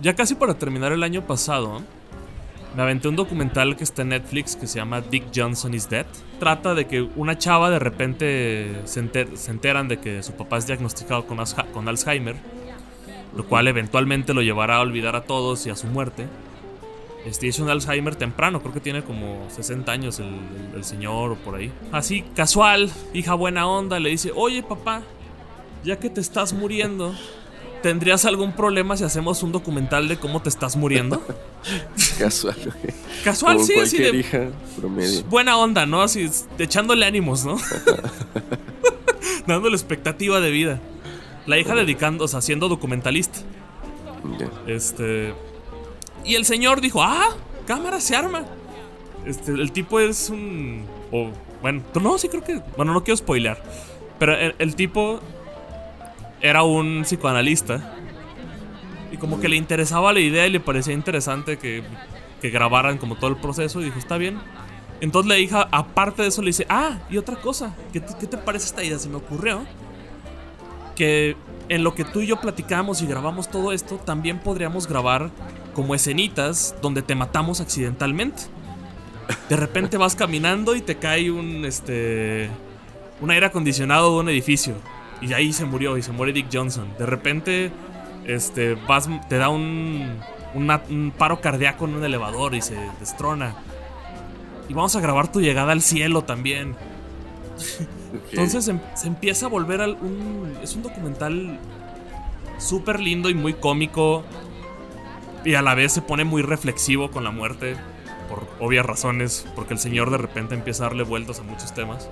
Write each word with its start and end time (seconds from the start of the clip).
ya 0.00 0.14
casi 0.14 0.34
para 0.34 0.54
terminar 0.54 0.92
el 0.92 1.02
año 1.02 1.26
pasado, 1.26 1.82
me 2.76 2.82
aventé 2.82 3.08
un 3.08 3.16
documental 3.16 3.76
que 3.76 3.84
está 3.84 4.02
en 4.02 4.10
Netflix 4.10 4.54
que 4.54 4.66
se 4.66 4.78
llama 4.78 5.00
Dick 5.00 5.24
Johnson 5.34 5.74
is 5.74 5.88
Dead. 5.88 6.06
Trata 6.38 6.74
de 6.74 6.86
que 6.86 7.02
una 7.02 7.36
chava 7.36 7.70
de 7.70 7.78
repente 7.78 8.82
se, 8.84 9.00
enteran 9.50 9.88
de 9.88 9.98
que 9.98 10.22
su 10.22 10.32
papá 10.34 10.58
es 10.58 10.66
diagnosticado 10.66 11.26
con, 11.26 11.88
Alzheimer, 11.88 12.36
lo 13.34 13.44
cual 13.46 13.68
eventualmente 13.68 14.34
lo 14.34 14.42
llevará 14.42 14.76
a 14.76 14.80
olvidar 14.80 15.16
a 15.16 15.22
todos 15.22 15.66
y 15.66 15.70
a 15.70 15.76
su 15.76 15.88
muerte. 15.88 16.28
Este 17.26 17.48
es 17.48 17.58
un 17.58 17.68
Alzheimer 17.68 18.14
temprano, 18.14 18.60
creo 18.60 18.72
que 18.72 18.80
tiene 18.80 19.02
como 19.02 19.48
60 19.50 19.90
años 19.90 20.20
el, 20.20 20.38
el, 20.76 20.84
señor 20.84 21.32
o 21.32 21.36
por 21.36 21.56
ahí. 21.56 21.72
Así, 21.90 22.22
casual, 22.36 22.92
hija 23.12 23.34
buena 23.34 23.66
onda, 23.66 23.98
le 23.98 24.10
dice, 24.10 24.30
oye 24.36 24.62
papá, 24.62 25.02
ya 25.82 25.98
que 25.98 26.10
te 26.10 26.20
estás 26.20 26.52
muriendo, 26.52 27.12
¿Tendrías 27.82 28.24
algún 28.24 28.52
problema 28.52 28.96
si 28.96 29.04
hacemos 29.04 29.42
un 29.42 29.52
documental 29.52 30.08
de 30.08 30.18
cómo 30.18 30.42
te 30.42 30.48
estás 30.48 30.76
muriendo? 30.76 31.24
Casual. 32.18 32.56
Casual, 33.22 33.60
sí, 33.60 33.74
así 33.78 33.98
de 33.98 34.16
hija 34.16 34.48
promedio. 34.76 35.22
Buena 35.24 35.56
onda, 35.56 35.86
¿no? 35.86 36.02
Así 36.02 36.28
echándole 36.58 37.06
ánimos, 37.06 37.44
¿no? 37.44 37.56
Dándole 39.46 39.76
expectativa 39.76 40.40
de 40.40 40.50
vida. 40.50 40.80
La 41.46 41.58
hija 41.58 41.74
dedicando, 41.74 42.24
o 42.24 42.28
sea, 42.28 42.40
siendo 42.40 42.68
documentalista. 42.68 43.38
Este. 44.66 45.32
Y 46.24 46.34
el 46.34 46.44
señor 46.44 46.80
dijo, 46.80 47.02
ah, 47.02 47.36
cámara 47.66 48.00
se 48.00 48.16
arma. 48.16 48.44
Este, 49.24 49.52
el 49.52 49.72
tipo 49.72 50.00
es 50.00 50.30
un. 50.30 50.84
O, 51.12 51.30
bueno, 51.62 51.82
no, 52.00 52.18
sí 52.18 52.28
creo 52.28 52.42
que. 52.42 52.60
Bueno, 52.76 52.92
no 52.92 53.04
quiero 53.04 53.16
spoilear. 53.16 53.62
Pero 54.18 54.34
el 54.34 54.74
tipo 54.74 55.20
era 56.40 56.62
un 56.62 57.02
psicoanalista. 57.02 57.94
Y 59.12 59.16
como 59.16 59.40
que 59.40 59.48
le 59.48 59.56
interesaba 59.56 60.12
la 60.12 60.20
idea 60.20 60.46
y 60.46 60.50
le 60.50 60.60
parecía 60.60 60.92
interesante 60.94 61.58
que, 61.58 61.82
que 62.40 62.50
grabaran 62.50 62.98
como 62.98 63.16
todo 63.16 63.30
el 63.30 63.36
proceso. 63.36 63.80
Y 63.80 63.84
dijo, 63.84 63.98
está 63.98 64.18
bien. 64.18 64.38
Entonces 65.00 65.28
la 65.28 65.38
hija, 65.38 65.68
aparte 65.70 66.22
de 66.22 66.28
eso, 66.28 66.42
le 66.42 66.48
dice, 66.48 66.66
ah, 66.68 66.98
y 67.08 67.18
otra 67.18 67.36
cosa, 67.36 67.74
¿qué 67.92 68.02
¿qué 68.20 68.26
te, 68.26 68.36
parece 68.36 68.66
esta 68.66 68.82
idea? 68.82 68.98
Se 68.98 69.08
me 69.08 69.16
ocurrió 69.16 69.64
que 70.96 71.36
en 71.68 71.84
lo 71.84 71.94
que 71.94 72.04
tú 72.04 72.20
y 72.20 72.26
yo 72.26 72.40
platicamos 72.40 73.02
y 73.02 73.06
grabamos 73.06 73.48
todo 73.48 73.72
esto, 73.72 73.96
también 73.96 74.40
podríamos 74.40 74.88
grabar 74.88 75.30
como 75.74 75.94
escenitas 75.94 76.74
donde 76.82 77.02
te 77.02 77.14
matamos 77.14 77.60
accidentalmente. 77.60 78.42
De 79.48 79.56
repente 79.56 79.96
vas 79.96 80.16
caminando 80.16 80.74
y 80.74 80.80
te 80.80 80.96
cae 80.96 81.30
un, 81.30 81.64
este, 81.64 82.48
un 83.20 83.30
aire 83.30 83.46
acondicionado 83.46 84.14
de 84.14 84.20
un 84.20 84.28
edificio. 84.30 84.74
Y 85.20 85.32
ahí 85.32 85.52
se 85.52 85.64
murió, 85.64 85.96
y 85.96 86.02
se 86.02 86.12
muere 86.12 86.32
Dick 86.32 86.48
Johnson. 86.52 86.88
De 86.98 87.06
repente, 87.06 87.72
este, 88.24 88.74
vas, 88.74 89.08
te 89.28 89.38
da 89.38 89.48
un, 89.48 90.20
un 90.54 91.12
paro 91.16 91.40
cardíaco 91.40 91.86
en 91.86 91.96
un 91.96 92.04
elevador 92.04 92.54
y 92.54 92.62
se 92.62 92.76
destrona. 93.00 93.54
Y 94.68 94.74
vamos 94.74 94.94
a 94.96 95.00
grabar 95.00 95.32
tu 95.32 95.40
llegada 95.40 95.72
al 95.72 95.82
cielo 95.82 96.22
también. 96.24 96.76
Entonces 98.30 98.64
se, 98.64 98.72
em, 98.72 98.80
se, 98.94 99.08
empieza 99.08 99.46
a 99.46 99.48
volver 99.48 99.80
al, 99.80 99.94
un... 99.94 100.56
Es 100.62 100.76
un 100.76 100.82
documental 100.82 101.58
súper 102.58 103.00
lindo 103.00 103.30
y 103.30 103.34
muy 103.34 103.54
cómico. 103.54 104.24
Y 105.44 105.54
a 105.54 105.62
la 105.62 105.74
vez 105.74 105.92
se 105.92 106.02
pone 106.02 106.24
muy 106.24 106.42
reflexivo 106.42 107.10
con 107.10 107.24
la 107.24 107.30
muerte. 107.30 107.76
Por 108.28 108.46
obvias 108.60 108.84
razones. 108.84 109.46
Porque 109.54 109.74
el 109.74 109.80
señor 109.80 110.10
de 110.10 110.18
repente 110.18 110.54
empieza 110.54 110.84
a 110.84 110.88
darle 110.88 111.02
vueltas 111.02 111.40
a 111.40 111.42
muchos 111.42 111.72
temas. 111.74 112.10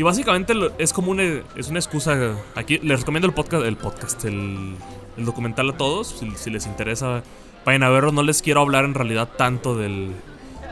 Y 0.00 0.02
básicamente 0.02 0.54
es 0.78 0.94
como 0.94 1.10
una, 1.10 1.42
es 1.56 1.68
una 1.68 1.78
excusa. 1.78 2.34
Aquí 2.54 2.78
les 2.78 3.00
recomiendo 3.00 3.28
el 3.28 3.34
podcast, 3.34 3.66
el 3.66 3.76
podcast, 3.76 4.24
el, 4.24 4.74
documental 5.18 5.68
a 5.68 5.76
todos. 5.76 6.24
Si, 6.36 6.48
les 6.48 6.66
interesa, 6.66 7.22
vayan 7.66 7.82
a 7.82 7.90
verlo. 7.90 8.10
No 8.10 8.22
les 8.22 8.40
quiero 8.40 8.62
hablar 8.62 8.86
en 8.86 8.94
realidad 8.94 9.28
tanto 9.36 9.76
del, 9.76 10.14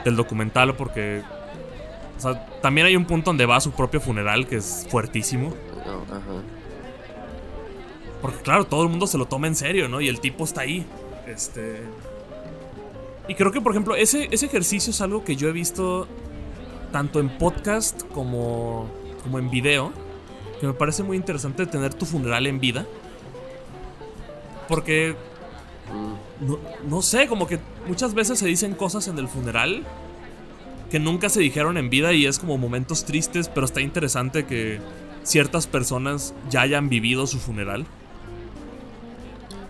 del 0.03 0.17
documental 0.17 0.77
porque 0.77 1.21
también 2.62 2.87
hay 2.87 2.97
un 2.97 3.05
punto 3.05 3.28
donde 3.28 3.44
va 3.44 3.56
a 3.56 3.61
su 3.61 3.72
propio 3.72 4.00
funeral 4.00 4.47
que 4.47 4.56
es 4.56 4.87
fuertísimo. 4.88 5.53
Porque 8.22 8.41
claro, 8.41 8.65
todo 8.65 8.83
el 8.83 8.88
mundo 8.88 9.06
se 9.06 9.19
lo 9.19 9.27
toma 9.27 9.47
en 9.47 9.56
serio, 9.56 9.91
¿no? 9.91 10.00
Y 10.00 10.09
el 10.09 10.21
tipo 10.21 10.44
está 10.44 10.62
ahí. 10.62 10.87
Este. 11.27 11.83
Y 13.28 13.34
creo 13.34 13.53
que, 13.53 13.61
por 13.61 13.72
ejemplo, 13.72 13.94
ese, 13.94 14.28
ese 14.31 14.47
ejercicio 14.47 14.91
es 14.91 15.03
algo 15.03 15.22
que 15.22 15.37
yo 15.37 15.50
he 15.50 15.53
visto 15.53 16.09
tanto 16.93 17.21
en 17.21 17.28
podcast 17.37 18.05
como 18.15 18.97
como 19.23 19.39
en 19.39 19.51
video, 19.51 19.93
que 20.61 20.67
me 20.67 20.73
parece 20.73 21.03
muy 21.03 21.17
interesante 21.17 21.67
tener 21.67 21.95
tu 21.95 22.06
funeral 22.06 22.47
en 22.47 22.61
vida. 22.61 22.87
Porque, 24.69 25.17
no, 26.87 27.03
sé, 27.03 27.27
como 27.27 27.47
que 27.47 27.59
muchas 27.87 28.15
veces 28.15 28.39
se 28.39 28.47
dicen 28.47 28.75
cosas 28.75 29.09
en 29.09 29.19
el 29.19 29.29
funeral 29.29 29.84
que 30.91 30.99
nunca 30.99 31.29
se 31.29 31.41
dijeron 31.41 31.77
en 31.77 31.91
vida 31.91 32.12
y 32.12 32.27
es 32.27 32.39
como 32.39 32.59
momentos 32.59 33.05
tristes, 33.05 33.49
pero 33.49 33.67
está 33.67 33.81
interesante 33.81 34.47
que 34.47 34.81
ciertas 35.23 35.67
personas 35.67 36.35
ya 36.50 36.62
hayan 36.62 36.89
vivido 36.89 37.27
su 37.27 37.39
funeral. 37.39 37.87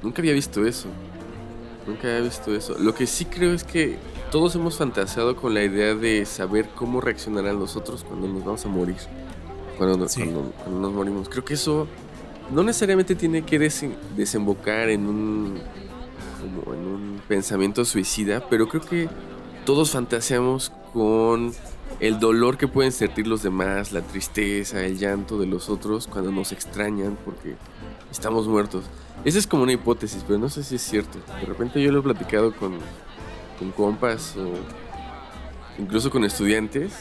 Nunca 0.03 0.23
había 0.23 0.33
visto 0.33 0.65
eso. 0.65 0.89
Nunca 1.87 2.09
había 2.09 2.21
visto 2.21 2.55
eso. 2.55 2.77
Lo 2.79 2.95
que 2.95 3.07
sí 3.07 3.25
creo 3.25 3.53
es 3.53 3.65
que 3.65 3.99
todos 4.31 4.55
hemos 4.55 4.77
fantaseado 4.79 5.35
con 5.37 5.55
la 5.55 5.65
idea 5.65 5.95
de 5.95 6.25
saber 6.27 6.69
cómo 6.75 7.01
reaccionarán 7.01 7.59
los 7.59 7.77
otros 7.77 8.05
cuando 8.05 8.29
nos 8.29 8.45
vamos 8.45 8.65
a 8.65 8.69
morir 8.69 8.97
cuando, 9.78 9.97
nos 9.97 10.93
morimos. 10.93 11.28
Creo 11.28 11.44
que 11.44 11.55
eso 11.55 11.87
no 12.50 12.62
necesariamente 12.62 13.15
tiene 13.15 13.43
que 13.43 13.59
desembocar 13.59 14.91
en 14.91 15.06
un, 15.06 15.61
como 16.41 16.75
en 16.75 16.81
un 16.81 17.21
pensamiento 17.28 17.84
suicida, 17.84 18.47
pero 18.50 18.69
creo 18.69 18.83
que 18.83 19.09
todos 19.65 19.91
fantaseamos 19.91 20.72
con 20.93 21.53
el 22.00 22.19
dolor 22.19 22.59
que 22.59 22.69
pueden 22.69 22.93
sentir 22.93 23.27
los 23.27 23.43
demás, 23.43 23.93
la 23.93 24.03
tristeza, 24.03 24.84
el 24.84 24.99
llanto 24.99 25.38
de 25.38 25.47
los 25.47 25.69
otros 25.69 26.06
cuando 26.06 26.31
nos 26.31 26.53
extrañan 26.53 27.17
porque 27.25 27.56
estamos 28.11 28.49
muertos. 28.49 28.84
Esa 29.25 29.38
es 29.38 29.47
como 29.47 29.65
una 29.65 29.72
hipótesis, 29.72 30.25
pero 30.27 30.38
no 30.38 30.49
sé 30.49 30.62
si 30.62 30.77
es 30.77 30.83
cierto. 30.83 31.19
De 31.41 31.47
repente 31.47 31.83
yo 31.83 31.91
lo 31.93 32.00
he 32.00 32.03
platicado 32.03 32.55
con, 32.55 32.78
con 33.59 33.72
compas 33.72 34.37
o 34.37 34.53
incluso 35.81 36.11
con 36.11 36.25
estudiantes 36.25 36.93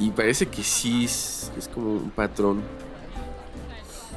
y 0.00 0.10
parece 0.10 0.46
que 0.46 0.62
sí 0.62 1.04
es, 1.04 1.50
como 1.74 1.92
un 1.92 2.10
patrón. 2.10 2.62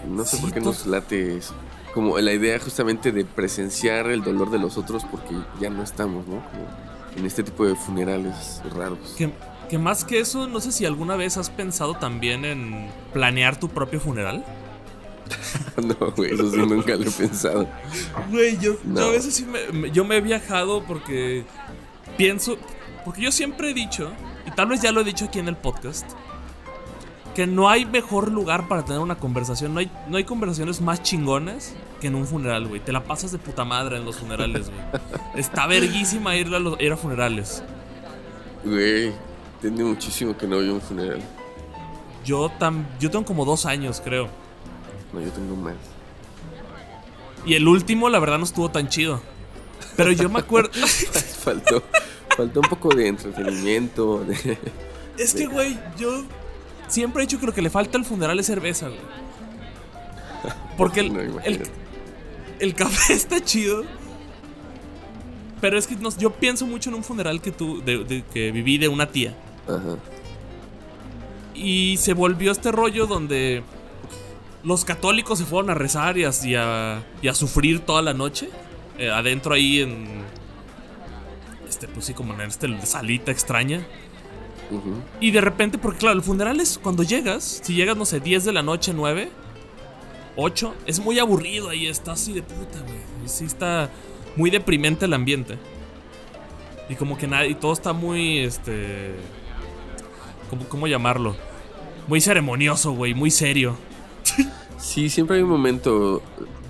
No 0.09 0.25
sé 0.25 0.37
por 0.37 0.51
qué 0.53 0.61
nos 0.61 0.85
late 0.85 1.37
eso. 1.37 1.53
Como 1.93 2.17
la 2.19 2.33
idea 2.33 2.57
justamente 2.57 3.11
de 3.11 3.25
presenciar 3.25 4.07
el 4.07 4.23
dolor 4.23 4.49
de 4.49 4.59
los 4.59 4.77
otros 4.77 5.03
porque 5.03 5.35
ya 5.59 5.69
no 5.69 5.83
estamos, 5.83 6.25
¿no? 6.27 6.35
Como 6.35 6.65
en 7.17 7.25
este 7.25 7.43
tipo 7.43 7.65
de 7.65 7.75
funerales 7.75 8.61
raros. 8.73 9.13
Que, 9.17 9.29
que 9.69 9.77
más 9.77 10.05
que 10.05 10.19
eso, 10.19 10.47
no 10.47 10.61
sé 10.61 10.71
si 10.71 10.85
alguna 10.85 11.17
vez 11.17 11.37
has 11.37 11.49
pensado 11.49 11.95
también 11.95 12.45
en 12.45 12.89
planear 13.11 13.59
tu 13.59 13.67
propio 13.67 13.99
funeral. 13.99 14.43
no, 15.83 16.11
güey, 16.11 16.33
eso 16.33 16.49
sí 16.49 16.57
nunca 16.57 16.95
lo 16.95 17.03
he 17.03 17.11
pensado. 17.11 17.67
Güey, 18.31 18.57
yo, 18.57 18.77
a 18.97 19.09
veces 19.09 19.35
sí 19.35 19.45
me, 19.45 19.91
yo 19.91 20.05
me 20.05 20.17
he 20.17 20.21
viajado 20.21 20.83
porque 20.83 21.43
pienso, 22.17 22.57
porque 23.05 23.21
yo 23.21 23.31
siempre 23.31 23.71
he 23.71 23.73
dicho 23.73 24.11
tal 24.55 24.67
vez 24.67 24.81
ya 24.81 24.91
lo 24.91 25.01
he 25.01 25.03
dicho 25.03 25.25
aquí 25.25 25.39
en 25.39 25.47
el 25.47 25.55
podcast, 25.55 26.09
que 27.35 27.47
no 27.47 27.69
hay 27.69 27.85
mejor 27.85 28.31
lugar 28.31 28.67
para 28.67 28.83
tener 28.85 28.99
una 28.99 29.15
conversación. 29.15 29.73
No 29.73 29.79
hay, 29.79 29.91
no 30.07 30.17
hay 30.17 30.23
conversaciones 30.23 30.81
más 30.81 31.01
chingonas 31.01 31.73
que 31.99 32.07
en 32.07 32.15
un 32.15 32.27
funeral, 32.27 32.67
güey. 32.67 32.79
Te 32.79 32.91
la 32.91 33.03
pasas 33.03 33.31
de 33.31 33.39
puta 33.39 33.65
madre 33.65 33.97
en 33.97 34.05
los 34.05 34.17
funerales, 34.17 34.69
güey. 34.69 34.81
Está 35.35 35.67
verguísima 35.67 36.35
ir 36.35 36.53
a, 36.53 36.59
los, 36.59 36.79
ir 36.79 36.91
a 36.91 36.97
funerales. 36.97 37.63
Güey, 38.63 39.11
tiene 39.61 39.83
muchísimo 39.83 40.37
que 40.37 40.47
no 40.47 40.57
voy 40.57 40.69
a 40.69 40.73
un 40.73 40.81
funeral. 40.81 41.21
Yo, 42.23 42.49
tam, 42.59 42.85
yo 42.99 43.11
tengo 43.11 43.25
como 43.25 43.45
dos 43.45 43.65
años, 43.65 44.01
creo. 44.03 44.29
No, 45.11 45.19
yo 45.19 45.29
tengo 45.31 45.55
más. 45.55 45.75
Y 47.45 47.55
el 47.55 47.67
último, 47.67 48.09
la 48.09 48.19
verdad, 48.19 48.37
no 48.37 48.45
estuvo 48.45 48.69
tan 48.69 48.87
chido. 48.87 49.21
Pero 49.97 50.11
yo 50.11 50.29
me 50.29 50.39
acuerdo. 50.39 50.71
Faltó. 51.43 51.83
Faltó 52.35 52.61
un 52.61 52.69
poco 52.69 52.89
de 52.95 53.07
entretenimiento. 53.07 54.25
es 55.17 55.33
que, 55.33 55.47
güey, 55.47 55.77
yo 55.97 56.23
siempre 56.87 57.23
he 57.23 57.25
dicho 57.25 57.39
que 57.39 57.45
lo 57.45 57.53
que 57.53 57.61
le 57.61 57.69
falta 57.69 57.97
al 57.97 58.05
funeral 58.05 58.39
es 58.39 58.47
cerveza, 58.47 58.87
güey. 58.87 58.99
Porque 60.77 61.01
el, 61.01 61.31
el, 62.59 62.73
café 62.73 63.13
está 63.15 63.43
chido. 63.43 63.83
Pero 65.61 65.77
es 65.77 65.87
que 65.87 65.95
yo 66.17 66.31
pienso 66.31 66.65
mucho 66.65 66.89
en 66.89 66.95
un 66.95 67.03
funeral 67.03 67.41
que 67.41 67.51
tú, 67.51 67.81
que 68.33 68.51
viví 68.51 68.77
de 68.77 68.87
una 68.87 69.07
tía. 69.07 69.33
Ajá. 69.67 69.97
Y 71.55 71.97
se 71.97 72.13
volvió 72.13 72.51
este 72.51 72.71
rollo 72.71 73.05
donde 73.05 73.63
los 74.63 74.83
católicos 74.85 75.39
se 75.39 75.45
fueron 75.45 75.69
a 75.69 75.73
rezar 75.73 76.17
y 76.17 76.25
a, 76.25 77.03
y 77.21 77.27
a, 77.27 77.33
sufrir 77.33 77.79
toda 77.81 78.01
la 78.01 78.13
noche. 78.13 78.49
Eh, 78.97 79.09
adentro 79.09 79.53
ahí 79.53 79.81
en, 79.81 80.22
este, 81.83 81.93
pues 81.93 82.05
sí, 82.05 82.13
como 82.13 82.33
en 82.33 82.41
este 82.41 82.85
salita 82.85 83.31
extraña. 83.31 83.85
Y 85.19 85.31
de 85.31 85.41
repente, 85.41 85.77
porque 85.77 85.99
claro, 85.99 86.15
el 86.15 86.23
funeral 86.23 86.59
es 86.59 86.79
cuando 86.81 87.03
llegas, 87.03 87.61
si 87.63 87.75
llegas, 87.75 87.95
no 87.95 88.05
sé, 88.05 88.19
10 88.19 88.45
de 88.45 88.53
la 88.53 88.63
noche, 88.63 88.93
9, 88.93 89.29
8, 90.35 90.73
es 90.87 90.99
muy 90.99 91.19
aburrido 91.19 91.69
ahí, 91.69 91.85
está 91.85 92.13
así 92.13 92.33
de 92.33 92.41
puta, 92.41 92.79
güey. 92.79 93.27
Sí 93.27 93.45
está 93.45 93.89
muy 94.35 94.49
deprimente 94.49 95.05
el 95.05 95.13
ambiente. 95.13 95.59
Y 96.89 96.95
como 96.95 97.17
que 97.17 97.27
nada, 97.27 97.45
y 97.45 97.55
todo 97.55 97.73
está 97.73 97.93
muy, 97.93 98.39
este... 98.39 99.15
¿Cómo, 100.49 100.67
cómo 100.69 100.87
llamarlo? 100.87 101.35
Muy 102.07 102.19
ceremonioso, 102.19 102.93
güey, 102.93 103.13
muy 103.13 103.29
serio. 103.29 103.77
Sí, 104.77 105.09
siempre 105.09 105.37
hay 105.37 105.43
un 105.43 105.49
momento 105.49 106.21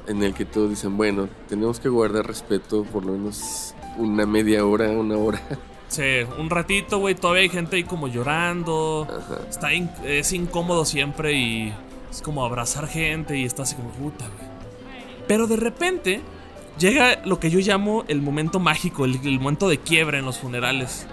en 0.07 0.21
el 0.23 0.33
que 0.33 0.45
todos 0.45 0.69
dicen, 0.69 0.97
bueno, 0.97 1.29
tenemos 1.47 1.79
que 1.79 1.89
guardar 1.89 2.27
respeto 2.27 2.83
por 2.83 3.05
lo 3.05 3.13
menos 3.13 3.73
una 3.97 4.25
media 4.25 4.65
hora, 4.65 4.89
una 4.89 5.17
hora. 5.17 5.41
Sí, 5.87 6.25
un 6.39 6.49
ratito, 6.49 6.97
güey, 6.97 7.13
todavía 7.13 7.43
hay 7.43 7.49
gente 7.49 7.75
ahí 7.75 7.83
como 7.83 8.07
llorando. 8.07 9.07
Está 9.47 9.71
es 9.71 10.33
incómodo 10.33 10.85
siempre 10.85 11.33
y 11.33 11.73
es 12.09 12.21
como 12.21 12.43
abrazar 12.43 12.87
gente 12.87 13.37
y 13.37 13.45
está 13.45 13.63
así 13.63 13.75
como 13.75 13.89
puta, 13.89 14.25
güey. 14.25 14.49
Pero 15.27 15.47
de 15.47 15.55
repente 15.55 16.21
llega 16.79 17.21
lo 17.25 17.39
que 17.39 17.49
yo 17.49 17.59
llamo 17.59 18.05
el 18.07 18.21
momento 18.21 18.59
mágico, 18.59 19.05
el, 19.05 19.39
momento 19.39 19.69
de 19.69 19.77
quiebra 19.77 20.17
en 20.17 20.25
los 20.25 20.39
funerales. 20.39 21.05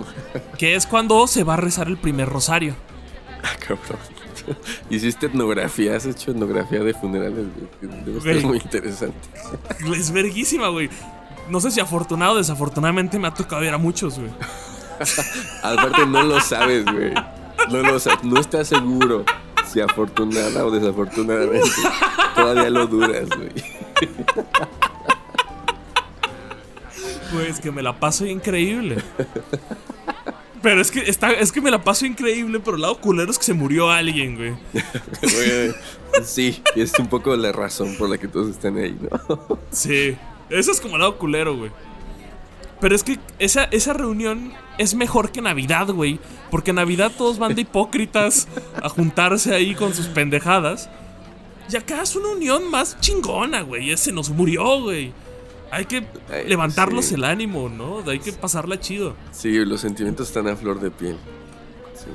que 0.58 0.76
es 0.76 0.86
cuando 0.86 1.26
se 1.26 1.44
va 1.44 1.54
a 1.54 1.58
rezar 1.58 1.88
el 1.88 1.98
primer 1.98 2.28
rosario. 2.28 2.74
Ah, 3.42 3.56
cabrón. 3.58 4.00
Hiciste 4.90 5.26
etnografía, 5.26 5.96
has 5.96 6.06
hecho 6.06 6.30
etnografía 6.30 6.80
de 6.80 6.94
funerales, 6.94 7.46
Debe 8.24 8.40
muy 8.40 8.58
interesante. 8.58 9.28
Es 9.94 10.10
verguísima, 10.10 10.68
güey. 10.68 10.88
No 11.48 11.60
sé 11.60 11.70
si 11.70 11.80
afortunado 11.80 12.32
o 12.34 12.36
desafortunadamente 12.36 13.18
me 13.18 13.28
ha 13.28 13.34
tocado 13.34 13.60
ver 13.62 13.74
a 13.74 13.78
muchos, 13.78 14.18
güey. 14.18 14.30
Aparte, 15.62 16.06
no 16.06 16.22
lo 16.22 16.40
sabes, 16.40 16.84
güey. 16.84 17.12
No 17.70 17.78
lo 17.78 17.98
sabes, 17.98 18.24
no 18.24 18.40
estás 18.40 18.68
seguro 18.68 19.24
si 19.70 19.80
afortunada 19.80 20.64
o 20.64 20.70
desafortunadamente. 20.70 21.70
Todavía 22.34 22.70
lo 22.70 22.86
duras, 22.86 23.28
güey. 23.36 23.50
Pues 27.32 27.60
que 27.60 27.70
me 27.70 27.82
la 27.82 27.98
paso 27.98 28.26
increíble. 28.26 29.02
Pero 30.62 30.80
es 30.80 30.90
que, 30.90 31.00
está, 31.00 31.32
es 31.32 31.50
que 31.50 31.60
me 31.60 31.70
la 31.70 31.82
paso 31.82 32.06
increíble, 32.06 32.60
pero 32.60 32.76
el 32.76 32.82
lado 32.82 32.98
culero 32.98 33.30
es 33.30 33.38
que 33.38 33.44
se 33.44 33.54
murió 33.54 33.90
alguien, 33.90 34.36
güey. 34.36 34.54
sí, 36.22 36.62
y 36.76 36.82
es 36.82 36.96
un 36.98 37.08
poco 37.08 37.34
la 37.34 37.50
razón 37.50 37.96
por 37.98 38.08
la 38.08 38.18
que 38.18 38.28
todos 38.28 38.50
están 38.50 38.78
ahí, 38.78 38.96
¿no? 39.00 39.58
Sí, 39.72 40.16
eso 40.58 40.72
es 40.72 40.80
como 40.80 40.96
el 40.96 41.00
lado 41.00 41.18
culero, 41.18 41.56
güey. 41.56 41.70
Pero 42.80 42.96
es 42.96 43.04
que 43.04 43.18
esa, 43.38 43.64
esa 43.64 43.92
reunión 43.92 44.52
es 44.76 44.94
mejor 44.94 45.30
que 45.30 45.40
Navidad, 45.40 45.88
güey. 45.88 46.18
Porque 46.50 46.72
Navidad 46.72 47.12
todos 47.16 47.38
van 47.38 47.54
de 47.54 47.60
hipócritas 47.62 48.48
a 48.82 48.88
juntarse 48.88 49.54
ahí 49.54 49.74
con 49.74 49.94
sus 49.94 50.08
pendejadas. 50.08 50.90
Y 51.70 51.76
acá 51.76 52.02
es 52.02 52.16
una 52.16 52.30
unión 52.30 52.70
más 52.70 52.98
chingona, 53.00 53.62
güey. 53.62 53.90
Ese 53.92 54.12
nos 54.12 54.30
murió, 54.30 54.80
güey. 54.80 55.12
Hay 55.70 55.86
que 55.86 56.04
levantarlos 56.46 57.12
el 57.12 57.24
ánimo, 57.24 57.68
¿no? 57.68 58.02
Hay 58.06 58.18
que 58.18 58.32
pasarla 58.32 58.78
chido. 58.78 59.14
Sí, 59.30 59.64
los 59.64 59.80
sentimientos 59.80 60.28
están 60.28 60.48
a 60.48 60.56
flor 60.56 60.80
de 60.80 60.90
piel. 60.90 61.16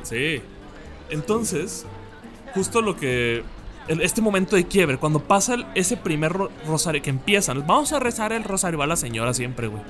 Sí. 0.04 0.42
Entonces, 1.10 1.86
justo 2.54 2.81
lo 2.81 2.95
que. 2.98 3.44
Este 3.88 4.22
momento 4.22 4.56
de 4.56 4.66
quiebre, 4.66 4.98
cuando 4.98 5.19
pasa 5.19 5.56
ese 5.75 5.98
primer 5.98 6.34
rosario 6.68 7.01
que 7.01 7.10
empiezan, 7.10 7.66
vamos 7.66 7.94
a 7.94 8.00
rezar 8.00 8.34
el 8.34 8.44
rosario, 8.44 8.80
va 8.80 8.88
la 8.88 8.98
señora 8.98 9.34
siempre, 9.34 9.68
güey. 9.68 9.81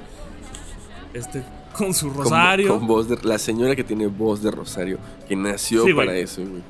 Este, 1.13 1.43
con 1.75 1.93
su 1.93 2.09
rosario. 2.09 2.77
Con, 2.77 2.87
voz 2.87 3.07
de. 3.07 3.17
La 3.23 3.39
señora 3.39 3.75
que 3.75 3.83
tiene 3.83 4.07
voz 4.07 4.41
de 4.41 4.51
rosario, 4.51 4.99
que 5.27 5.35
nació 5.35 5.83
para 5.95 6.15
eso, 6.15 6.41
güey. 6.41 6.61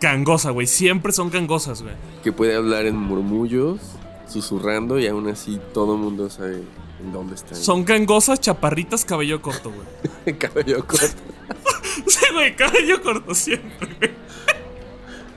Gangosa, 0.00 0.50
güey. 0.50 0.66
Siempre 0.66 1.12
son 1.12 1.30
gangosas, 1.30 1.82
güey. 1.82 1.94
Que 2.24 2.32
puede 2.32 2.54
hablar 2.56 2.86
en 2.86 2.96
murmullos 2.96 3.80
susurrando 4.26 4.98
y 4.98 5.06
aún 5.06 5.28
así 5.28 5.60
todo 5.74 5.94
el 5.94 6.00
mundo 6.00 6.30
sabe 6.30 6.62
en 7.00 7.12
dónde 7.12 7.34
está. 7.34 7.54
Son 7.54 7.84
gangosas, 7.84 8.40
chaparritas, 8.40 9.04
cabello 9.04 9.42
corto, 9.42 9.70
güey. 9.70 10.38
cabello 10.38 10.86
corto. 10.86 11.06
sí, 12.06 12.26
güey, 12.32 12.54
cabello 12.56 13.02
corto 13.02 13.34
siempre, 13.34 14.14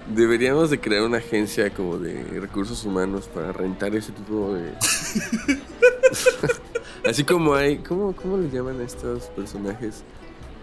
Deberíamos 0.07 0.69
de 0.69 0.79
crear 0.79 1.03
una 1.03 1.17
agencia 1.17 1.69
como 1.73 1.97
de 1.97 2.23
recursos 2.39 2.83
humanos 2.83 3.29
para 3.33 3.51
rentar 3.51 3.95
ese 3.95 4.11
tipo 4.11 4.53
de... 4.53 4.73
Así 7.09 7.23
como 7.23 7.55
hay... 7.55 7.77
¿Cómo, 7.77 8.15
cómo 8.15 8.37
le 8.37 8.49
llaman 8.49 8.79
a 8.81 8.83
estos 8.83 9.23
personajes? 9.27 10.03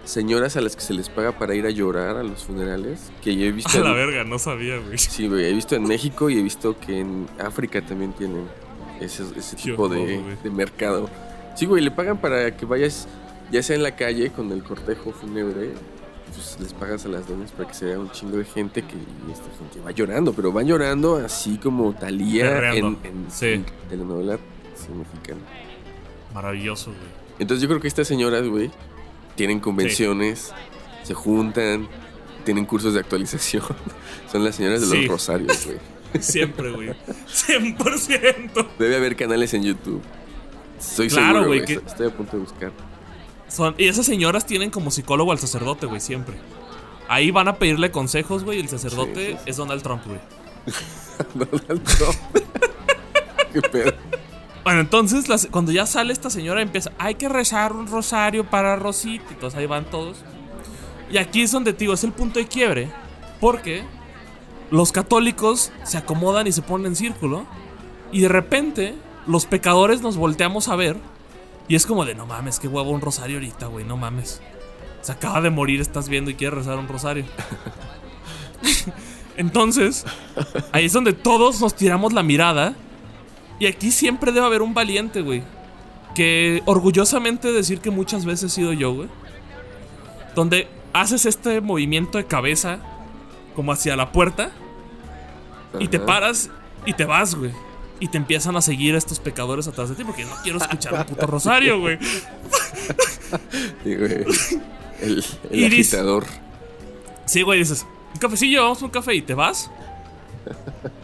señoras 0.05 0.57
a 0.57 0.61
las 0.61 0.77
que 0.77 0.83
se 0.83 0.95
les 0.95 1.09
paga 1.09 1.33
para 1.33 1.55
ir 1.55 1.67
a 1.67 1.71
llorar 1.71 2.17
a 2.17 2.23
los 2.23 2.45
funerales. 2.45 3.11
Que 3.23 3.37
yo 3.37 3.47
he 3.47 3.53
visto. 3.53 3.79
A 3.79 3.85
la 3.85 3.93
verga, 3.93 4.25
no 4.25 4.39
sabía, 4.39 4.79
güey. 4.79 4.99
Sí, 4.99 5.29
güey. 5.29 5.47
He 5.47 5.53
visto 5.53 5.77
en 5.77 5.85
México 5.85 6.31
y 6.31 6.39
he 6.39 6.43
visto 6.43 6.79
que 6.79 7.01
en 7.01 7.29
África 7.39 7.81
también 7.83 8.13
tienen 8.13 8.47
ese, 9.01 9.25
tipo 9.57 9.89
de, 9.89 10.21
mercado. 10.51 11.09
Sí, 11.55 11.67
güey, 11.67 11.83
le 11.83 11.91
pagan 11.91 12.19
para 12.19 12.57
que 12.57 12.67
vayas, 12.67 13.09
ya 13.51 13.63
sea 13.63 13.77
en 13.77 13.83
la 13.83 13.97
calle 13.97 14.31
con 14.31 14.51
el 14.53 14.63
cortejo 14.63 15.13
fúnebre. 15.13 15.71
Pues 16.41 16.59
les 16.59 16.73
pagas 16.73 17.05
a 17.05 17.09
las 17.11 17.29
donas 17.29 17.53
para 17.53 17.69
que 17.69 17.75
se 17.75 17.85
vea 17.85 17.99
un 17.99 18.11
chingo 18.13 18.39
de 18.39 18.47
gente 18.47 18.81
que 18.81 18.95
esta 19.31 19.45
gente 19.59 19.79
va 19.85 19.91
llorando, 19.91 20.33
pero 20.33 20.51
va 20.51 20.63
llorando 20.63 21.17
así 21.17 21.59
como 21.59 21.93
Talía 21.93 22.73
en, 22.73 22.97
en, 23.05 23.67
telenovela 23.91 24.39
mexicana. 24.97 25.41
Maravilloso, 26.33 26.93
güey. 26.93 27.11
Entonces 27.39 27.61
yo 27.61 27.69
creo 27.69 27.79
que 27.79 27.89
estas 27.89 28.09
señoras, 28.09 28.49
güey, 28.49 28.71
tienen 29.35 29.61
convenciones, 29.61 30.55
se 31.03 31.13
juntan, 31.13 31.87
tienen 32.47 32.65
cursos 32.65 32.95
de 32.95 33.01
actualización. 33.01 33.65
Son 34.33 34.43
las 34.43 34.57
señoras 34.57 34.89
de 34.89 34.97
los 34.97 35.09
rosarios, 35.09 35.67
güey. 35.67 35.79
Siempre, 36.23 36.71
güey. 36.71 36.89
100%. 37.29 38.67
Debe 38.79 38.97
haber 38.97 39.15
canales 39.15 39.53
en 39.53 39.65
YouTube. 39.65 40.01
Soy 40.79 41.09
claro, 41.09 41.47
güey. 41.47 41.61
Estoy 41.61 42.07
a 42.07 42.11
punto 42.11 42.39
de 42.39 42.43
buscar. 42.45 42.73
Son, 43.51 43.75
y 43.77 43.89
esas 43.89 44.07
señoras 44.07 44.47
tienen 44.47 44.71
como 44.71 44.91
psicólogo 44.91 45.33
al 45.33 45.39
sacerdote, 45.39 45.87
güey, 45.87 46.01
siempre. 46.01 46.37
Ahí 47.09 47.33
van 47.33 47.49
a 47.49 47.57
pedirle 47.57 47.91
consejos, 47.91 48.45
güey. 48.45 48.61
El 48.61 48.69
sacerdote 48.69 49.37
es 49.45 49.57
Donald 49.57 49.83
Trump, 49.83 50.03
güey. 50.07 50.21
Donald 51.35 51.83
Trump. 51.83 52.17
Qué 53.53 53.63
pedo. 53.63 53.93
Bueno, 54.63 54.81
entonces 54.81 55.49
cuando 55.51 55.73
ya 55.73 55.87
sale 55.87 56.13
esta 56.13 56.31
señora 56.31 56.63
empieza, 56.63 56.93
hay 56.99 57.17
que 57.17 57.29
rezar 57.29 57.73
un 57.73 57.89
rosario 57.89 58.45
para 58.49 58.77
Rosita. 58.77 59.25
Entonces 59.31 59.59
ahí 59.59 59.67
van 59.67 59.87
todos. 59.87 60.19
Y 61.11 61.19
aquí 61.19 61.43
es 61.43 61.51
donde, 61.51 61.73
digo, 61.73 61.95
es 61.95 62.05
el 62.05 62.13
punto 62.13 62.39
de 62.39 62.47
quiebre. 62.47 62.89
Porque 63.41 63.83
los 64.71 64.93
católicos 64.93 65.73
se 65.83 65.99
acomodan 65.99 66.47
y 66.47 66.53
se 66.53 66.63
ponen 66.63 66.89
en 66.89 66.97
círculo. 66.97 67.47
Y 68.13 68.21
de 68.21 68.29
repente 68.29 68.95
los 69.27 69.47
pecadores 69.47 70.03
nos 70.03 70.17
volteamos 70.17 70.69
a 70.69 70.77
ver. 70.77 70.97
Y 71.69 71.77
es 71.77 71.87
como 71.87 72.05
de, 72.05 72.15
no 72.15 72.27
mames, 72.27 72.59
qué 72.59 72.69
huevo 72.69 72.91
un 72.91 73.01
rosario 73.01 73.37
ahorita, 73.37 73.67
güey, 73.67 73.85
no 73.85 73.97
mames. 73.97 74.41
Se 75.03 75.13
acaba 75.13 75.41
de 75.41 75.51
morir, 75.51 75.81
estás 75.81 76.09
viendo 76.09 76.31
y 76.31 76.35
quieres 76.35 76.59
rezar 76.59 76.79
un 76.79 76.89
rosario. 76.89 77.25
Entonces, 79.37 80.05
ahí 80.73 80.87
es 80.87 80.93
donde 80.93 81.13
todos 81.13 81.61
nos 81.61 81.75
tiramos 81.75 82.13
la 82.13 82.23
mirada 82.23 82.75
y 83.61 83.67
aquí 83.67 83.91
siempre 83.91 84.33
debe 84.33 84.47
haber 84.47 84.63
un 84.63 84.75
valiente, 84.75 85.21
güey. 85.21 85.43
Que 86.15 86.63
orgullosamente 86.65 87.53
decir 87.53 87.81
que 87.81 87.91
muchas 87.91 88.25
veces 88.25 88.53
he 88.53 88.55
sido 88.57 88.73
yo, 88.73 88.93
güey. 88.93 89.09
Donde 90.35 90.67
haces 90.93 91.27
este 91.27 91.61
movimiento 91.61 92.19
de 92.19 92.25
cabeza 92.25 92.79
como 93.55 93.73
hacia 93.73 93.97
la 93.97 94.13
puerta. 94.13 94.51
Y 95.79 95.89
te 95.89 96.01
paras 96.01 96.51
y 96.87 96.95
te 96.95 97.05
vas, 97.05 97.35
güey. 97.35 97.53
Y 98.01 98.09
te 98.09 98.17
empiezan 98.17 98.57
a 98.57 98.63
seguir 98.63 98.95
estos 98.95 99.21
pecadores 99.21 99.69
atrás 99.69 99.91
de 99.91 99.95
ti 99.95 100.05
porque 100.05 100.25
no 100.25 100.35
quiero 100.43 100.59
escuchar 100.59 100.95
un 100.95 101.05
puto 101.05 101.27
rosario, 101.27 101.79
güey. 101.81 101.99
Sí, 103.85 103.95
güey. 103.95 104.25
El, 105.01 105.25
el 105.53 105.65
agitador. 105.67 106.27
sí, 107.27 107.43
güey, 107.43 107.61
dices, 107.61 107.87
un 108.13 108.19
cafecillo, 108.19 108.63
vamos 108.65 108.83
a 108.83 108.85
un 108.87 108.91
café 108.91 109.15
y 109.15 109.23
te 109.23 109.35
vas 109.35 109.71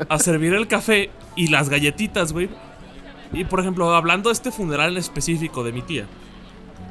a 0.09 0.19
servir 0.19 0.55
el 0.55 0.67
café 0.67 1.11
y 1.37 1.49
las 1.49 1.69
galletitas, 1.69 2.33
güey. 2.33 2.49
Y 3.33 3.45
por 3.45 3.61
ejemplo, 3.61 3.95
hablando 3.95 4.29
de 4.29 4.35
este 4.35 4.51
funeral 4.51 4.93
en 4.93 4.99
específico 4.99 5.65
de 5.65 5.73
mi 5.73 5.83
tía, 5.83 6.07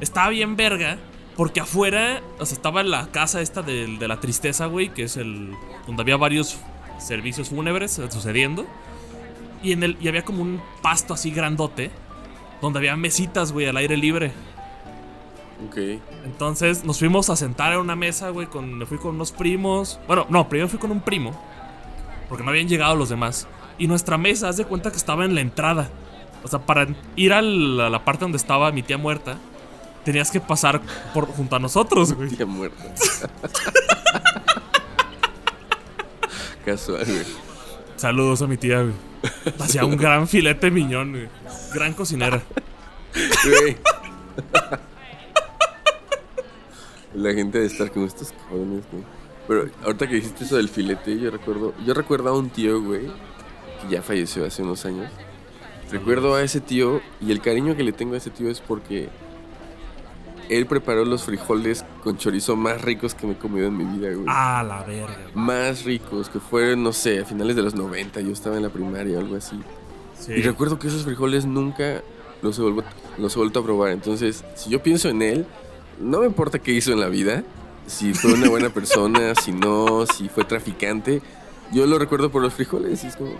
estaba 0.00 0.30
bien 0.30 0.56
verga 0.56 0.98
porque 1.36 1.60
afuera, 1.60 2.22
o 2.38 2.46
sea, 2.46 2.56
estaba 2.56 2.80
en 2.80 2.90
la 2.90 3.08
casa 3.08 3.40
esta 3.40 3.62
de, 3.62 3.86
la 4.00 4.20
tristeza, 4.20 4.66
güey, 4.66 4.88
que 4.88 5.04
es 5.04 5.16
el 5.16 5.52
donde 5.86 6.02
había 6.02 6.16
varios 6.16 6.58
servicios 6.98 7.50
fúnebres 7.50 8.00
sucediendo. 8.10 8.66
Y, 9.66 9.72
en 9.72 9.82
el, 9.82 9.96
y 10.00 10.06
había 10.06 10.24
como 10.24 10.42
un 10.42 10.62
pasto 10.80 11.12
así 11.12 11.32
grandote, 11.32 11.90
donde 12.62 12.78
había 12.78 12.96
mesitas, 12.96 13.50
güey, 13.50 13.66
al 13.66 13.76
aire 13.76 13.96
libre. 13.96 14.32
Ok. 15.66 16.00
Entonces 16.24 16.84
nos 16.84 16.98
fuimos 16.98 17.30
a 17.30 17.36
sentar 17.36 17.72
en 17.72 17.80
una 17.80 17.96
mesa, 17.96 18.30
güey, 18.30 18.46
con, 18.46 18.78
me 18.78 18.86
fui 18.86 18.98
con 18.98 19.16
unos 19.16 19.32
primos. 19.32 19.98
Bueno, 20.06 20.26
no, 20.28 20.48
primero 20.48 20.68
fui 20.68 20.78
con 20.78 20.92
un 20.92 21.00
primo 21.00 21.36
porque 22.28 22.44
no 22.44 22.50
habían 22.50 22.68
llegado 22.68 22.94
los 22.94 23.08
demás. 23.08 23.48
Y 23.78 23.88
nuestra 23.88 24.18
mesa, 24.18 24.48
haz 24.48 24.56
de 24.56 24.64
cuenta 24.64 24.90
que 24.90 24.96
estaba 24.96 25.24
en 25.24 25.34
la 25.34 25.40
entrada. 25.40 25.90
O 26.42 26.48
sea, 26.48 26.60
para 26.60 26.86
ir 27.16 27.32
a 27.32 27.42
la, 27.42 28.04
parte 28.04 28.24
donde 28.24 28.38
estaba 28.38 28.70
mi 28.72 28.82
tía 28.82 28.98
muerta, 28.98 29.38
tenías 30.04 30.30
que 30.30 30.40
pasar 30.40 30.80
por, 31.12 31.26
junto 31.26 31.56
a 31.56 31.58
nosotros, 31.58 32.12
güey. 32.12 32.28
Tía 32.30 32.46
muerta. 32.46 32.84
Casual, 36.64 37.04
güey. 37.04 37.26
Saludos 37.96 38.42
a 38.42 38.46
mi 38.46 38.56
tía, 38.56 38.82
güey. 38.82 38.94
Hacía 39.58 39.84
un 39.84 39.96
gran 39.96 40.26
filete 40.28 40.70
miñón, 40.70 41.12
güey. 41.12 41.28
Gran 41.74 41.92
cocinera. 41.94 42.42
La 47.14 47.32
gente 47.32 47.58
de 47.60 47.66
estar 47.66 47.90
con 47.90 48.04
estos 48.04 48.32
cabrones, 48.32 48.84
güey. 48.92 49.04
Pero 49.48 49.70
ahorita 49.84 50.08
que 50.08 50.16
dijiste 50.16 50.44
eso 50.44 50.56
del 50.56 50.68
filete, 50.68 51.18
yo 51.18 51.30
recuerdo, 51.30 51.72
yo 51.84 51.94
recuerdo 51.94 52.28
a 52.30 52.36
un 52.36 52.50
tío, 52.50 52.82
güey, 52.82 53.06
que 53.80 53.88
ya 53.88 54.02
falleció 54.02 54.44
hace 54.44 54.62
unos 54.62 54.84
años. 54.84 55.10
Recuerdo 55.90 56.34
a 56.34 56.42
ese 56.42 56.60
tío 56.60 57.00
y 57.20 57.30
el 57.30 57.40
cariño 57.40 57.76
que 57.76 57.84
le 57.84 57.92
tengo 57.92 58.14
a 58.14 58.18
ese 58.18 58.30
tío 58.30 58.50
es 58.50 58.60
porque 58.60 59.08
él 60.48 60.66
preparó 60.66 61.04
los 61.04 61.24
frijoles 61.24 61.84
con 62.02 62.16
chorizo 62.16 62.56
más 62.56 62.82
ricos 62.82 63.14
que 63.14 63.26
me 63.26 63.32
he 63.32 63.36
comido 63.36 63.66
en 63.66 63.76
mi 63.76 63.84
vida, 63.84 64.12
güey. 64.12 64.26
Ah, 64.28 64.64
la 64.66 64.82
verga. 64.82 65.16
Más 65.34 65.84
ricos, 65.84 66.28
que 66.28 66.40
fueron, 66.40 66.82
no 66.82 66.92
sé, 66.92 67.20
a 67.20 67.24
finales 67.24 67.56
de 67.56 67.62
los 67.62 67.74
90, 67.74 68.20
yo 68.20 68.32
estaba 68.32 68.56
en 68.56 68.62
la 68.62 68.70
primaria 68.70 69.18
o 69.18 69.20
algo 69.20 69.36
así. 69.36 69.60
Y 70.28 70.42
recuerdo 70.42 70.78
que 70.78 70.88
esos 70.88 71.04
frijoles 71.04 71.44
nunca 71.44 72.02
los 72.42 72.58
he, 72.58 72.62
los 73.18 73.34
he 73.34 73.38
vuelto 73.38 73.60
a 73.60 73.62
probar. 73.62 73.90
Entonces, 73.90 74.44
si 74.54 74.70
yo 74.70 74.82
pienso 74.82 75.08
en 75.08 75.22
él, 75.22 75.46
no 76.00 76.20
me 76.20 76.26
importa 76.26 76.58
qué 76.58 76.72
hizo 76.72 76.92
en 76.92 77.00
la 77.00 77.08
vida, 77.08 77.44
si 77.86 78.14
fue 78.14 78.32
una 78.32 78.48
buena 78.48 78.70
persona, 78.70 79.34
si 79.42 79.52
no, 79.52 80.06
si 80.06 80.28
fue 80.28 80.44
traficante. 80.44 81.22
Yo 81.72 81.86
lo 81.86 81.98
recuerdo 81.98 82.30
por 82.30 82.42
los 82.42 82.54
frijoles 82.54 83.02
y 83.02 83.08
es 83.08 83.16
como, 83.16 83.30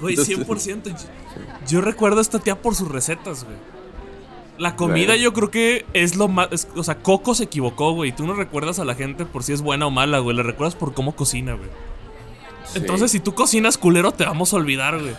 Güey, 0.00 0.16
100%. 0.16 0.96
Yo, 1.68 1.80
recuerdo 1.80 2.18
a 2.18 2.22
esta 2.22 2.38
tía 2.38 2.60
por 2.60 2.74
sus 2.74 2.88
recetas, 2.88 3.44
güey. 3.44 3.56
La 4.58 4.76
comida 4.76 5.16
yo 5.16 5.32
creo 5.32 5.50
que 5.50 5.84
es 5.94 6.16
lo 6.16 6.28
más... 6.28 6.68
o 6.76 6.84
sea, 6.84 6.98
Coco 6.98 7.34
se 7.34 7.44
equivocó, 7.44 7.92
güey. 7.92 8.12
Tú 8.12 8.26
no 8.26 8.34
recuerdas 8.34 8.78
a 8.78 8.84
la 8.84 8.94
gente 8.94 9.24
por 9.24 9.42
si 9.42 9.52
es 9.52 9.62
buena 9.62 9.86
o 9.86 9.90
mala, 9.90 10.20
güey. 10.20 10.36
Le 10.36 10.42
recuerdas 10.42 10.76
por 10.76 10.94
cómo 10.94 11.16
cocina, 11.16 11.54
güey. 11.54 11.70
Entonces, 12.74 13.10
si 13.10 13.20
tú 13.20 13.34
cocinas 13.34 13.78
culero, 13.78 14.12
te 14.12 14.24
vamos 14.24 14.52
a 14.52 14.56
olvidar, 14.56 15.00
güey. 15.00 15.14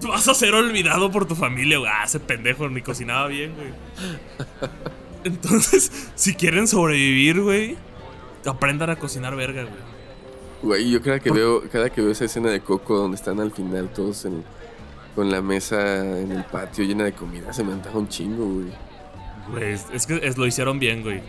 Tú 0.00 0.08
vas 0.08 0.28
a 0.28 0.34
ser 0.34 0.54
olvidado 0.54 1.10
por 1.10 1.26
tu 1.26 1.34
familia, 1.34 1.78
güey. 1.78 1.90
Ah, 1.92 2.04
ese 2.04 2.20
pendejo 2.20 2.68
ni 2.68 2.82
cocinaba 2.82 3.28
bien, 3.28 3.54
güey. 3.54 3.72
Entonces, 5.24 6.10
si 6.14 6.34
quieren 6.34 6.66
sobrevivir, 6.66 7.40
güey, 7.40 7.76
aprendan 8.44 8.90
a 8.90 8.96
cocinar 8.96 9.36
verga, 9.36 9.62
güey. 9.62 9.92
Güey, 10.62 10.90
yo 10.90 11.02
cada 11.02 11.18
que 11.18 11.32
veo, 11.32 11.62
cada 11.70 11.90
que 11.90 12.00
veo 12.00 12.12
esa 12.12 12.24
escena 12.24 12.50
de 12.50 12.60
Coco 12.60 12.96
donde 12.96 13.16
están 13.16 13.40
al 13.40 13.50
final 13.50 13.92
todos 13.92 14.24
con 15.14 15.30
la 15.30 15.42
mesa 15.42 15.98
en 16.18 16.32
el 16.32 16.44
patio 16.44 16.84
llena 16.84 17.04
de 17.04 17.12
comida, 17.12 17.52
se 17.52 17.64
me 17.64 17.72
antaja 17.72 17.98
un 17.98 18.08
chingo, 18.08 18.46
güey. 18.46 18.72
Güey, 19.50 19.78
es 19.92 20.06
que 20.06 20.32
lo 20.36 20.46
hicieron 20.46 20.78
bien, 20.78 21.02
güey. 21.02 21.22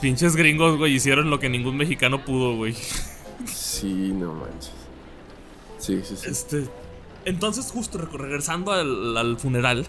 Pinches 0.00 0.36
gringos, 0.36 0.78
güey, 0.78 0.94
hicieron 0.94 1.30
lo 1.30 1.38
que 1.38 1.48
ningún 1.48 1.76
mexicano 1.76 2.24
pudo, 2.24 2.56
güey. 2.56 2.74
Sí, 3.46 4.12
no 4.14 4.34
manches. 4.34 4.72
Sí, 5.78 6.00
sí, 6.04 6.16
sí. 6.16 6.26
Este, 6.30 6.68
entonces, 7.24 7.70
justo 7.72 7.98
regresando 7.98 8.72
al 8.72 9.36
funeral, 9.38 9.86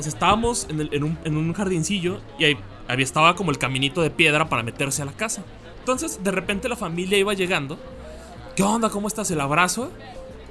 o 0.00 0.02
sea, 0.02 0.12
estábamos 0.12 0.66
en, 0.70 1.36
un, 1.36 1.52
jardincillo 1.52 2.22
y 2.38 2.44
ahí 2.44 2.56
había, 2.88 3.04
estaba 3.04 3.36
como 3.36 3.50
el 3.50 3.58
caminito 3.58 4.00
de 4.00 4.08
piedra 4.08 4.48
para 4.48 4.62
meterse 4.62 5.02
a 5.02 5.04
la 5.04 5.12
casa. 5.12 5.44
Entonces, 5.80 6.24
de 6.24 6.30
repente 6.30 6.70
la 6.70 6.76
familia 6.76 7.18
iba 7.18 7.34
llegando. 7.34 7.78
¿Qué 8.56 8.62
onda? 8.62 8.88
¿Cómo 8.88 9.08
estás? 9.08 9.30
El 9.30 9.42
abrazo. 9.42 9.90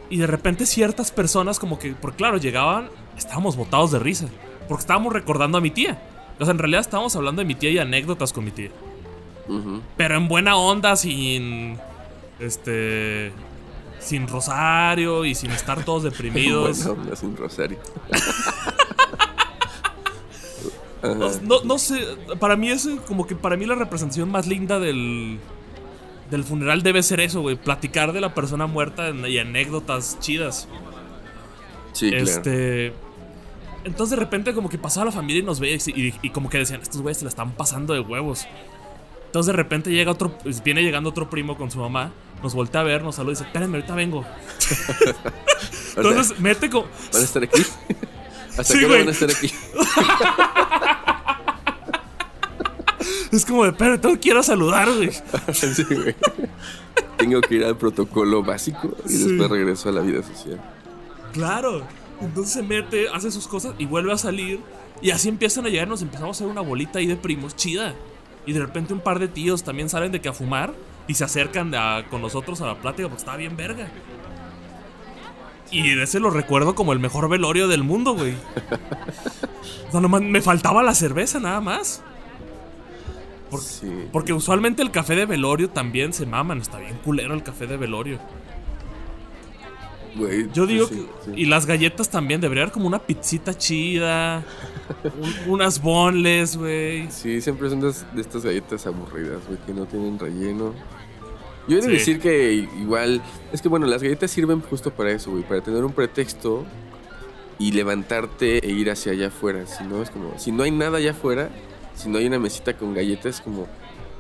Y 0.10 0.18
de 0.18 0.28
repente 0.28 0.66
ciertas 0.66 1.12
personas 1.12 1.60
como 1.60 1.78
que, 1.78 1.94
por 1.94 2.14
claro, 2.14 2.38
llegaban, 2.38 2.90
estábamos 3.18 3.56
botados 3.56 3.92
de 3.92 4.00
risa. 4.00 4.28
Porque 4.68 4.82
estábamos 4.82 5.14
recordando 5.14 5.58
a 5.58 5.62
mi 5.62 5.70
tía. 5.70 6.02
O 6.40 6.46
sea, 6.46 6.52
en 6.52 6.60
realidad 6.60 6.82
estábamos 6.82 7.16
hablando 7.16 7.42
de 7.42 7.46
mi 7.46 7.56
tía 7.56 7.70
y 7.70 7.78
anécdotas 7.78 8.34
con 8.34 8.46
mi 8.46 8.52
tía. 8.52 8.72
Pero 9.98 10.16
en 10.16 10.28
buena 10.28 10.56
onda, 10.56 10.96
sin. 10.96 11.78
Este. 12.40 13.32
Sin 14.00 14.28
rosario 14.28 15.26
y 15.26 15.36
sin 15.36 15.52
estar 15.52 15.84
todos 15.84 16.04
deprimidos. 16.10 16.86
buena 16.86 17.02
onda, 17.02 17.16
sin 17.16 17.36
rosario. 17.36 17.78
No, 21.02 21.64
no, 21.64 21.78
sé, 21.78 21.98
para 22.42 22.58
mí 22.58 22.70
es 22.70 22.90
como 23.08 23.26
que 23.26 23.34
para 23.34 23.56
mí 23.56 23.66
la 23.66 23.76
representación 23.76 24.30
más 24.30 24.48
linda 24.48 24.80
del, 24.80 25.40
del 26.30 26.44
funeral 26.44 26.84
debe 26.84 27.04
ser 27.04 27.20
eso, 27.20 27.42
güey. 27.42 27.56
Platicar 27.56 28.14
de 28.14 28.22
la 28.22 28.34
persona 28.34 28.68
muerta 28.68 29.10
y 29.10 29.38
anécdotas 29.38 30.20
chidas. 30.20 30.68
Sí, 31.94 32.12
este, 32.14 32.94
Entonces 33.84 34.12
de 34.12 34.16
repente 34.18 34.54
como 34.54 34.70
que 34.70 34.78
pasaba 34.78 35.08
la 35.08 35.12
familia 35.12 35.42
y 35.42 35.46
nos 35.46 35.60
veía 35.60 35.78
y, 35.88 36.30
como 36.30 36.50
que 36.50 36.60
decían, 36.60 36.82
estos 36.82 37.02
güeyes 37.02 37.18
se 37.18 37.26
la 37.26 37.30
están 37.30 37.52
pasando 37.52 37.94
de 37.94 38.00
huevos. 38.00 38.48
Entonces 39.26 39.48
de 39.48 39.54
repente 39.54 39.92
llega 39.92 40.12
otro, 40.12 40.38
pues, 40.38 40.64
viene 40.64 40.82
llegando 40.82 41.10
otro 41.10 41.30
primo 41.30 41.56
con 41.58 41.70
su 41.70 41.80
mamá, 41.80 42.12
nos 42.42 42.56
voltea 42.56 42.82
a 42.82 42.84
ver, 42.84 43.04
nos 43.04 43.16
saluda 43.16 43.34
y 43.34 43.36
dice, 43.36 43.46
espérenme, 43.46 43.78
ahorita 43.78 43.96
vengo. 43.96 44.26
Entonces 45.96 46.40
mete 46.40 46.70
como... 46.70 46.88
¿Van 47.14 47.22
a 47.22 47.26
estar 47.26 47.44
aquí? 47.44 47.62
¿Hasta 48.50 48.64
sí, 48.64 48.80
qué 48.80 48.86
van 48.86 49.08
a 49.08 49.12
estar 49.12 49.30
aquí? 49.30 49.52
Es 53.32 53.46
como 53.46 53.66
de, 53.66 53.74
pero 53.74 54.00
tengo 54.00 54.20
que 54.20 54.30
ir 54.30 54.38
a 54.38 54.44
saludar, 54.44 54.90
güey. 54.92 55.12
sí, 55.54 55.84
güey. 55.84 56.16
Tengo 57.18 57.42
que 57.42 57.56
ir 57.56 57.64
al 57.64 57.78
protocolo 57.78 58.44
básico 58.44 58.96
y 59.08 59.14
después 59.14 59.50
regreso 59.50 59.90
a 59.90 59.92
la 59.92 60.02
vida 60.02 60.24
social. 60.24 60.60
Claro. 61.34 61.84
Entonces 62.22 62.54
se 62.54 62.64
mete, 62.64 63.08
hace 63.10 63.32
sus 63.32 63.48
cosas 63.48 63.74
y 63.78 63.86
vuelve 63.86 64.12
a 64.12 64.18
salir. 64.18 64.60
Y 65.02 65.12
así 65.12 65.30
empiezan 65.30 65.66
a 65.66 65.70
llegar, 65.70 65.88
nos 65.88 66.02
empezamos 66.02 66.36
a 66.36 66.44
hacer 66.44 66.52
una 66.52 66.62
bolita 66.62 67.00
ahí 67.00 67.08
de 67.08 67.16
primos, 67.16 67.56
chida. 67.56 67.96
Y 68.46 68.54
de 68.54 68.60
repente 68.60 68.94
un 68.94 69.00
par 69.00 69.20
de 69.20 69.28
tíos 69.28 69.64
también 69.64 69.90
salen 69.90 70.12
de 70.12 70.22
que 70.22 70.30
a 70.30 70.34
fumar 70.34 70.74
y 71.08 71.14
se 71.14 71.24
acercan 71.24 71.72
con 72.10 72.22
nosotros 72.22 72.62
a 72.62 72.68
la 72.68 72.76
plática 72.76 73.08
porque 73.08 73.20
estaba 73.20 73.38
bien 73.38 73.56
verga. 73.56 73.88
Y 75.72 75.96
de 75.96 76.04
ese 76.04 76.20
lo 76.20 76.30
recuerdo 76.32 76.74
como 76.74 76.94
el 76.94 77.00
mejor 77.00 77.30
velorio 77.30 77.68
del 77.68 77.84
mundo, 77.84 78.14
güey. 78.14 78.34
no, 79.94 80.02
nomás 80.02 80.22
me 80.22 80.42
faltaba 80.42 80.84
la 80.84 80.96
cerveza 80.96 81.40
nada 81.40 81.62
más. 81.62 82.02
Porque 84.12 84.34
usualmente 84.34 84.82
el 84.82 84.92
café 84.92 85.16
de 85.16 85.26
velorio 85.26 85.70
también 85.70 86.14
se 86.14 86.26
maman. 86.26 86.60
Está 86.60 86.80
bien 86.80 86.98
culero 87.04 87.34
el 87.34 87.44
café 87.44 87.68
de 87.68 87.78
velorio. 87.78 88.20
Yo 90.54 90.66
digo 90.66 90.88
que. 90.90 91.06
Y 91.36 91.46
las 91.46 91.66
galletas 91.66 92.10
también. 92.10 92.42
Debería 92.42 92.64
haber 92.64 92.74
como 92.74 92.88
una 92.88 93.00
pizzita 93.00 93.58
chida. 93.58 94.44
unas 95.48 95.82
bonles, 95.82 96.58
güey. 96.58 97.10
Sí, 97.12 97.42
siempre 97.42 97.70
son 97.70 97.82
de, 97.82 97.90
estas 98.18 98.44
galletas 98.44 98.86
aburridas, 98.86 99.46
güey, 99.48 99.60
que 99.66 99.74
no 99.74 99.86
tienen 99.86 100.20
relleno. 100.20 100.74
Yo 101.68 101.78
he 101.78 101.82
de 101.82 101.88
decir 101.88 102.20
que 102.20 102.54
igual. 102.54 103.22
Es 103.52 103.62
que 103.62 103.70
bueno, 103.70 103.86
las 103.86 104.02
galletas 104.02 104.32
sirven 104.32 104.62
justo 104.62 104.92
para 104.92 105.12
eso, 105.12 105.32
güey. 105.32 105.44
Para 105.44 105.62
tener 105.62 105.84
un 105.84 105.94
pretexto 105.94 106.66
y 107.60 107.72
levantarte 107.72 108.66
e 108.66 108.72
ir 108.72 108.90
hacia 108.90 109.12
allá 109.12 109.28
afuera. 109.28 109.66
Si 109.68 109.84
no, 109.84 110.02
es 110.02 110.10
como. 110.10 110.38
Si 110.40 110.52
no 110.52 110.64
hay 110.64 110.72
nada 110.72 110.98
allá 110.98 111.12
afuera 111.12 111.50
si 112.00 112.08
no 112.08 112.18
hay 112.18 112.28
una 112.28 112.40
mesita 112.40 112.78
con 112.78 112.94
galletas, 112.94 113.42
como, 113.42 113.68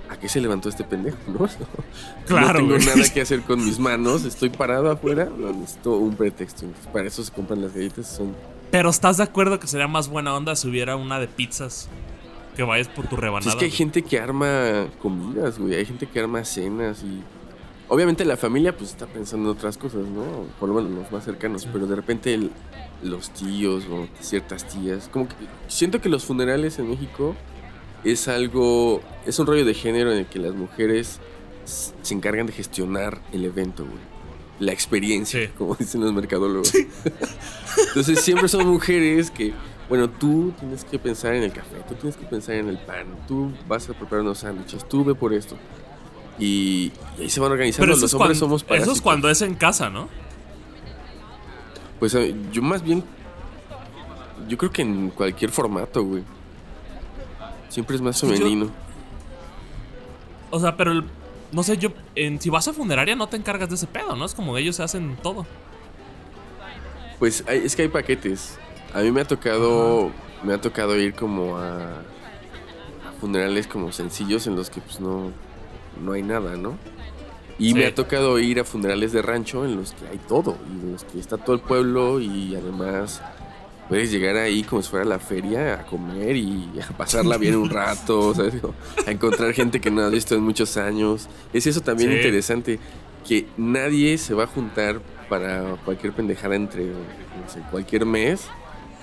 ¿a 0.09 0.19
qué 0.19 0.27
se 0.27 0.41
levantó 0.41 0.67
este 0.67 0.83
pendejo? 0.83 1.17
No, 1.27 1.47
claro, 2.27 2.61
no 2.61 2.75
tengo 2.75 2.85
nada 2.85 3.09
que 3.13 3.21
hacer 3.21 3.41
con 3.41 3.63
mis 3.65 3.79
manos, 3.79 4.25
estoy 4.25 4.49
parado 4.49 4.91
afuera, 4.91 5.29
no 5.35 5.51
necesito 5.53 5.95
un 5.95 6.15
pretexto. 6.15 6.65
para 6.91 7.07
eso 7.07 7.23
se 7.23 7.31
compran 7.31 7.61
las 7.61 7.73
galletas, 7.73 8.07
son... 8.07 8.35
Pero 8.69 8.89
¿estás 8.89 9.17
de 9.17 9.23
acuerdo 9.23 9.59
que 9.59 9.67
sería 9.67 9.87
más 9.87 10.09
buena 10.09 10.35
onda 10.35 10.55
si 10.55 10.67
hubiera 10.67 10.95
una 10.95 11.19
de 11.19 11.27
pizzas? 11.27 11.89
Que 12.55 12.63
vayas 12.63 12.89
por 12.89 13.07
tu 13.07 13.15
rebanada. 13.15 13.51
es 13.51 13.55
que 13.55 13.65
hay 13.65 13.71
gente 13.71 14.01
que 14.03 14.19
arma 14.19 14.87
comidas, 15.01 15.57
güey. 15.57 15.75
Hay 15.75 15.85
gente 15.85 16.05
que 16.05 16.19
arma 16.19 16.43
cenas 16.43 17.01
y. 17.03 17.23
Obviamente 17.87 18.25
la 18.25 18.37
familia, 18.37 18.77
pues 18.77 18.91
está 18.91 19.07
pensando 19.07 19.49
en 19.49 19.57
otras 19.57 19.77
cosas, 19.77 20.05
¿no? 20.05 20.45
Por 20.59 20.69
lo 20.69 20.75
menos 20.75 20.91
los 20.91 21.11
más 21.11 21.23
cercanos. 21.23 21.67
Pero 21.71 21.87
de 21.87 21.95
repente 21.95 22.37
los 23.01 23.31
tíos 23.31 23.85
o 23.89 24.07
ciertas 24.19 24.67
tías. 24.67 25.09
Como 25.11 25.27
que 25.27 25.35
siento 25.67 26.01
que 26.01 26.09
los 26.09 26.25
funerales 26.25 26.77
en 26.79 26.89
México 26.89 27.35
es 28.03 28.27
algo, 28.27 29.01
es 29.25 29.39
un 29.39 29.47
rollo 29.47 29.65
de 29.65 29.73
género 29.73 30.11
en 30.11 30.19
el 30.19 30.25
que 30.25 30.39
las 30.39 30.53
mujeres 30.53 31.19
se 31.65 32.13
encargan 32.13 32.47
de 32.47 32.53
gestionar 32.53 33.21
el 33.31 33.45
evento, 33.45 33.85
güey. 33.85 34.09
La 34.59 34.73
experiencia, 34.73 35.51
como 35.57 35.75
dicen 35.75 36.01
los 36.01 36.11
mercadólogos. 36.13 36.73
Entonces 37.87 38.19
siempre 38.21 38.47
son 38.47 38.67
mujeres 38.67 39.31
que, 39.31 39.53
bueno, 39.87 40.09
tú 40.09 40.53
tienes 40.59 40.83
que 40.83 40.99
pensar 40.99 41.33
en 41.35 41.43
el 41.43 41.53
café, 41.53 41.77
tú 41.87 41.95
tienes 41.95 42.17
que 42.17 42.25
pensar 42.25 42.55
en 42.55 42.67
el 42.67 42.77
pan, 42.77 43.05
tú 43.27 43.51
vas 43.67 43.89
a 43.89 43.93
preparar 43.93 44.21
unos 44.21 44.39
sándwiches, 44.39 44.87
tú 44.87 45.05
ve 45.05 45.15
por 45.15 45.33
esto. 45.33 45.55
Y, 46.37 46.91
ahí 47.17 47.29
se 47.29 47.39
van 47.39 47.51
organizando. 47.51 47.95
los 47.95 48.13
hombres 48.13 48.37
somos 48.37 48.63
para 48.63 48.81
Eso 48.81 48.91
es 48.91 49.01
cuando 49.01 49.29
es 49.29 49.41
en 49.41 49.55
casa, 49.55 49.89
¿no? 49.89 50.07
Pues 51.99 52.15
eh, 52.15 52.33
yo 52.51 52.61
más 52.61 52.81
bien, 52.81 53.03
yo 54.47 54.57
creo 54.57 54.71
que 54.71 54.81
en 54.81 55.09
cualquier 55.09 55.51
formato, 55.51 56.03
güey. 56.03 56.23
Siempre 57.69 57.95
es 57.95 58.01
más 58.01 58.19
femenino. 58.19 58.69
o 60.49 60.59
sea, 60.59 60.75
pero 60.75 61.03
no 61.51 61.63
sé, 61.63 61.77
yo. 61.77 61.89
En, 62.15 62.39
si 62.39 62.49
vas 62.49 62.67
a 62.67 62.73
funeraria 62.73 63.15
no 63.15 63.27
te 63.27 63.37
encargas 63.37 63.69
de 63.69 63.75
ese 63.75 63.87
pedo, 63.87 64.15
¿no? 64.15 64.25
Es 64.25 64.33
como 64.33 64.57
ellos 64.57 64.75
se 64.75 64.83
hacen 64.83 65.17
todo. 65.21 65.45
Pues 67.17 67.43
es 67.47 67.75
que 67.75 67.83
hay 67.83 67.87
paquetes. 67.87 68.57
A 68.93 69.01
mí 69.01 69.11
me 69.11 69.21
ha 69.21 69.25
tocado. 69.25 70.11
Me 70.43 70.53
ha 70.53 70.61
tocado 70.61 70.97
ir 70.97 71.13
como 71.13 71.57
a, 71.57 72.01
funerales 73.19 73.67
como 73.67 73.91
sencillos 73.91 74.47
en 74.47 74.55
los 74.55 74.69
que 74.69 74.81
pues 74.81 74.99
no. 74.99 75.31
No 76.01 76.13
hay 76.13 76.23
nada, 76.23 76.55
¿no? 76.55 76.77
Y 77.57 77.73
me 77.73 77.85
ha 77.85 77.93
tocado 77.93 78.39
ir 78.39 78.61
a 78.61 78.63
funerales 78.63 79.11
de 79.11 79.21
rancho 79.21 79.65
en 79.65 79.75
los 79.75 79.91
que 79.91 80.07
hay 80.07 80.17
todo. 80.17 80.57
Y 80.69 80.79
en 80.79 80.91
los 80.93 81.03
que 81.03 81.19
está 81.19 81.37
todo 81.37 81.55
el 81.55 81.61
pueblo 81.61 82.21
y 82.21 82.55
además 82.55 83.21
puedes 83.89 84.11
llegar 84.11 84.37
ahí 84.37 84.63
como 84.63 84.83
si 84.83 84.89
fuera 84.89 85.03
la 85.03 85.17
feria 85.17 85.73
a 85.73 85.85
comer 85.85 86.37
y 86.37 86.69
a 86.79 86.95
pasarla 86.95 87.37
bien 87.37 87.55
un 87.55 87.69
rato, 87.69 88.35
¿sabes? 88.35 88.53
a 89.05 89.11
encontrar 89.11 89.51
gente 89.53 89.81
que 89.81 89.89
no 89.89 90.03
has 90.05 90.11
visto 90.11 90.35
en 90.35 90.43
muchos 90.43 90.77
años. 90.77 91.27
Es 91.51 91.65
eso 91.65 91.81
también 91.81 92.13
interesante, 92.13 92.79
que 93.27 93.47
nadie 93.57 94.17
se 94.19 94.35
va 94.35 94.43
a 94.43 94.47
juntar 94.47 95.01
para 95.27 95.75
cualquier 95.83 96.13
pendejada 96.13 96.55
entre, 96.55 96.85
no 96.85 97.49
sé, 97.51 97.61
cualquier 97.71 98.05
mes, 98.05 98.47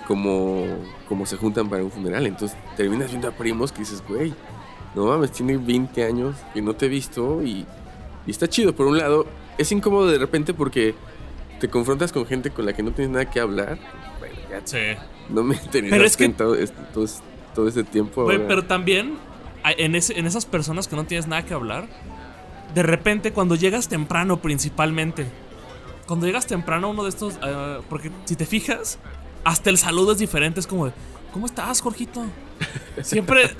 como, 0.07 0.65
como 1.07 1.25
se 1.25 1.35
juntan 1.35 1.69
para 1.69 1.83
un 1.83 1.91
funeral. 1.91 2.25
Entonces 2.25 2.57
terminas 2.77 3.09
viendo 3.09 3.27
a 3.27 3.31
primos 3.31 3.73
que 3.73 3.79
dices, 3.79 4.01
güey, 4.07 4.33
no 4.95 5.05
mames, 5.05 5.33
tiene 5.33 5.57
20 5.57 6.03
años 6.05 6.35
que 6.53 6.61
no 6.61 6.73
te 6.73 6.85
he 6.85 6.89
visto 6.89 7.43
y, 7.43 7.65
y 8.25 8.31
está 8.31 8.47
chido. 8.47 8.73
Por 8.73 8.87
un 8.87 8.97
lado, 8.97 9.27
es 9.57 9.69
incómodo 9.73 10.07
de 10.07 10.17
repente 10.17 10.53
porque 10.53 10.95
te 11.59 11.67
confrontas 11.67 12.13
con 12.13 12.25
gente 12.25 12.51
con 12.51 12.65
la 12.65 12.73
que 12.73 12.83
no 12.83 12.91
tienes 12.91 13.11
nada 13.11 13.29
que 13.29 13.41
hablar 13.41 13.79
Sí. 14.65 14.77
No 15.29 15.43
me 15.43 15.55
interesas 15.55 16.17
todo, 16.37 16.55
todo, 17.53 17.67
ese 17.67 17.83
tiempo. 17.83 18.25
pero 18.27 18.65
también 18.65 19.17
en, 19.77 19.95
ese, 19.95 20.17
en 20.17 20.25
esas 20.25 20.45
personas 20.45 20.87
que 20.87 20.95
no 20.95 21.05
tienes 21.05 21.27
nada 21.27 21.43
que 21.43 21.53
hablar, 21.53 21.87
de 22.73 22.83
repente 22.83 23.33
cuando 23.33 23.55
llegas 23.55 23.89
temprano 23.89 24.41
principalmente, 24.41 25.25
cuando 26.05 26.25
llegas 26.25 26.47
temprano 26.47 26.89
uno 26.89 27.03
de 27.03 27.09
estos, 27.09 27.37
ah, 27.41 27.79
porque 27.89 28.11
si 28.25 28.35
te 28.35 28.45
fijas, 28.45 28.99
hasta 29.43 29.69
el 29.69 29.77
saludo 29.77 30.13
es 30.13 30.19
diferente, 30.19 30.59
es 30.59 30.67
como 30.67 30.91
¿cómo 31.31 31.45
estás, 31.45 31.81
Jorgito? 31.81 32.23
Siempre... 33.03 33.55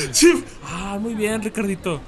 ah, 0.64 0.98
muy 1.00 1.14
bien, 1.14 1.42
Ricardito. 1.42 2.00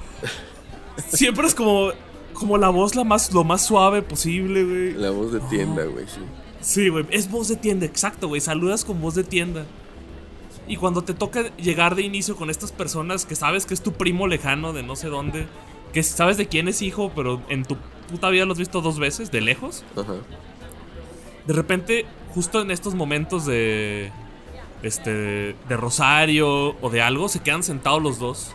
Siempre 1.07 1.47
es 1.47 1.55
como, 1.55 1.91
como 2.33 2.57
la 2.57 2.69
voz 2.69 2.95
la 2.95 3.03
más, 3.03 3.33
lo 3.33 3.43
más 3.43 3.65
suave 3.65 4.01
posible, 4.01 4.63
güey. 4.63 4.93
La 4.93 5.11
voz 5.11 5.31
de 5.31 5.39
tienda, 5.41 5.83
güey, 5.85 6.05
sí. 6.07 6.21
Sí, 6.61 6.89
güey, 6.89 7.05
es 7.09 7.29
voz 7.29 7.47
de 7.47 7.55
tienda, 7.55 7.85
exacto, 7.85 8.27
güey. 8.27 8.41
Saludas 8.41 8.83
con 8.83 9.01
voz 9.01 9.15
de 9.15 9.23
tienda. 9.23 9.65
Y 10.67 10.75
cuando 10.75 11.03
te 11.03 11.13
toca 11.13 11.55
llegar 11.57 11.95
de 11.95 12.03
inicio 12.03 12.35
con 12.35 12.49
estas 12.49 12.71
personas 12.71 13.25
que 13.25 13.35
sabes 13.35 13.65
que 13.65 13.73
es 13.73 13.81
tu 13.81 13.93
primo 13.93 14.27
lejano 14.27 14.71
de 14.73 14.83
no 14.83 14.95
sé 14.95 15.07
dónde, 15.07 15.47
que 15.93 16.03
sabes 16.03 16.37
de 16.37 16.47
quién 16.47 16.67
es 16.67 16.81
hijo, 16.81 17.11
pero 17.15 17.41
en 17.49 17.65
tu 17.65 17.77
puta 18.09 18.29
vida 18.29 18.45
lo 18.45 18.51
has 18.51 18.59
visto 18.59 18.81
dos 18.81 18.99
veces, 18.99 19.31
de 19.31 19.41
lejos. 19.41 19.83
Ajá. 19.95 20.15
De 21.47 21.53
repente, 21.53 22.05
justo 22.35 22.61
en 22.61 22.71
estos 22.71 22.93
momentos 22.93 23.45
de. 23.45 24.11
Este. 24.83 25.55
de 25.67 25.77
Rosario 25.77 26.75
o 26.81 26.89
de 26.89 27.01
algo, 27.01 27.29
se 27.29 27.39
quedan 27.39 27.63
sentados 27.63 28.01
los 28.03 28.19
dos. 28.19 28.51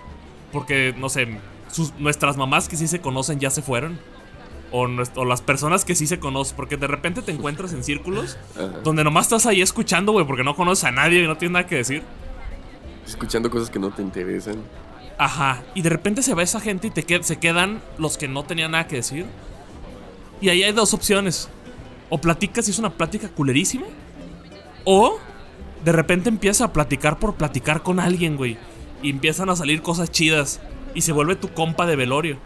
Porque, 0.52 0.94
no 0.96 1.08
sé, 1.08 1.40
nuestras 1.98 2.36
mamás 2.36 2.68
que 2.68 2.76
sí 2.76 2.86
se 2.86 3.00
conocen 3.00 3.40
ya 3.40 3.50
se 3.50 3.62
fueron 3.62 3.98
o, 4.76 5.24
las 5.24 5.40
personas 5.40 5.84
que 5.84 5.94
sí 5.94 6.08
se 6.08 6.18
conocen, 6.18 6.56
porque 6.56 6.76
de 6.76 6.88
repente 6.88 7.22
te 7.22 7.30
encuentras 7.30 7.72
en 7.72 7.84
círculos 7.84 8.36
donde 8.82 9.04
nomás 9.04 9.26
estás 9.26 9.46
ahí 9.46 9.62
escuchando, 9.62 10.10
güey, 10.10 10.26
porque 10.26 10.42
no 10.42 10.56
conoces 10.56 10.84
a 10.84 10.90
nadie 10.90 11.22
y 11.22 11.26
no 11.28 11.36
tienes 11.36 11.52
nada 11.52 11.66
que 11.66 11.76
decir. 11.76 12.02
Escuchando 13.06 13.50
cosas 13.50 13.70
que 13.70 13.78
no 13.78 13.92
te 13.92 14.02
interesan. 14.02 14.56
Ajá, 15.16 15.62
y 15.76 15.82
de 15.82 15.90
repente 15.90 16.22
se 16.22 16.34
va 16.34 16.42
esa 16.42 16.58
gente 16.58 16.88
y 16.88 16.90
te 16.90 17.22
se 17.22 17.36
quedan 17.36 17.82
los 17.98 18.18
que 18.18 18.26
no 18.26 18.42
tenían 18.42 18.72
nada 18.72 18.88
que 18.88 18.96
decir. 18.96 19.26
Y 20.40 20.48
ahí 20.48 20.64
hay 20.64 20.72
dos 20.72 20.92
opciones. 20.92 21.48
O 22.10 22.18
platicas 22.18 22.66
y 22.66 22.72
es 22.72 22.80
una 22.80 22.90
plática 22.90 23.28
culerísima. 23.28 23.86
O 24.82 25.18
de 25.84 25.92
repente 25.92 26.28
empiezas 26.28 26.62
a 26.62 26.72
platicar 26.72 27.20
por 27.20 27.36
platicar 27.36 27.84
con 27.84 28.00
alguien, 28.00 28.36
güey. 28.36 28.58
Y 29.04 29.10
empiezan 29.10 29.50
a 29.50 29.56
salir 29.56 29.82
cosas 29.82 30.10
chidas. 30.10 30.60
Y 30.96 31.02
se 31.02 31.12
vuelve 31.12 31.36
tu 31.36 31.48
compa 31.50 31.86
de 31.86 31.94
velorio. 31.94 32.38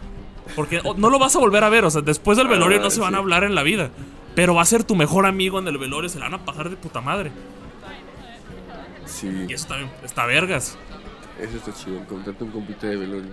Porque 0.54 0.80
no 0.96 1.10
lo 1.10 1.18
vas 1.18 1.36
a 1.36 1.38
volver 1.38 1.64
a 1.64 1.68
ver, 1.68 1.84
o 1.84 1.90
sea, 1.90 2.02
después 2.02 2.38
del 2.38 2.48
velorio 2.48 2.80
no 2.80 2.90
se 2.90 3.00
van 3.00 3.14
a 3.14 3.18
hablar 3.18 3.44
en 3.44 3.54
la 3.54 3.62
vida. 3.62 3.90
Pero 4.34 4.54
va 4.54 4.62
a 4.62 4.66
ser 4.66 4.84
tu 4.84 4.94
mejor 4.94 5.26
amigo 5.26 5.58
en 5.58 5.68
el 5.68 5.78
velorio, 5.78 6.08
se 6.08 6.18
la 6.18 6.26
van 6.28 6.40
a 6.40 6.44
pasar 6.44 6.70
de 6.70 6.76
puta 6.76 7.00
madre. 7.00 7.30
Sí. 9.06 9.46
Y 9.48 9.52
eso 9.52 9.66
también 9.66 9.90
está 10.04 10.26
vergas. 10.26 10.76
Eso 11.40 11.56
está 11.56 11.72
chido, 11.72 11.98
encontrarte 11.98 12.44
un 12.44 12.50
compito 12.50 12.86
de 12.86 12.96
velorio. 12.96 13.30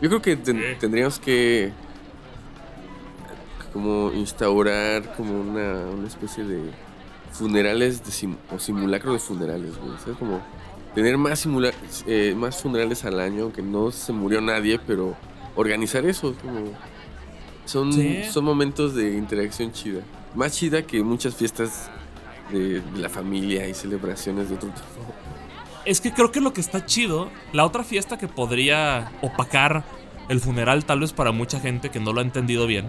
Yo 0.00 0.08
creo 0.08 0.22
que 0.22 0.36
tendríamos 0.36 1.18
que 1.18 1.72
como 3.72 4.12
instaurar 4.12 5.14
como 5.16 5.40
una, 5.40 5.86
una 5.90 6.06
especie 6.06 6.44
de 6.44 6.70
funerales 7.32 8.00
o 8.50 8.58
simulacro 8.58 9.12
de 9.12 9.18
funerales, 9.18 9.76
güey. 9.76 10.14
O 10.14 10.18
como 10.18 10.40
tener 10.94 11.18
más, 11.18 11.46
eh, 12.06 12.34
más 12.36 12.62
funerales 12.62 13.04
al 13.04 13.18
año, 13.18 13.44
aunque 13.44 13.62
no 13.62 13.90
se 13.90 14.12
murió 14.12 14.40
nadie, 14.40 14.78
pero 14.86 15.16
organizar 15.54 16.04
eso. 16.06 16.34
Como 16.40 16.72
son, 17.64 17.92
son 18.30 18.44
momentos 18.44 18.94
de 18.94 19.16
interacción 19.16 19.72
chida. 19.72 20.02
Más 20.34 20.52
chida 20.52 20.82
que 20.82 21.02
muchas 21.02 21.34
fiestas 21.34 21.90
de, 22.50 22.82
la 22.96 23.08
familia 23.08 23.68
y 23.68 23.74
celebraciones 23.74 24.48
de 24.48 24.56
otro 24.56 24.68
tipo. 24.70 24.86
Es 25.84 26.00
que 26.00 26.12
creo 26.12 26.32
que 26.32 26.40
lo 26.40 26.52
que 26.52 26.60
está 26.60 26.86
chido, 26.86 27.30
la 27.52 27.64
otra 27.64 27.84
fiesta 27.84 28.18
que 28.18 28.28
podría 28.28 29.12
opacar 29.22 29.84
el 30.28 30.40
funeral, 30.40 30.84
tal 30.84 31.00
vez 31.00 31.12
para 31.12 31.32
mucha 31.32 31.60
gente 31.60 31.90
que 31.90 32.00
no 32.00 32.12
lo 32.12 32.20
ha 32.20 32.24
entendido 32.24 32.66
bien, 32.66 32.86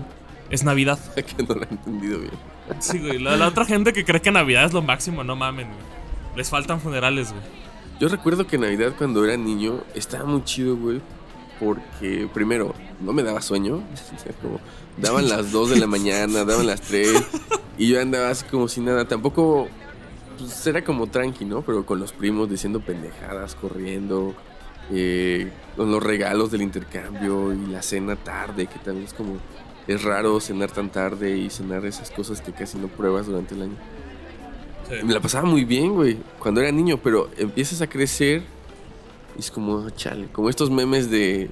es 0.49 0.63
Navidad. 0.63 0.99
que 1.15 1.43
no 1.43 1.55
lo 1.55 1.63
ha 1.63 1.69
entendido 1.69 2.19
bien. 2.19 2.33
Sí, 2.79 2.99
güey. 2.99 3.19
La, 3.19 3.47
otra 3.47 3.65
gente 3.65 3.93
que 3.93 4.05
cree 4.05 4.21
que 4.21 4.31
Navidad 4.31 4.65
es 4.65 4.73
lo 4.73 4.81
máximo, 4.81 5.23
no 5.23 5.35
mamen, 5.35 5.67
Les 6.35 6.49
faltan 6.49 6.79
funerales, 6.79 7.31
güey. 7.31 7.43
Yo 7.99 8.09
recuerdo 8.09 8.45
que 8.45 8.57
Navidad 8.57 8.93
cuando 8.97 9.23
era 9.23 9.37
niño 9.37 9.81
estaba 9.93 10.25
muy 10.25 10.43
chido, 10.43 10.75
güey, 10.75 11.01
porque 11.59 12.29
primero 12.33 12.73
no 13.01 13.13
me 13.13 13.23
daba 13.23 13.41
sueño, 13.41 13.83
como 14.41 14.59
daban 14.97 15.29
las 15.29 15.51
2 15.51 15.71
de 15.71 15.75
la 15.77 15.87
mañana, 15.87 16.45
daban 16.45 16.67
las 16.67 16.81
3 16.81 17.13
y 17.77 17.87
yo 17.87 18.01
andaba 18.01 18.29
así 18.29 18.45
como 18.45 18.67
si 18.67 18.81
nada, 18.81 19.07
tampoco 19.07 19.67
pues 20.37 20.67
era 20.67 20.83
como 20.83 21.07
tranqui, 21.07 21.45
¿no? 21.45 21.61
Pero 21.61 21.85
con 21.85 21.99
los 21.99 22.11
primos 22.11 22.49
diciendo 22.49 22.79
pendejadas, 22.81 23.55
corriendo, 23.55 24.35
eh, 24.91 25.51
con 25.75 25.91
los 25.91 26.03
regalos 26.03 26.51
del 26.51 26.61
intercambio 26.61 27.53
y 27.53 27.67
la 27.67 27.81
cena 27.81 28.15
tarde, 28.15 28.67
que 28.67 28.79
también 28.79 29.05
es 29.05 29.13
como 29.13 29.37
es 29.87 30.03
raro 30.03 30.39
cenar 30.39 30.71
tan 30.71 30.89
tarde 30.89 31.37
y 31.37 31.49
cenar 31.49 31.85
esas 31.85 32.09
cosas 32.11 32.41
que 32.41 32.51
casi 32.51 32.77
no 32.77 32.87
pruebas 32.87 33.27
durante 33.27 33.55
el 33.55 33.63
año. 33.63 33.77
Me 35.03 35.13
la 35.13 35.19
pasaba 35.19 35.47
muy 35.47 35.65
bien, 35.65 35.93
güey, 35.93 36.17
cuando 36.39 36.61
era 36.61 36.71
niño, 36.71 36.99
pero 37.01 37.29
empiezas 37.37 37.81
a 37.81 37.87
crecer 37.87 38.43
y 39.35 39.39
es 39.39 39.51
como, 39.51 39.89
chale, 39.91 40.27
como 40.31 40.49
estos 40.49 40.69
memes 40.69 41.09
de 41.09 41.49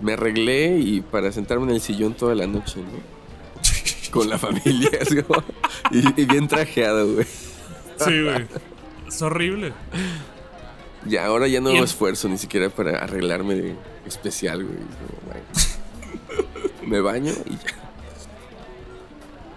me 0.00 0.14
arreglé 0.14 0.78
y 0.78 1.00
para 1.00 1.30
sentarme 1.32 1.64
en 1.64 1.70
el 1.70 1.80
sillón 1.80 2.14
toda 2.14 2.34
la 2.34 2.46
noche, 2.46 2.80
¿no? 2.80 4.10
Con 4.10 4.28
la 4.28 4.38
familia, 4.38 4.90
y, 5.90 6.24
bien 6.24 6.48
trajeado, 6.48 7.14
güey. 7.14 7.26
Sí, 7.96 8.22
güey. 8.22 8.46
Es 9.06 9.22
horrible. 9.22 9.72
Y 11.08 11.16
ahora 11.16 11.48
ya 11.48 11.60
no 11.60 11.70
hago 11.70 11.84
esfuerzo 11.84 12.28
ni 12.28 12.36
siquiera 12.36 12.68
para 12.68 12.98
arreglarme 12.98 13.54
de 13.54 13.76
especial, 14.06 14.64
güey. 14.64 14.78
me 16.86 17.00
baño 17.00 17.32
y 17.46 17.52
ya. 17.52 17.82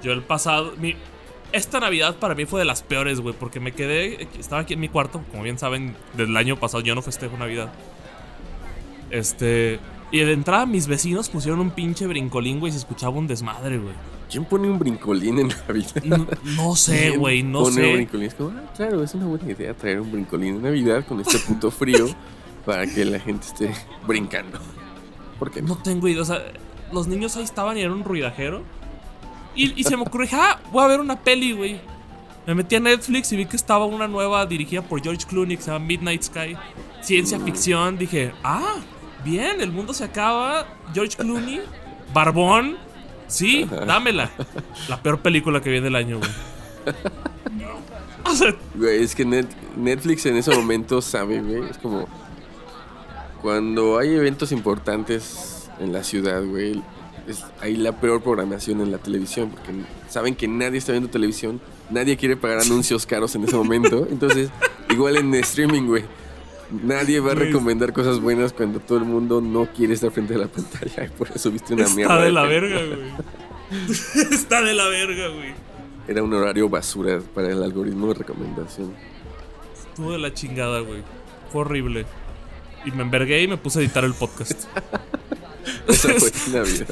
Yo 0.04 0.12
el 0.14 0.22
pasado, 0.22 0.74
mi, 0.78 0.96
esta 1.56 1.80
Navidad 1.80 2.18
para 2.18 2.36
mí 2.36 2.46
fue 2.46 2.60
de 2.60 2.66
las 2.66 2.84
peores, 2.84 3.22
güey, 3.22 3.34
porque 3.38 3.60
me 3.60 3.72
quedé, 3.72 4.28
estaba 4.38 4.62
aquí 4.62 4.74
en 4.74 4.82
mi 4.82 4.90
cuarto, 4.90 5.22
como 5.32 5.44
bien 5.44 5.58
saben, 5.58 5.96
desde 6.14 6.30
el 6.30 6.38
año 6.38 6.58
pasado 6.60 6.84
yo 6.84 6.96
no 6.96 7.02
festejo 7.02 7.38
Navidad. 7.38 7.72
Este, 9.10 9.80
y 10.12 10.20
de 10.20 10.34
entrada 10.34 10.66
mis 10.66 10.88
vecinos 10.88 11.30
pusieron 11.30 11.62
un 11.62 11.72
pinche 11.72 12.08
brincolín, 12.08 12.60
güey, 12.60 12.72
y 12.72 12.74
se 12.74 12.80
escuchaba 12.80 13.18
un 13.18 13.28
desmadre, 13.28 13.78
güey. 13.78 13.94
¿Quién 14.30 14.44
pone 14.44 14.70
un 14.70 14.78
brincolín 14.78 15.40
en 15.40 15.48
Navidad? 15.68 16.28
No, 16.44 16.76
sé, 16.76 17.12
güey, 17.12 17.42
no 17.42 17.60
pone 17.60 17.76
sé. 17.76 17.88
Un 17.88 17.94
brincolín? 17.94 18.28
Es 18.28 18.34
como, 18.34 18.50
ah, 18.50 18.74
claro, 18.76 19.02
es 19.02 19.14
una 19.14 19.26
buena 19.26 19.50
idea 19.50 19.74
traer 19.74 20.02
un 20.02 20.12
brincolín 20.12 20.56
en 20.56 20.64
Navidad 20.64 21.06
con 21.08 21.22
este 21.22 21.40
puto 21.40 21.72
frío 21.72 22.08
para 22.66 22.86
que 22.86 23.06
la 23.06 23.20
gente 23.20 23.48
esté 23.48 23.72
brincando. 24.06 24.60
¿Por 25.40 25.52
qué 25.52 25.62
no? 25.62 25.78
tengo 25.78 26.08
idea, 26.10 26.22
o 26.22 26.26
sea, 26.26 26.42
los 26.92 27.08
niños 27.08 27.38
ahí 27.38 27.44
estaban 27.44 27.78
y 27.78 27.82
era 27.82 27.94
un 27.94 28.04
ruidajero. 28.04 28.64
Y, 29.56 29.84
se 29.84 29.96
me 29.96 30.04
ocurrió, 30.04 30.28
ah, 30.34 30.60
voy 30.72 30.84
a 30.84 30.88
ver 30.88 31.00
una 31.00 31.18
peli, 31.18 31.54
güey. 31.54 31.80
Me 32.46 32.54
metí 32.54 32.76
a 32.76 32.80
Netflix 32.80 33.32
y 33.32 33.38
vi 33.38 33.46
que 33.46 33.56
estaba 33.56 33.86
una 33.86 34.08
nueva 34.08 34.46
dirigida 34.46 34.82
por 34.82 35.02
George 35.02 35.26
Clooney 35.26 35.58
que 35.58 35.64
se 35.64 35.72
llama 35.72 35.86
Midnight 35.86 36.24
Sky. 36.24 36.58
Ciencia 37.02 37.40
ficción. 37.40 37.98
Dije, 37.98 38.34
ah, 38.44 38.76
bien, 39.24 39.62
el 39.62 39.72
mundo 39.72 39.94
se 39.94 40.04
acaba. 40.04 40.68
George 40.94 41.16
Clooney, 41.16 41.62
Barbón. 42.14 42.78
Sí, 43.28 43.68
dámela. 43.88 44.30
La 44.90 45.02
peor 45.02 45.20
película 45.22 45.62
que 45.62 45.70
viene 45.70 45.86
del 45.86 45.96
año, 45.96 46.20
güey. 46.20 46.32
Güey, 48.74 49.04
es 49.04 49.16
que 49.16 49.24
Netflix 49.24 50.26
en 50.26 50.36
ese 50.36 50.54
momento 50.54 51.02
sabe, 51.02 51.42
güey. 51.42 51.70
Es 51.70 51.78
como. 51.78 52.08
Cuando 53.42 53.98
hay 54.00 54.14
eventos 54.16 54.52
importantes 54.52 55.70
en 55.80 55.94
la 55.94 56.04
ciudad, 56.04 56.44
güey 56.44 56.82
es 57.28 57.44
ahí 57.62 57.76
la 57.76 58.00
peor 58.00 58.22
programación 58.22 58.82
en 58.82 58.92
la 58.92 58.98
televisión, 58.98 59.50
porque 59.50 59.72
saben 60.10 60.36
que 60.36 60.48
nadie 60.48 60.78
está 60.78 60.92
viendo 60.92 61.10
televisión, 61.10 61.60
nadie 61.90 62.18
quiere 62.18 62.38
pagar 62.38 62.60
anuncios 62.60 63.06
caros 63.06 63.36
en 63.36 63.44
ese 63.44 63.56
momento. 63.56 64.08
Entonces, 64.10 64.50
igual 64.90 65.18
en 65.18 65.34
streaming, 65.36 65.88
güey. 65.88 66.04
Nadie 66.84 67.20
va 67.20 67.34
a 67.34 67.36
recomendar 67.36 67.94
cosas 67.94 68.20
buenas 68.20 68.52
cuando 68.52 68.80
todo 68.80 68.98
el 68.98 69.06
mundo 69.06 69.40
no 69.40 69.68
quiere 69.68 69.94
estar 69.94 70.12
frente 70.12 70.34
a 70.34 70.40
la 70.40 70.48
pantalla. 70.48 71.06
Y 71.06 71.10
por 71.10 71.30
eso 71.30 71.52
viste 71.52 71.76
una 71.76 71.88
mierda. 71.90 72.16
Está 72.16 72.26
de 72.26 72.32
la 72.32 72.44
verga, 72.44 72.82
güey. 72.84 73.10
Está 74.32 74.62
de 74.62 74.74
la 74.74 74.88
verga, 74.88 75.28
güey. 75.30 75.54
era 76.08 76.24
un 76.24 76.34
horario 76.34 76.68
basura 76.68 77.20
para 77.34 77.52
el 77.52 77.62
algoritmo 77.62 78.08
de 78.08 78.16
recomendación. 78.16 78.94
Estuvo 79.76 80.12
de 80.12 80.18
la 80.18 80.34
chingada, 80.34 80.80
güey. 80.80 81.04
Fue 81.52 81.62
horrible. 81.62 82.06
Y 82.84 82.92
me 82.92 83.04
envergué 83.04 83.44
y 83.44 83.48
me 83.48 83.58
puse 83.58 83.80
a 83.80 83.82
editar 83.84 84.04
el 84.04 84.14
podcast. 84.14 84.66
Esa 85.88 86.10
fue 86.20 86.32
mi 86.48 86.54
Navidad. 86.54 86.88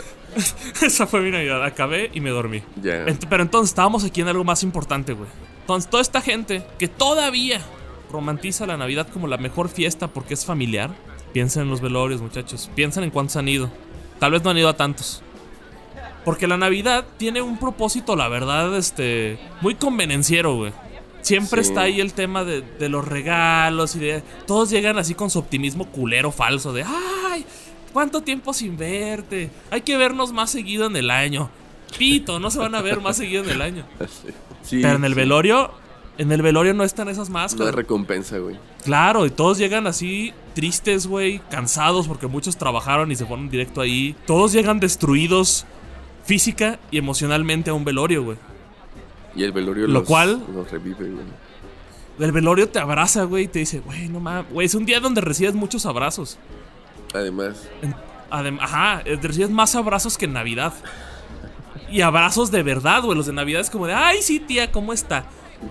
Esa 0.82 1.08
fue 1.08 1.22
mi 1.22 1.32
Navidad. 1.32 1.64
Acabé 1.64 2.10
y 2.14 2.20
me 2.22 2.30
dormí. 2.32 2.62
Pero 3.30 3.44
entonces 3.44 3.72
estábamos 3.72 4.04
aquí 4.04 4.22
en 4.22 4.28
algo 4.28 4.44
más 4.44 4.64
importante, 4.64 5.14
güey. 5.14 5.30
Entonces, 5.62 5.90
toda 5.90 6.02
esta 6.02 6.22
gente 6.22 6.66
que 6.78 6.88
todavía 6.88 7.62
romantiza 8.12 8.66
la 8.66 8.78
Navidad 8.78 9.08
como 9.12 9.28
la 9.28 9.38
mejor 9.38 9.70
fiesta 9.70 10.08
porque 10.08 10.34
es 10.34 10.46
familiar. 10.46 10.92
Piensen 11.34 11.64
en 11.64 11.70
los 11.70 11.82
velorios, 11.82 12.22
muchachos. 12.22 12.70
Piensen 12.76 13.04
en 13.04 13.10
cuántos 13.10 13.38
han 13.38 13.48
ido. 13.48 13.72
Tal 14.20 14.32
vez 14.32 14.44
no 14.44 14.50
han 14.52 14.58
ido 14.58 14.70
a 14.70 14.76
tantos. 14.78 15.24
Porque 16.26 16.48
la 16.48 16.58
Navidad 16.58 17.06
tiene 17.18 17.42
un 17.42 17.58
propósito, 17.58 18.16
la 18.16 18.28
verdad, 18.30 18.76
este. 18.78 19.40
Muy 19.62 19.76
convenenciero, 19.76 20.56
güey. 20.56 20.72
Siempre 21.22 21.64
Sí. 21.64 21.70
está 21.70 21.82
ahí 21.82 22.00
el 22.02 22.14
tema 22.14 22.44
de, 22.44 22.62
de 22.62 22.90
los 22.90 23.06
regalos 23.08 23.96
y 23.96 24.00
de. 24.00 24.24
Todos 24.46 24.70
llegan 24.70 24.98
así 24.98 25.16
con 25.16 25.30
su 25.30 25.40
optimismo 25.40 25.88
culero 25.90 26.32
falso 26.32 26.72
de. 26.72 26.84
¡Ay! 26.84 27.46
¿Cuánto 27.94 28.22
tiempo 28.22 28.54
sin 28.54 28.76
verte? 28.78 29.50
Hay 29.72 29.82
que 29.82 29.96
vernos 29.98 30.34
más 30.34 30.50
seguido 30.52 30.88
en 30.88 30.96
el 30.96 31.12
año. 31.12 31.50
Pito, 31.98 32.40
no 32.40 32.50
se 32.50 32.58
van 32.60 32.74
a 32.76 32.82
ver 32.82 33.00
más 33.02 33.18
seguido 33.18 33.44
en 33.44 33.50
el 33.52 33.62
año. 33.62 33.86
Sí, 34.64 34.80
Pero 34.82 34.96
en 34.96 35.04
el 35.04 35.12
sí. 35.12 35.18
velorio, 35.20 35.72
en 36.18 36.32
el 36.32 36.42
velorio 36.42 36.74
no 36.74 36.86
están 36.86 37.10
esas 37.10 37.30
No 37.30 37.38
hay 37.38 37.44
máscaras. 37.44 37.76
recompensa, 37.76 38.38
güey. 38.38 38.58
Claro, 38.86 39.26
y 39.26 39.30
todos 39.30 39.58
llegan 39.58 39.88
así 39.88 40.34
tristes, 40.56 41.06
güey, 41.06 41.40
cansados 41.52 42.08
porque 42.08 42.28
muchos 42.28 42.56
trabajaron 42.56 43.12
y 43.12 43.18
se 43.18 43.26
fueron 43.26 43.50
directo 43.50 43.82
ahí. 43.82 44.16
Todos 44.26 44.54
llegan 44.54 44.80
destruidos 44.80 45.66
física 46.24 46.80
y 46.92 46.98
emocionalmente 46.98 47.72
a 47.72 47.74
un 47.74 47.84
velorio, 47.84 48.24
güey. 48.24 48.38
Y 49.36 49.44
el 49.44 49.52
velorio 49.52 49.86
Lo 49.88 49.96
los, 50.00 50.04
cual- 50.08 50.42
los 50.54 50.72
revive, 50.72 51.10
güey. 51.10 51.26
El 52.20 52.32
velorio 52.32 52.70
te 52.70 52.80
abraza, 52.80 53.24
güey, 53.26 53.44
y 53.44 53.48
te 53.50 53.60
dice, 53.60 53.82
güey, 53.82 54.08
no 54.08 54.22
mames, 54.22 54.50
güey, 54.54 54.66
es 54.68 54.76
un 54.76 54.86
día 54.86 55.02
donde 55.02 55.20
recibes 55.20 55.56
muchos 55.56 55.86
abrazos. 55.86 56.38
Además, 57.14 57.68
adem- 58.32 58.60
ajá, 58.62 59.02
eh, 59.06 59.18
recibes 59.22 59.50
más 59.50 59.76
abrazos 59.76 60.18
que 60.18 60.26
en 60.26 60.34
Navidad. 60.34 60.74
Y 61.90 62.02
abrazos 62.02 62.50
de 62.52 62.64
verdad, 62.64 63.04
güey. 63.04 63.16
Los 63.18 63.28
de 63.28 63.34
Navidad 63.34 63.62
es 63.62 63.70
como 63.70 63.86
de, 63.88 63.94
ay, 63.94 64.22
sí, 64.22 64.40
tía, 64.40 64.72
¿cómo 64.72 64.94
está? 64.94 65.26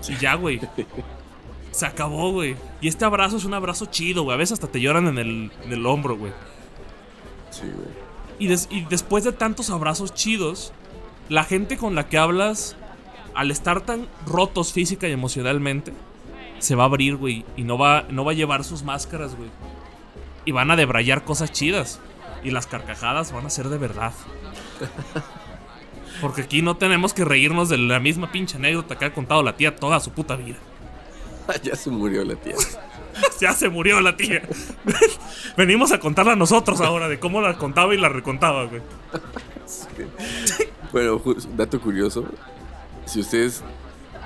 Y 0.07 0.15
ya, 0.17 0.35
güey. 0.35 0.61
Se 1.71 1.85
acabó, 1.85 2.31
güey. 2.31 2.55
Y 2.81 2.87
este 2.87 3.03
abrazo 3.03 3.37
es 3.37 3.45
un 3.45 3.53
abrazo 3.53 3.87
chido, 3.87 4.23
güey. 4.23 4.35
A 4.35 4.37
veces 4.37 4.53
hasta 4.53 4.67
te 4.67 4.79
lloran 4.79 5.07
en 5.07 5.17
el, 5.17 5.51
en 5.65 5.73
el 5.73 5.85
hombro, 5.85 6.17
güey. 6.17 6.31
sí, 7.49 7.63
güey. 7.63 8.03
Y, 8.39 8.47
des- 8.47 8.67
y 8.71 8.81
después 8.85 9.23
de 9.23 9.31
tantos 9.31 9.69
abrazos 9.69 10.13
chidos, 10.13 10.71
la 11.29 11.43
gente 11.43 11.77
con 11.77 11.93
la 11.95 12.07
que 12.07 12.17
hablas, 12.17 12.75
al 13.35 13.51
estar 13.51 13.81
tan 13.81 14.07
rotos 14.25 14.71
física 14.73 15.07
y 15.07 15.11
emocionalmente, 15.11 15.93
se 16.59 16.75
va 16.75 16.83
a 16.83 16.85
abrir, 16.87 17.15
güey. 17.17 17.45
Y 17.57 17.63
no 17.63 17.77
va, 17.77 18.05
no 18.09 18.23
va 18.23 18.31
a 18.31 18.35
llevar 18.35 18.63
sus 18.63 18.83
máscaras, 18.83 19.35
güey. 19.35 19.49
Y 20.45 20.51
van 20.51 20.71
a 20.71 20.75
debrayar 20.75 21.23
cosas 21.23 21.51
chidas. 21.51 21.99
Y 22.43 22.51
las 22.51 22.67
carcajadas 22.67 23.31
van 23.31 23.45
a 23.45 23.49
ser 23.49 23.69
de 23.69 23.77
verdad. 23.77 24.13
Porque 26.21 26.41
aquí 26.41 26.61
no 26.61 26.77
tenemos 26.77 27.13
que 27.13 27.25
reírnos 27.25 27.69
de 27.69 27.77
la 27.77 27.99
misma 27.99 28.31
pinche 28.31 28.57
anécdota 28.57 28.97
que 28.97 29.05
ha 29.05 29.13
contado 29.13 29.43
la 29.43 29.55
tía 29.55 29.75
toda 29.75 29.99
su 29.99 30.11
puta 30.11 30.35
vida. 30.35 30.57
ya 31.63 31.75
se 31.75 31.89
murió 31.89 32.23
la 32.23 32.35
tía. 32.35 32.55
Ya 33.39 33.53
se 33.53 33.69
murió 33.69 34.01
la 34.01 34.17
tía. 34.17 34.41
Venimos 35.57 35.91
a 35.91 35.99
contarla 35.99 36.35
nosotros 36.35 36.81
ahora 36.81 37.07
de 37.07 37.19
cómo 37.19 37.41
la 37.41 37.59
contaba 37.59 37.93
y 37.93 37.99
la 37.99 38.09
recontaba, 38.09 38.65
güey. 38.65 38.81
Bueno, 40.91 41.21
dato 41.55 41.79
curioso. 41.79 42.25
Si 43.05 43.19
ustedes 43.19 43.61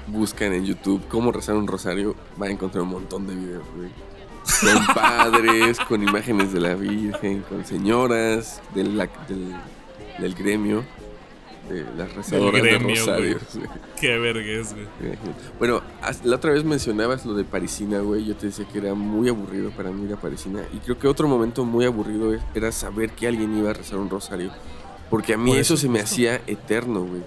buscan 0.07 0.53
en 0.53 0.65
YouTube 0.65 1.05
cómo 1.09 1.33
rezar 1.33 1.55
un 1.55 1.67
rosario, 1.67 2.15
van 2.37 2.49
a 2.49 2.51
encontrar 2.53 2.83
un 2.83 2.91
montón 2.91 3.27
de 3.27 3.35
videos, 3.35 3.65
güey. 3.75 3.89
Con 4.61 4.95
padres, 4.95 5.79
con 5.79 6.03
imágenes 6.03 6.53
de 6.53 6.59
la 6.59 6.75
Virgen, 6.75 7.41
con 7.43 7.65
señoras 7.65 8.61
del, 8.73 8.97
del, 9.27 9.55
del 10.19 10.35
gremio, 10.35 10.83
de 11.69 11.85
las 11.97 12.13
rezadoras 12.13 12.61
gremio, 12.61 12.87
de 12.87 12.95
rosarios. 12.95 13.41
güey. 13.53 13.67
Qué 13.99 14.17
vergüenza, 14.17 14.75
güey. 14.75 15.17
Bueno, 15.59 15.81
la 16.23 16.35
otra 16.35 16.51
vez 16.51 16.63
mencionabas 16.63 17.25
lo 17.25 17.33
de 17.33 17.43
Parisina, 17.43 17.99
güey. 17.99 18.25
Yo 18.25 18.35
te 18.35 18.47
decía 18.47 18.65
que 18.71 18.77
era 18.77 18.93
muy 18.93 19.29
aburrido 19.29 19.71
para 19.71 19.91
mí 19.91 20.05
ir 20.05 20.13
a 20.13 20.17
Parisina. 20.17 20.61
Y 20.73 20.77
creo 20.77 20.97
que 20.97 21.07
otro 21.07 21.27
momento 21.27 21.65
muy 21.65 21.85
aburrido 21.85 22.37
era 22.55 22.71
saber 22.71 23.11
que 23.11 23.27
alguien 23.27 23.57
iba 23.57 23.71
a 23.71 23.73
rezar 23.73 23.99
un 23.99 24.09
rosario. 24.09 24.51
Porque 25.09 25.33
a 25.33 25.37
mí 25.37 25.51
Por 25.51 25.59
eso, 25.59 25.73
eso 25.75 25.81
se 25.81 25.89
me 25.89 25.99
hacía 25.99 26.41
eterno, 26.47 27.01
güey. 27.01 27.21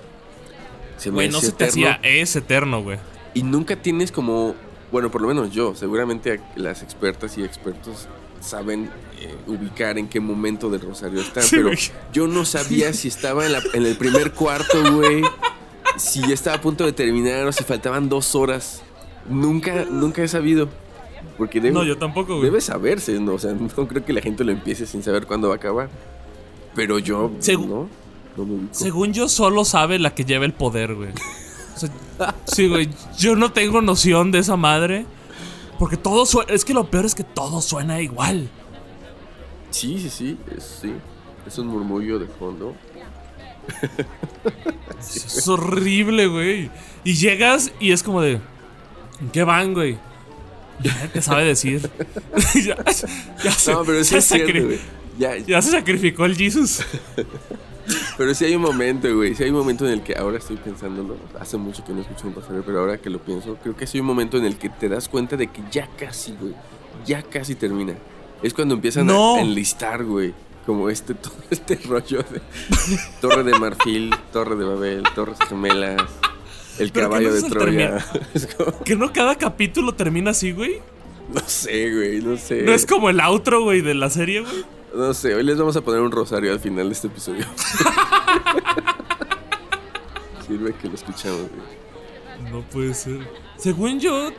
Se 0.96 1.10
me 1.10 1.16
Güey, 1.16 1.28
no 1.30 1.40
se 1.40 1.52
te 1.52 1.64
hacía, 1.64 1.98
es 2.02 2.36
eterno, 2.36 2.82
güey. 2.82 2.98
Y 3.34 3.42
nunca 3.42 3.76
tienes 3.76 4.12
como. 4.12 4.54
Bueno, 4.92 5.10
por 5.10 5.20
lo 5.22 5.28
menos 5.28 5.50
yo. 5.52 5.74
Seguramente 5.74 6.40
las 6.56 6.82
expertas 6.82 7.36
y 7.38 7.44
expertos 7.44 8.08
saben 8.40 8.90
eh, 9.20 9.34
ubicar 9.46 9.98
en 9.98 10.08
qué 10.08 10.18
momento 10.20 10.70
del 10.70 10.80
rosario 10.80 11.20
están. 11.20 11.42
Sí, 11.44 11.56
pero 11.56 11.70
yo 12.12 12.26
no 12.26 12.44
sabía 12.44 12.92
si 12.92 13.08
estaba 13.08 13.46
en, 13.46 13.52
la- 13.52 13.62
en 13.74 13.84
el 13.86 13.96
primer 13.96 14.32
cuarto, 14.32 14.94
güey. 14.94 15.22
Si 15.96 16.20
ya 16.20 16.34
estaba 16.34 16.56
a 16.56 16.60
punto 16.60 16.84
de 16.86 16.92
terminar 16.92 17.46
o 17.46 17.52
si 17.52 17.64
faltaban 17.64 18.08
dos 18.08 18.34
horas. 18.34 18.82
Nunca, 19.28 19.84
nunca 19.90 20.22
he 20.22 20.28
sabido. 20.28 20.68
Porque 21.36 21.60
debe, 21.60 21.74
No, 21.74 21.84
yo 21.84 21.98
tampoco, 21.98 22.34
güey. 22.34 22.44
debe 22.44 22.60
saberse, 22.60 23.18
¿no? 23.20 23.34
O 23.34 23.38
sea, 23.38 23.52
no 23.52 23.68
creo 23.88 24.04
que 24.04 24.12
la 24.12 24.20
gente 24.22 24.44
lo 24.44 24.52
empiece 24.52 24.86
sin 24.86 25.02
saber 25.02 25.26
cuándo 25.26 25.48
va 25.48 25.54
a 25.54 25.56
acabar. 25.58 25.88
Pero 26.74 26.98
yo, 26.98 27.30
Segu- 27.40 27.66
¿no? 27.66 27.88
No 28.36 28.44
me. 28.46 28.68
Según 28.72 29.12
yo, 29.12 29.28
solo 29.28 29.64
sabe 29.64 29.98
la 29.98 30.14
que 30.14 30.24
lleva 30.24 30.44
el 30.44 30.52
poder, 30.54 30.94
güey. 30.94 31.10
Sea, 31.80 32.34
sí, 32.46 32.68
güey. 32.68 32.90
Yo 33.18 33.36
no 33.36 33.52
tengo 33.52 33.80
noción 33.80 34.30
de 34.30 34.40
esa 34.40 34.56
madre. 34.56 35.06
Porque 35.78 35.96
todo 35.96 36.26
suena. 36.26 36.52
Es 36.52 36.64
que 36.64 36.74
lo 36.74 36.90
peor 36.90 37.06
es 37.06 37.14
que 37.14 37.24
todo 37.24 37.60
suena 37.60 38.00
igual. 38.00 38.48
Sí, 39.70 39.98
sí, 39.98 40.10
sí, 40.10 40.38
es, 40.56 40.78
sí. 40.82 40.92
Es 41.46 41.58
un 41.58 41.68
murmullo 41.68 42.18
de 42.18 42.26
fondo. 42.26 42.74
Es 44.98 45.48
horrible, 45.48 46.26
güey. 46.26 46.70
Y 47.04 47.14
llegas 47.14 47.72
y 47.80 47.92
es 47.92 48.02
como 48.02 48.20
de. 48.20 48.40
¿En 49.20 49.30
qué 49.32 49.44
van, 49.44 49.74
güey? 49.74 49.98
Ya 50.82 51.08
te 51.12 51.22
sabe 51.22 51.44
decir. 51.44 51.90
ya, 52.54 52.76
ya 53.42 53.52
se, 53.52 53.72
No, 53.72 53.84
pero 53.84 54.02
sí 54.04 54.12
ya 54.12 54.18
es 54.18 54.24
cierto. 54.24 54.84
Ya, 55.18 55.36
ya 55.36 55.60
se 55.60 55.70
sacrificó 55.70 56.24
el 56.24 56.36
Jesus. 56.36 56.80
Pero 58.16 58.34
sí 58.34 58.44
hay 58.44 58.54
un 58.54 58.62
momento, 58.62 59.14
güey. 59.14 59.34
Sí 59.34 59.42
hay 59.44 59.50
un 59.50 59.56
momento 59.56 59.86
en 59.86 59.92
el 59.92 60.02
que 60.02 60.14
ahora 60.16 60.38
estoy 60.38 60.56
pensándolo. 60.56 61.16
Hace 61.38 61.56
mucho 61.56 61.84
que 61.84 61.92
no 61.92 62.00
escucho 62.00 62.26
un 62.28 62.34
rosario, 62.34 62.62
pero 62.64 62.80
ahora 62.80 62.98
que 62.98 63.10
lo 63.10 63.18
pienso, 63.20 63.56
creo 63.62 63.76
que 63.76 63.86
sí 63.86 63.98
hay 63.98 64.00
un 64.00 64.06
momento 64.06 64.36
en 64.38 64.44
el 64.44 64.56
que 64.56 64.68
te 64.68 64.88
das 64.88 65.08
cuenta 65.08 65.36
de 65.36 65.46
que 65.48 65.62
ya 65.70 65.88
casi, 65.98 66.32
güey. 66.40 66.54
Ya 67.06 67.22
casi 67.22 67.54
termina. 67.54 67.94
Es 68.42 68.54
cuando 68.54 68.74
empiezan 68.74 69.06
No. 69.06 69.36
a 69.36 69.40
enlistar, 69.40 70.04
güey. 70.04 70.32
Como 70.66 70.90
este, 70.90 71.14
todo 71.14 71.32
este 71.50 71.76
rollo 71.86 72.18
de 72.22 72.40
Torre 73.20 73.42
de 73.44 73.58
Marfil, 73.58 74.14
Torre 74.32 74.56
de 74.56 74.64
Babel, 74.64 75.02
Torres 75.14 75.38
Gemelas, 75.48 76.02
el 76.78 76.92
Pero 76.92 77.08
caballo 77.08 77.28
no 77.30 77.34
de 77.34 77.42
Troya. 77.50 78.06
Como- 78.56 78.84
Que 78.84 78.96
no 78.96 79.12
cada 79.12 79.36
capítulo 79.36 79.94
termina 79.94 80.30
así, 80.32 80.52
güey. 80.52 80.80
no 81.32 81.40
sé, 81.46 81.94
güey, 81.94 82.20
no 82.20 82.36
sé. 82.36 82.62
No 82.62 82.72
es 82.72 82.86
como 82.86 83.08
el 83.10 83.20
outro, 83.20 83.62
güey, 83.62 83.80
de 83.82 83.94
la 83.94 84.10
serie, 84.10 84.40
güey. 84.40 84.64
No 84.94 85.14
sé, 85.14 85.34
hoy 85.34 85.44
les 85.44 85.58
vamos 85.58 85.76
a 85.76 85.80
poner 85.82 86.00
un 86.00 86.10
rosario 86.10 86.52
al 86.52 86.60
final 86.60 86.88
de 86.88 86.92
este 86.92 87.06
episodio. 87.06 87.46
Sirve 90.46 90.74
que 90.74 90.88
lo 90.88 90.94
escuchamos, 90.94 91.42
güey. 91.42 92.50
No 92.50 92.62
puede 92.62 92.94
ser. 92.94 93.20
Según 93.56 94.00
yo, 94.00 94.30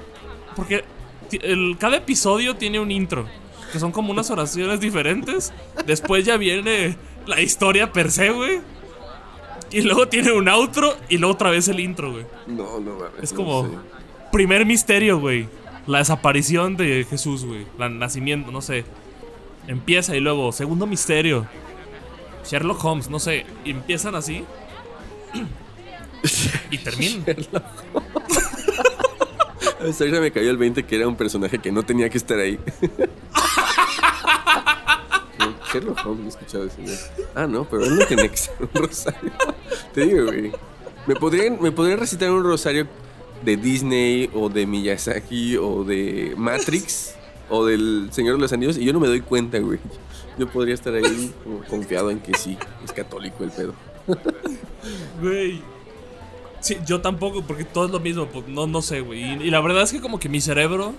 porque 0.56 0.84
el, 1.32 1.78
cada 1.80 1.98
episodio 1.98 2.56
tiene 2.58 2.80
un 2.80 2.92
intro, 2.92 3.26
que 3.72 3.80
son 3.80 3.92
como 3.92 4.12
unas 4.12 4.30
oraciones 4.30 4.82
diferentes. 4.82 5.54
Después 5.86 6.26
ya 6.26 6.38
viene 6.38 6.98
la 7.26 7.40
historia 7.40 7.94
per 7.94 8.12
se, 8.12 8.32
güey. 8.32 8.60
Y 9.72 9.82
luego 9.84 10.10
tiene 10.10 10.34
un 10.34 10.50
outro 10.50 10.98
y 11.08 11.18
luego 11.18 11.36
otra 11.36 11.50
vez 11.50 11.70
el 11.70 11.80
intro, 11.80 12.12
güey. 12.12 12.26
No, 12.48 12.82
no 12.82 12.96
mames. 12.96 13.24
Es 13.24 13.32
no 13.32 13.38
como 13.38 13.70
sé. 13.70 13.76
primer 14.34 14.66
misterio, 14.66 15.20
güey. 15.20 15.48
La 15.88 16.00
desaparición 16.00 16.76
de 16.76 17.06
Jesús, 17.10 17.46
güey. 17.46 17.66
El 17.80 17.98
nacimiento, 17.98 18.52
no 18.52 18.62
sé. 18.62 18.84
Empieza 19.68 20.16
y 20.16 20.20
luego, 20.20 20.52
segundo 20.52 20.88
misterio. 20.88 21.48
Sherlock 22.46 22.84
Holmes, 22.84 23.10
no 23.10 23.20
sé. 23.20 23.46
Empiezan 23.66 24.16
así. 24.16 24.44
y 26.72 26.78
terminan. 26.78 27.24
Ahorita 29.80 30.20
me 30.22 30.32
cayó 30.32 30.52
el 30.52 30.58
20 30.58 30.84
que 30.84 30.96
era 30.96 31.08
un 31.08 31.16
personaje 31.16 31.58
que 31.60 31.72
no 31.72 31.84
tenía 31.84 32.10
que 32.10 32.18
estar 32.18 32.38
ahí. 32.38 32.60
Sherlock 35.74 36.06
Holmes, 36.06 36.26
he 36.26 36.30
escuchado 36.30 36.66
ese. 36.66 36.82
Ah, 37.34 37.48
no, 37.48 37.64
pero 37.66 37.86
él 37.86 37.98
no 37.98 38.06
tenía 38.06 38.28
que 38.28 38.38
ser 38.38 38.56
un 38.60 38.70
rosario. 38.74 39.32
Te 39.94 40.06
digo, 40.06 40.26
güey. 40.26 40.52
¿Me 41.08 41.16
podrían, 41.16 41.60
¿Me 41.62 41.72
podrían 41.72 42.00
recitar 42.00 42.30
un 42.30 42.44
rosario 42.44 42.88
de 43.44 43.58
Disney 43.58 44.30
o 44.34 44.50
de 44.50 44.68
Miyazaki 44.68 45.58
o 45.58 45.84
de 45.84 46.34
Matrix 46.38 47.16
o 47.52 47.66
del 47.66 48.08
Señor 48.12 48.36
de 48.36 48.42
los 48.42 48.54
Anillos? 48.54 48.78
Y 48.78 48.86
yo 48.86 48.94
no 48.94 49.00
me 49.00 49.08
doy 49.08 49.22
cuenta, 49.22 49.60
güey. 49.60 49.78
Yo 50.40 50.48
podría 50.48 50.74
estar 50.74 50.94
ahí 50.96 51.34
como 51.44 51.60
confiado 51.66 52.10
en 52.10 52.20
que 52.20 52.34
sí, 52.36 52.58
es 52.84 52.92
católico 52.92 53.44
el 53.44 53.52
pedo. 53.52 53.76
Güey. 55.22 55.62
Sí, 56.62 56.78
yo 56.88 57.02
tampoco, 57.02 57.44
porque 57.44 57.64
todo 57.64 57.86
es 57.86 57.92
lo 57.92 58.00
mismo. 58.00 58.26
Pues, 58.28 58.48
no, 58.48 58.66
no 58.68 58.82
sé, 58.82 59.02
güey. 59.02 59.46
Y, 59.46 59.52
la 59.52 59.62
verdad 59.62 59.84
es 59.84 59.92
que 59.92 60.02
como 60.02 60.20
que 60.20 60.30
mi 60.30 60.42
cerebro... 60.42 60.94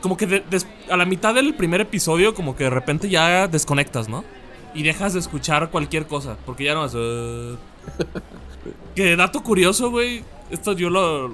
Como 0.00 0.16
que 0.16 0.44
a 0.90 0.96
la 0.96 1.04
mitad 1.04 1.34
del 1.34 1.54
primer 1.54 1.80
episodio, 1.80 2.32
como 2.32 2.54
que 2.54 2.64
de 2.64 2.70
repente 2.70 3.08
ya 3.08 3.48
desconectas, 3.48 4.08
¿no? 4.08 4.24
Y 4.72 4.84
dejas 4.84 5.12
de 5.12 5.18
escuchar 5.18 5.70
cualquier 5.70 6.06
cosa, 6.06 6.36
porque 6.46 6.64
ya 6.64 6.74
no 6.74 6.84
es... 6.84 6.94
Uh... 6.94 7.58
que 8.94 9.16
dato 9.16 9.42
curioso, 9.42 9.90
güey. 9.90 10.22
Esto 10.50 10.72
yo 10.72 10.88
lo... 10.88 11.32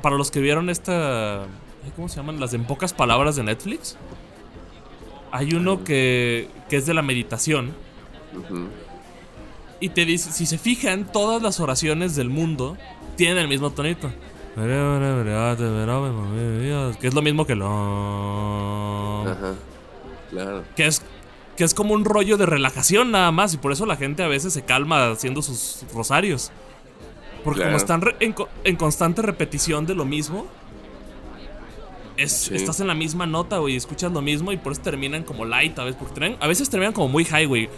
Para 0.00 0.16
los 0.16 0.30
que 0.30 0.40
vieron 0.40 0.70
esta... 0.70 1.46
¿Cómo 1.94 2.08
se 2.08 2.16
llaman? 2.16 2.40
Las 2.40 2.54
en 2.54 2.64
pocas 2.64 2.92
palabras 2.92 3.36
de 3.36 3.44
Netflix. 3.44 3.96
Hay 5.30 5.54
uno 5.54 5.84
que, 5.84 6.48
que 6.68 6.76
es 6.76 6.86
de 6.86 6.94
la 6.94 7.02
meditación. 7.02 7.74
Y 9.80 9.90
te 9.90 10.04
dice, 10.04 10.32
si 10.32 10.46
se 10.46 10.58
fijan, 10.58 11.10
todas 11.12 11.42
las 11.42 11.60
oraciones 11.60 12.16
del 12.16 12.30
mundo 12.30 12.76
tienen 13.16 13.38
el 13.38 13.48
mismo 13.48 13.70
tonito. 13.70 14.10
Que 16.98 17.08
es 17.08 17.14
lo 17.14 17.20
mismo 17.20 17.46
que 17.46 17.54
lo... 17.54 19.28
Ajá, 19.28 19.54
claro. 20.30 20.64
Que 20.74 20.86
es, 20.86 21.02
que 21.56 21.64
es 21.64 21.74
como 21.74 21.92
un 21.92 22.06
rollo 22.06 22.38
de 22.38 22.46
relajación 22.46 23.10
nada 23.10 23.30
más. 23.32 23.52
Y 23.52 23.58
por 23.58 23.72
eso 23.72 23.84
la 23.84 23.96
gente 23.96 24.22
a 24.22 24.28
veces 24.28 24.54
se 24.54 24.62
calma 24.62 25.10
haciendo 25.10 25.42
sus 25.42 25.84
rosarios. 25.92 26.52
Porque 27.44 27.62
como 27.62 27.76
están 27.76 28.02
en, 28.18 28.34
en, 28.64 28.76
constante 28.76 29.22
repetición 29.22 29.86
de 29.86 29.94
lo 29.94 30.04
mismo, 30.04 30.46
es, 32.16 32.50
estás 32.50 32.80
en 32.80 32.86
la 32.86 32.94
misma 32.94 33.26
nota, 33.26 33.58
güey, 33.58 33.76
escuchas 33.76 34.12
lo 34.12 34.22
mismo 34.22 34.52
y 34.52 34.56
por 34.56 34.72
eso 34.72 34.82
terminan 34.82 35.24
como 35.24 35.44
light 35.44 35.78
a 35.78 35.84
veces. 35.84 35.98
Porque 35.98 36.36
a 36.38 36.46
veces 36.46 36.70
terminan 36.70 36.92
como 36.92 37.08
muy 37.08 37.24
high, 37.24 37.46
güey. 37.46 37.68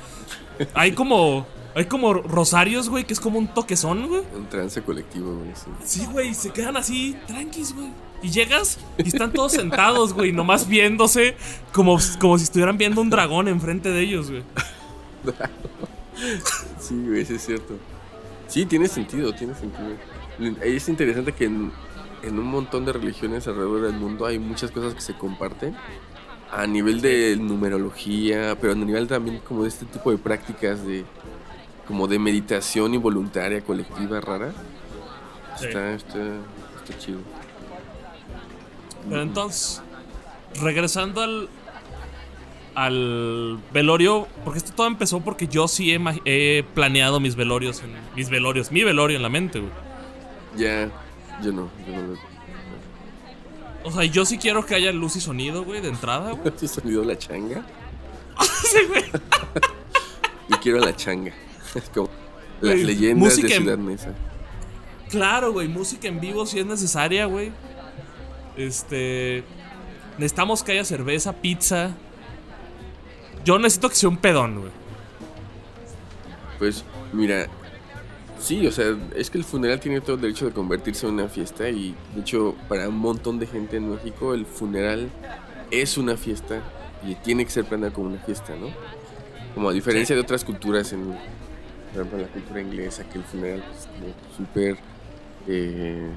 Hay 0.74 0.92
como 0.92 1.46
hay 1.74 1.84
como 1.84 2.12
rosarios, 2.12 2.88
güey, 2.88 3.04
que 3.04 3.12
es 3.12 3.20
como 3.20 3.38
un 3.38 3.46
toquezón, 3.46 4.08
güey. 4.08 4.22
Un 4.34 4.48
trance 4.48 4.82
colectivo, 4.82 5.34
güey. 5.34 5.50
Sí, 5.84 6.06
güey, 6.10 6.34
se 6.34 6.50
quedan 6.50 6.76
así, 6.76 7.16
tranquis, 7.26 7.72
güey. 7.72 7.88
Y 8.20 8.30
llegas 8.30 8.78
y 8.98 9.06
están 9.06 9.32
todos 9.32 9.52
sentados, 9.52 10.12
güey, 10.12 10.32
nomás 10.32 10.66
viéndose 10.66 11.36
como, 11.72 11.98
como 12.18 12.36
si 12.36 12.44
estuvieran 12.44 12.78
viendo 12.78 13.00
un 13.00 13.10
dragón 13.10 13.46
enfrente 13.46 13.90
de 13.90 14.00
ellos, 14.00 14.28
güey. 14.28 14.42
sí, 16.80 17.00
güey, 17.06 17.24
sí 17.24 17.34
es 17.34 17.46
cierto. 17.46 17.74
Sí, 18.48 18.66
tiene 18.66 18.88
sentido, 18.88 19.32
tiene 19.32 19.54
sentido. 19.54 19.90
Es 20.64 20.88
interesante 20.88 21.32
que 21.32 21.48
en, 22.22 22.38
un 22.38 22.46
montón 22.46 22.84
de 22.84 22.92
religiones 22.92 23.46
alrededor 23.46 23.82
del 23.82 23.94
mundo 23.94 24.26
hay 24.26 24.38
muchas 24.38 24.70
cosas 24.70 24.94
que 24.94 25.00
se 25.00 25.14
comparten 25.14 25.74
a 26.50 26.66
nivel 26.66 27.00
de 27.00 27.36
numerología, 27.36 28.56
pero 28.60 28.72
a 28.72 28.76
nivel 28.76 29.06
también 29.06 29.40
como 29.40 29.62
de 29.62 29.68
este 29.68 29.84
tipo 29.84 30.10
de 30.10 30.18
prácticas 30.18 30.84
de 30.84 31.04
como 31.86 32.06
de 32.06 32.18
meditación 32.18 32.94
involuntaria 32.94 33.62
colectiva 33.62 34.20
rara. 34.20 34.52
Está, 35.54 35.92
está, 35.94 36.18
está 36.76 36.98
chido. 36.98 37.18
Pero 39.08 39.22
entonces, 39.22 39.82
regresando 40.60 41.22
al, 41.22 41.48
al 42.74 43.58
velorio, 43.72 44.28
porque 44.44 44.58
esto 44.58 44.72
todo 44.72 44.86
empezó 44.86 45.20
porque 45.20 45.48
yo 45.48 45.66
sí 45.66 45.96
he, 46.24 46.64
planeado 46.74 47.20
mis 47.20 47.34
velorios, 47.34 47.82
en, 47.82 47.90
mis 48.14 48.30
velorios, 48.30 48.70
mi 48.70 48.84
velorio 48.84 49.16
en 49.16 49.22
la 49.22 49.28
mente, 49.28 49.60
güey. 49.60 49.72
Ya, 50.56 50.90
yo 51.42 51.52
no, 51.52 51.70
yo 51.86 51.92
no 52.02 52.18
O 53.84 53.92
sea, 53.92 54.04
yo 54.04 54.24
sí 54.24 54.38
quiero 54.38 54.64
que 54.64 54.74
haya 54.74 54.92
luz 54.92 55.16
y 55.16 55.20
sonido, 55.20 55.64
güey, 55.64 55.80
de 55.80 55.88
entrada, 55.88 56.32
güey. 56.32 56.44
¿Luz 56.52 56.62
y 56.62 56.68
sonido 56.68 57.04
la 57.04 57.16
changa? 57.16 57.64
sí, 58.62 58.78
güey. 58.88 59.04
y 60.48 60.54
quiero 60.54 60.78
la 60.78 60.94
changa. 60.94 61.32
Es 61.74 61.90
como 61.90 62.08
las 62.62 62.78
leyendas 62.78 63.36
de 63.36 63.48
Ciudad 63.48 63.76
Mesa. 63.76 64.14
Claro, 65.10 65.52
güey, 65.52 65.68
música 65.68 66.08
en 66.08 66.20
vivo 66.20 66.46
si 66.46 66.58
es 66.58 66.66
necesaria, 66.66 67.26
güey. 67.26 67.52
Este. 68.56 69.44
Necesitamos 70.16 70.62
que 70.62 70.72
haya 70.72 70.84
cerveza, 70.84 71.34
pizza. 71.34 71.92
Yo 73.44 73.58
necesito 73.58 73.88
que 73.88 73.94
sea 73.94 74.08
un 74.08 74.16
pedón, 74.16 74.60
güey. 74.60 74.72
Pues, 76.58 76.84
mira. 77.12 77.46
Sí, 78.38 78.66
o 78.66 78.72
sea, 78.72 78.96
es 79.14 79.30
que 79.30 79.38
el 79.38 79.44
funeral 79.44 79.80
tiene 79.80 80.00
todo 80.00 80.16
el 80.16 80.22
derecho 80.22 80.46
de 80.46 80.52
convertirse 80.52 81.06
en 81.06 81.14
una 81.14 81.28
fiesta. 81.28 81.68
Y 81.68 81.94
de 82.14 82.20
hecho, 82.20 82.54
para 82.68 82.88
un 82.88 82.98
montón 82.98 83.38
de 83.38 83.46
gente 83.46 83.76
en 83.76 83.90
México, 83.90 84.34
el 84.34 84.46
funeral 84.46 85.10
es 85.70 85.98
una 85.98 86.16
fiesta. 86.16 86.62
Y 87.06 87.14
tiene 87.16 87.44
que 87.44 87.50
ser 87.50 87.64
planeado 87.64 87.94
como 87.94 88.08
una 88.08 88.18
fiesta, 88.18 88.54
¿no? 88.56 88.68
Como 89.54 89.68
a 89.68 89.72
diferencia 89.72 90.14
de 90.14 90.22
otras 90.22 90.44
culturas 90.44 90.92
en 90.92 91.14
por 91.92 92.02
ejemplo, 92.02 92.18
la 92.18 92.28
cultura 92.28 92.60
inglesa, 92.60 93.04
que 93.08 93.18
el 93.18 93.24
funeral 93.24 93.64
es 93.74 93.86
como 93.86 94.14
súper 94.36 94.76
eh, 95.46 96.08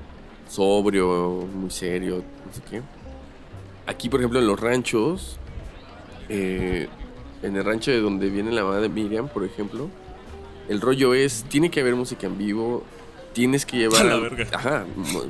sobrio, 0.47 1.47
muy 1.53 1.69
serio, 1.69 2.23
no 2.45 2.53
sé 2.53 2.61
qué. 2.69 2.81
Aquí, 3.87 4.09
por 4.09 4.19
ejemplo, 4.19 4.39
en 4.39 4.47
los 4.47 4.59
ranchos, 4.59 5.39
eh, 6.29 6.87
en 7.41 7.55
el 7.55 7.63
rancho 7.63 7.91
de 7.91 8.01
donde 8.01 8.29
viene 8.29 8.51
la 8.51 8.63
mamá 8.63 8.77
de 8.77 8.89
Miriam, 8.89 9.29
por 9.29 9.43
ejemplo, 9.43 9.89
el 10.71 10.79
rollo 10.79 11.13
es, 11.13 11.43
tiene 11.49 11.69
que 11.69 11.81
haber 11.81 11.95
música 11.95 12.27
en 12.27 12.37
vivo, 12.37 12.83
tienes 13.33 13.65
que 13.65 13.77
llevar... 13.77 14.47
ajá, 14.53 14.85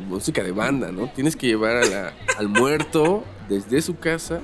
música 0.08 0.44
de 0.44 0.52
banda, 0.52 0.92
¿no? 0.92 1.08
Tienes 1.08 1.36
que 1.36 1.48
llevar 1.48 1.82
al 2.38 2.48
muerto 2.48 3.24
desde 3.50 3.82
su 3.82 3.98
casa 3.98 4.42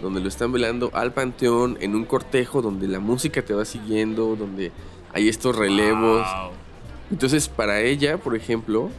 donde 0.00 0.20
lo 0.20 0.28
están 0.28 0.52
velando 0.52 0.90
al 0.94 1.12
panteón 1.12 1.76
en 1.80 1.96
un 1.96 2.04
cortejo 2.04 2.62
donde 2.62 2.86
la 2.86 3.00
música 3.00 3.42
te 3.42 3.52
va 3.52 3.64
siguiendo, 3.64 4.36
donde 4.36 4.70
hay 5.12 5.28
estos 5.28 5.56
relevos. 5.56 6.26
Entonces, 7.10 7.48
para 7.48 7.80
ella, 7.80 8.18
por 8.18 8.36
ejemplo, 8.36 8.90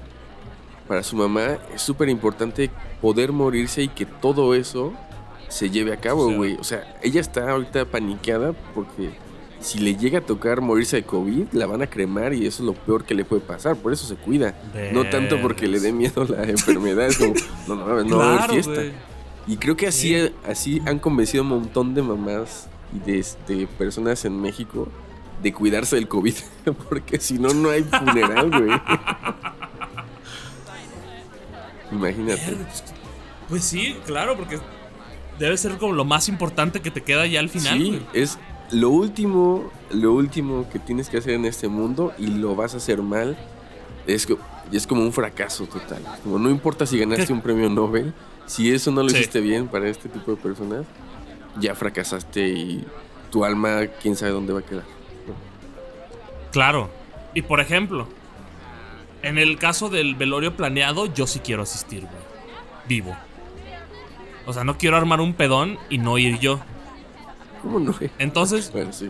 para 0.89 1.03
su 1.03 1.15
mamá, 1.15 1.57
es 1.73 1.81
súper 1.81 2.09
importante 2.09 2.69
poder 3.01 3.31
morirse 3.31 3.83
y 3.83 3.88
que 3.88 4.05
todo 4.05 4.55
eso 4.55 4.93
se 5.47 5.69
lleve 5.69 5.93
a 5.93 5.97
cabo, 5.97 6.31
güey. 6.33 6.55
O 6.55 6.63
sea, 6.65 6.97
ella 7.01 7.21
está 7.21 7.51
ahorita 7.51 7.86
paniqueada 7.86 8.53
porque 8.73 9.12
si 9.63 9.80
le 9.80 9.95
llega 9.95 10.19
a 10.19 10.21
tocar 10.21 10.62
morirse 10.62 10.97
de 10.97 11.04
COVID, 11.04 11.54
la 11.54 11.65
van 11.65 11.82
a 11.82 11.88
cremar 11.88 12.34
y 12.34 12.45
eso 12.45 12.62
es 12.63 12.67
lo 12.67 12.73
peor 12.73 13.06
que 13.06 13.15
le 13.15 13.23
puede 13.23 13.41
pasar. 13.41 13.78
Por 13.78 13.93
eso 13.93 14.06
se 14.06 14.15
cuida. 14.15 14.56
No 14.91 15.10
tanto 15.10 15.41
porque 15.41 15.67
le 15.67 15.80
dé 15.80 15.93
miedo 15.93 16.26
la 16.26 16.43
enfermedad. 16.49 17.08
Es 17.08 17.17
como, 17.17 17.34
no, 17.67 17.76
no, 17.76 18.04
no, 18.04 18.17
va 18.17 18.26
a 18.26 18.43
haber 18.43 18.62
fiesta. 18.62 18.82
Y 19.47 19.58
creo 19.58 19.76
que 19.78 19.88
así, 19.88 20.15
así 20.45 20.82
han 20.86 20.99
convencido 20.99 21.43
un 21.43 21.49
montón 21.49 21.93
de 21.93 22.02
mamás 22.02 22.67
y 22.93 22.99
de, 22.99 23.26
de 23.47 23.67
personas 23.67 24.23
en 24.26 24.39
México 24.39 24.89
de 25.41 25.54
cuidarse 25.54 25.95
del 25.95 26.08
COVID, 26.08 26.36
porque 26.89 27.19
si 27.19 27.38
no, 27.38 27.54
no 27.54 27.69
hay 27.69 27.84
funeral, 27.84 28.49
güey. 28.49 28.71
Imagínate. 31.91 32.58
Pues 33.49 33.63
sí, 33.63 33.95
claro, 34.06 34.36
porque 34.36 34.60
debe 35.38 35.58
ser 35.58 35.78
como 35.78 35.93
lo 35.93 36.06
más 36.06 36.28
importante 36.30 36.82
que 36.82 36.91
te 36.91 37.02
queda 37.04 37.28
ya 37.28 37.39
al 37.39 37.49
final. 37.49 37.78
Sí, 37.78 38.02
es 38.13 38.39
lo 38.73 38.89
último, 38.89 39.71
lo 39.91 40.13
último 40.13 40.67
que 40.69 40.79
tienes 40.79 41.09
que 41.09 41.17
hacer 41.17 41.33
en 41.33 41.45
este 41.45 41.67
mundo 41.67 42.12
y 42.17 42.27
lo 42.27 42.55
vas 42.55 42.73
a 42.73 42.77
hacer 42.77 43.01
mal. 43.01 43.38
Es, 44.07 44.27
es 44.71 44.88
como 44.88 45.01
un 45.01 45.13
fracaso 45.13 45.65
total. 45.65 46.03
Como 46.23 46.39
no 46.39 46.49
importa 46.49 46.86
si 46.86 46.97
ganaste 46.97 47.31
un 47.31 47.41
premio 47.41 47.69
Nobel, 47.69 48.13
si 48.45 48.71
eso 48.71 48.91
no 48.91 49.03
lo 49.03 49.09
hiciste 49.09 49.39
bien 49.39 49.67
para 49.67 49.88
este 49.88 50.09
tipo 50.09 50.31
de 50.31 50.38
personas, 50.38 50.86
ya 51.59 51.75
fracasaste 51.75 52.47
y 52.49 52.86
tu 53.31 53.45
alma, 53.45 53.88
quién 54.01 54.15
sabe 54.15 54.31
dónde 54.31 54.53
va 54.53 54.59
a 54.59 54.63
quedar. 54.63 54.83
Claro. 56.51 56.89
Y 57.36 57.43
por 57.43 57.59
ejemplo, 57.59 58.07
en 59.21 59.38
el 59.38 59.57
caso 59.57 59.89
del 59.89 60.15
velorio 60.15 60.57
planeado, 60.57 61.05
yo 61.13 61.27
sí 61.27 61.39
quiero 61.39 61.62
asistir, 61.62 62.01
güey. 62.01 62.23
Vivo. 62.88 63.15
O 64.45 64.53
sea, 64.53 64.63
no 64.63 64.77
quiero 64.77 64.97
armar 64.97 65.21
un 65.21 65.33
pedón 65.33 65.77
y 65.89 65.99
no 65.99 66.17
ir 66.17 66.39
yo. 66.39 66.59
¿Cómo 67.63 67.80
no? 67.80 67.95
Entonces. 68.19 68.71
Bueno, 68.71 68.91
sí. 68.93 69.10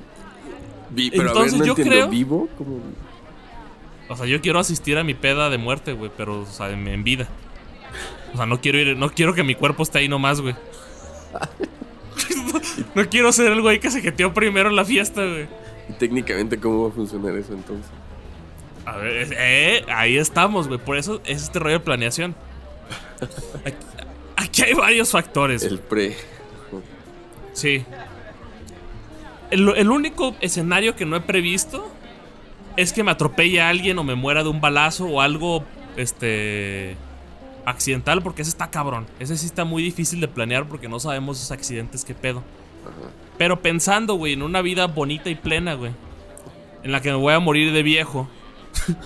pero 1.12 1.28
entonces 1.28 1.66
yo 1.66 1.76
creo. 1.76 2.08
¿Vivo? 2.08 2.48
¿Cómo? 2.58 2.80
O 4.10 4.16
sea, 4.16 4.28
yo 4.28 4.40
quiero 4.42 4.60
asistir 4.60 4.98
a 4.98 5.04
mi 5.04 5.16
peda 5.16 5.50
de 5.50 5.58
muerte, 5.58 5.94
güey, 5.94 6.12
pero, 6.16 6.42
o 6.42 6.46
sea, 6.46 6.70
en, 6.70 7.04
vida. 7.04 7.28
O 8.34 8.38
sea, 8.38 8.46
no 8.46 8.62
quiero 8.62 8.78
ir, 8.78 8.96
no 8.96 9.10
quiero 9.10 9.34
que 9.34 9.44
mi 9.44 9.56
cuerpo 9.56 9.84
esté 9.84 10.00
ahí 10.00 10.08
nomás, 10.08 10.40
güey. 10.40 10.56
no 12.96 13.10
quiero 13.10 13.32
ser 13.32 13.52
el 13.52 13.62
güey 13.62 13.80
que 13.80 13.90
se 13.90 14.02
jeteó 14.02 14.34
primero 14.34 14.70
en 14.70 14.76
la 14.76 14.86
fiesta, 14.86 15.26
güey. 15.26 15.48
¿Y 15.90 15.94
técnicamente 15.94 16.60
cómo 16.60 16.84
va 16.84 16.90
a 16.90 16.92
funcionar 16.92 17.36
eso 17.36 17.54
entonces? 17.54 17.90
A 18.86 18.98
ver, 18.98 19.34
eh, 19.38 19.84
ahí 19.88 20.18
estamos, 20.18 20.68
güey. 20.68 20.80
Por 20.80 20.98
eso 20.98 21.22
es 21.26 21.44
este 21.44 21.60
rollo 21.60 21.80
de 21.80 21.80
planeación. 21.80 22.36
Aquí, 24.36 24.62
hay 24.62 24.74
varios 24.74 25.12
factores. 25.12 25.64
El 25.64 25.80
pre. 25.80 26.16
Sí. 27.54 27.86
El, 29.54 29.70
el, 29.78 29.92
único 29.92 30.36
escenario 30.42 30.96
que 30.96 31.06
no 31.06 31.16
he 31.16 31.22
previsto 31.22 31.88
es 32.76 32.92
que 32.92 33.04
me 33.04 33.12
atropelle 33.12 33.62
a 33.62 33.70
alguien 33.70 34.00
o 34.00 34.04
me 34.04 34.16
muera 34.16 34.44
de 34.44 34.50
un 34.50 34.62
balazo 34.62 35.06
o 35.06 35.22
algo, 35.22 35.64
este, 35.96 36.96
accidental, 37.66 38.22
porque 38.24 38.42
ese 38.42 38.50
está 38.50 38.72
cabrón. 38.72 39.06
Ese 39.20 39.38
sí 39.38 39.46
está 39.46 39.64
muy 39.64 39.84
difícil 39.84 40.20
de 40.20 40.28
planear 40.28 40.68
porque 40.68 40.90
no 40.90 41.00
sabemos 41.00 41.38
esos 41.38 41.52
accidentes 41.52 42.04
que 42.04 42.16
pedo. 42.16 42.40
Ajá. 42.40 43.12
Pero 43.38 43.62
pensando, 43.62 44.16
güey, 44.16 44.34
en 44.34 44.42
una 44.42 44.62
vida 44.62 44.88
bonita 44.88 45.30
y 45.30 45.36
plena, 45.36 45.76
güey. 45.76 45.92
En 46.84 46.92
la 46.92 47.02
que 47.02 47.10
me 47.10 47.18
voy 47.18 47.34
a 47.34 47.40
morir 47.40 47.72
de 47.74 47.84
viejo. 47.84 48.28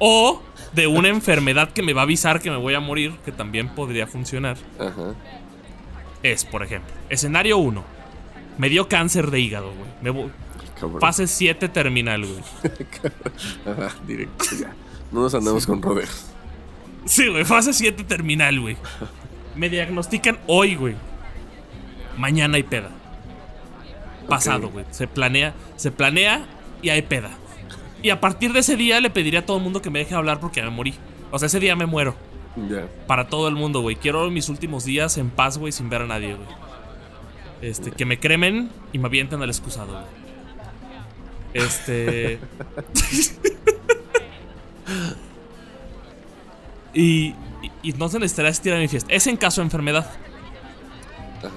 O 0.00 0.42
de 0.72 0.88
una 0.88 1.08
enfermedad 1.08 1.70
que 1.70 1.80
me 1.80 1.92
va 1.92 2.00
a 2.00 2.04
avisar 2.04 2.40
que 2.40 2.50
me 2.50 2.56
voy 2.56 2.74
a 2.74 2.80
morir, 2.80 3.14
que 3.24 3.30
también 3.30 3.68
podría 3.68 4.08
funcionar. 4.08 4.56
Ajá. 4.76 5.14
Es, 6.24 6.44
por 6.44 6.64
ejemplo, 6.64 6.92
escenario 7.08 7.58
1. 7.58 7.93
Me 8.58 8.68
dio 8.68 8.88
cáncer 8.88 9.30
de 9.30 9.40
hígado, 9.40 9.72
güey. 10.02 10.30
Fase 11.00 11.26
7 11.26 11.68
terminal, 11.68 12.24
güey. 12.26 12.40
Ajá, 13.66 13.96
directo, 14.06 14.44
ya. 14.58 14.74
No 15.10 15.22
nos 15.22 15.34
andamos 15.34 15.66
con 15.66 15.80
Robert. 15.80 16.10
Sí, 17.04 17.28
güey, 17.28 17.44
fase 17.44 17.72
7 17.72 18.04
terminal, 18.04 18.60
güey. 18.60 18.76
Me 19.54 19.68
diagnostican 19.68 20.38
hoy, 20.46 20.74
güey. 20.74 20.94
Mañana 22.16 22.56
hay 22.56 22.62
peda. 22.62 22.90
Pasado, 24.28 24.70
güey. 24.70 24.84
Se 24.90 25.06
planea, 25.06 25.54
se 25.76 25.90
planea 25.90 26.46
y 26.82 26.88
hay 26.88 27.02
peda. 27.02 27.30
Y 28.02 28.10
a 28.10 28.20
partir 28.20 28.52
de 28.52 28.60
ese 28.60 28.76
día 28.76 29.00
le 29.00 29.10
pediría 29.10 29.40
a 29.40 29.46
todo 29.46 29.56
el 29.56 29.62
mundo 29.62 29.80
que 29.80 29.90
me 29.90 29.98
deje 29.98 30.14
hablar 30.14 30.40
porque 30.40 30.62
me 30.62 30.70
morí. 30.70 30.94
O 31.30 31.38
sea, 31.38 31.46
ese 31.46 31.60
día 31.60 31.76
me 31.76 31.86
muero. 31.86 32.14
Ya. 32.68 32.86
Para 33.06 33.28
todo 33.28 33.48
el 33.48 33.54
mundo, 33.54 33.80
güey. 33.80 33.96
Quiero 33.96 34.30
mis 34.30 34.48
últimos 34.48 34.84
días 34.84 35.18
en 35.18 35.30
paz, 35.30 35.58
güey, 35.58 35.72
sin 35.72 35.88
ver 35.88 36.02
a 36.02 36.06
nadie, 36.06 36.34
güey. 36.34 36.48
Este, 37.62 37.90
que 37.90 38.04
me 38.04 38.18
cremen 38.20 38.70
y 38.92 38.98
me 38.98 39.06
avienten 39.06 39.42
al 39.42 39.48
excusado. 39.48 40.06
Este. 41.54 42.38
y, 46.94 47.34
y, 47.82 47.92
no 47.92 48.08
se 48.08 48.18
necesitará 48.18 48.48
estirar 48.48 48.80
mi 48.80 48.88
fiesta. 48.88 49.12
Es 49.12 49.26
en 49.26 49.36
caso 49.36 49.60
de 49.60 49.66
enfermedad. 49.66 50.10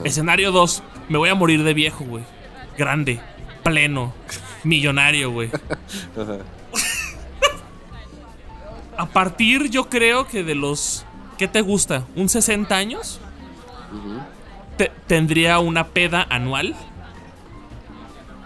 Escenario 0.04 0.52
2. 0.52 0.84
Me 1.10 1.18
voy 1.18 1.30
a 1.30 1.36
morir 1.36 1.64
de 1.64 1.74
viejo, 1.74 2.06
güey. 2.06 2.24
Grande, 2.78 3.20
pleno, 3.64 4.14
millonario, 4.64 5.32
güey. 5.32 5.50
a 8.98 9.06
partir, 9.08 9.70
yo 9.70 9.90
creo 9.90 10.28
que 10.28 10.44
de 10.44 10.56
los. 10.56 11.06
¿Qué 11.38 11.48
te 11.48 11.62
gusta? 11.62 12.06
¿Un 12.16 12.30
60 12.30 12.76
años? 12.76 13.20
Tendría 15.08 15.60
una 15.60 15.88
peda 15.88 16.26
anual. 16.30 16.76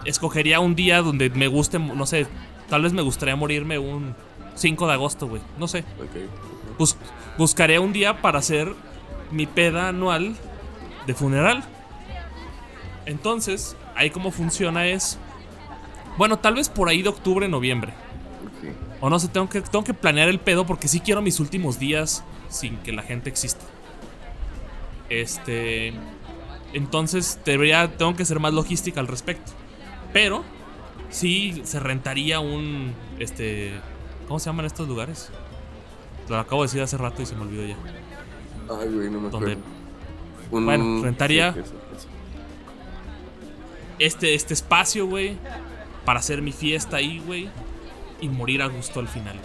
Escogería 0.04 0.60
un 0.60 0.74
día 0.74 1.02
donde 1.02 1.30
me 1.30 1.46
guste, 1.46 1.78
no 1.78 2.06
sé, 2.06 2.26
tal 2.68 2.82
vez 2.82 2.92
me 2.92 3.02
gustaría 3.02 3.36
morirme 3.36 3.78
un 3.78 4.14
5 4.54 4.86
de 4.86 4.92
agosto, 4.92 5.28
güey. 5.28 5.42
No 5.58 5.68
sé. 5.68 5.84
buscaré 7.38 7.78
un 7.78 7.92
día 7.92 8.20
para 8.20 8.38
hacer 8.38 8.72
mi 9.30 9.46
peda 9.46 9.88
anual 9.88 10.34
de 11.06 11.14
funeral. 11.14 11.64
Entonces, 13.06 13.76
ahí 13.94 14.10
como 14.10 14.30
funciona 14.30 14.86
es. 14.86 15.18
Bueno, 16.16 16.38
tal 16.38 16.54
vez 16.54 16.68
por 16.68 16.88
ahí 16.88 17.02
de 17.02 17.08
octubre, 17.08 17.48
noviembre. 17.48 17.94
O 19.00 19.10
no 19.10 19.18
sé, 19.18 19.28
tengo 19.28 19.48
que, 19.48 19.60
tengo 19.62 19.84
que 19.84 19.94
planear 19.94 20.28
el 20.28 20.38
pedo 20.38 20.64
porque 20.64 20.86
sí 20.86 21.00
quiero 21.00 21.22
mis 21.22 21.40
últimos 21.40 21.78
días 21.78 22.22
sin 22.48 22.76
que 22.78 22.92
la 22.92 23.02
gente 23.02 23.28
exista. 23.28 23.64
Este. 25.08 25.92
Entonces, 26.72 27.38
debería, 27.44 27.96
tengo 27.96 28.14
que 28.16 28.24
ser 28.24 28.40
más 28.40 28.52
logística 28.52 29.00
al 29.00 29.08
respecto. 29.08 29.52
Pero, 30.12 30.44
sí 31.10 31.62
se 31.64 31.80
rentaría 31.80 32.40
un. 32.40 32.94
Este. 33.18 33.72
¿Cómo 34.28 34.38
se 34.38 34.46
llaman 34.46 34.66
estos 34.66 34.88
lugares? 34.88 35.30
Lo 36.28 36.38
acabo 36.38 36.62
de 36.62 36.68
decir 36.68 36.82
hace 36.82 36.96
rato 36.96 37.22
y 37.22 37.26
se 37.26 37.34
me 37.34 37.42
olvidó 37.42 37.66
ya. 37.66 37.76
Ay, 38.70 38.88
güey, 38.88 39.10
no 39.10 39.20
me 39.20 39.28
acuerdo 39.28 39.82
bueno, 40.60 41.02
rentaría 41.02 41.54
este, 43.98 44.34
este 44.34 44.54
espacio, 44.54 45.06
güey, 45.06 45.36
para 46.04 46.20
hacer 46.20 46.42
mi 46.42 46.52
fiesta 46.52 46.98
ahí, 46.98 47.22
güey, 47.24 47.48
y 48.20 48.28
morir 48.28 48.62
a 48.62 48.66
gusto 48.66 49.00
al 49.00 49.08
final, 49.08 49.40